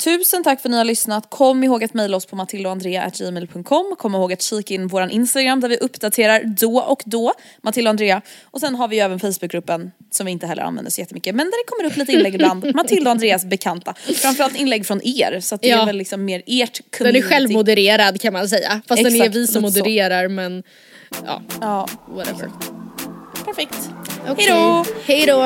Tusen 0.03 0.43
tack 0.43 0.61
för 0.61 0.69
att 0.69 0.71
ni 0.71 0.77
har 0.77 0.85
lyssnat. 0.85 1.29
Kom 1.29 1.63
ihåg 1.63 1.83
att 1.83 1.93
mejla 1.93 2.17
oss 2.17 2.25
på 2.25 2.35
matildaandrea.gmail.com. 2.35 3.95
Kom 3.97 4.15
ihåg 4.15 4.33
att 4.33 4.41
kika 4.41 4.73
in 4.73 4.87
våran 4.87 5.11
Instagram 5.11 5.59
där 5.59 5.69
vi 5.69 5.77
uppdaterar 5.77 6.43
då 6.43 6.79
och 6.79 7.01
då. 7.05 7.33
Matilda 7.61 7.89
och 7.89 7.91
Andrea. 7.91 8.21
Och 8.43 8.59
sen 8.59 8.75
har 8.75 8.87
vi 8.87 8.95
ju 8.95 9.01
även 9.01 9.19
Facebookgruppen 9.19 9.91
som 10.11 10.25
vi 10.25 10.31
inte 10.31 10.47
heller 10.47 10.63
använder 10.63 10.91
så 10.91 11.01
jättemycket. 11.01 11.35
Men 11.35 11.45
där 11.45 11.63
det 11.65 11.69
kommer 11.71 11.91
upp 11.91 11.97
lite 11.97 12.11
inlägg 12.11 12.35
ibland. 12.35 12.71
Matilda 12.75 13.09
och 13.09 13.11
Andreas 13.11 13.45
bekanta. 13.45 13.93
Framförallt 14.15 14.55
inlägg 14.55 14.85
från 14.85 15.01
er. 15.03 15.39
Så 15.39 15.55
det 15.55 15.67
Ja. 15.67 15.81
är 15.81 15.85
väl 15.85 15.97
liksom 15.97 16.25
mer 16.25 16.43
ert 16.45 16.73
Den 16.73 16.97
community. 16.97 17.19
är 17.25 17.29
självmodererad 17.29 18.21
kan 18.21 18.33
man 18.33 18.49
säga. 18.49 18.81
Fast 18.87 19.03
den 19.03 19.11
är 19.13 19.15
Exakt, 19.19 19.35
vi 19.35 19.47
som 19.47 19.63
lite 19.63 19.73
så. 19.73 19.79
modererar 19.79 20.27
men 20.27 20.63
ja, 21.25 21.41
Ja, 21.61 21.87
whatever. 22.07 22.49
perfekt. 23.45 23.89
Okej. 24.29 24.45
Hejdå! 24.45 24.85
Hejdå! 25.05 25.45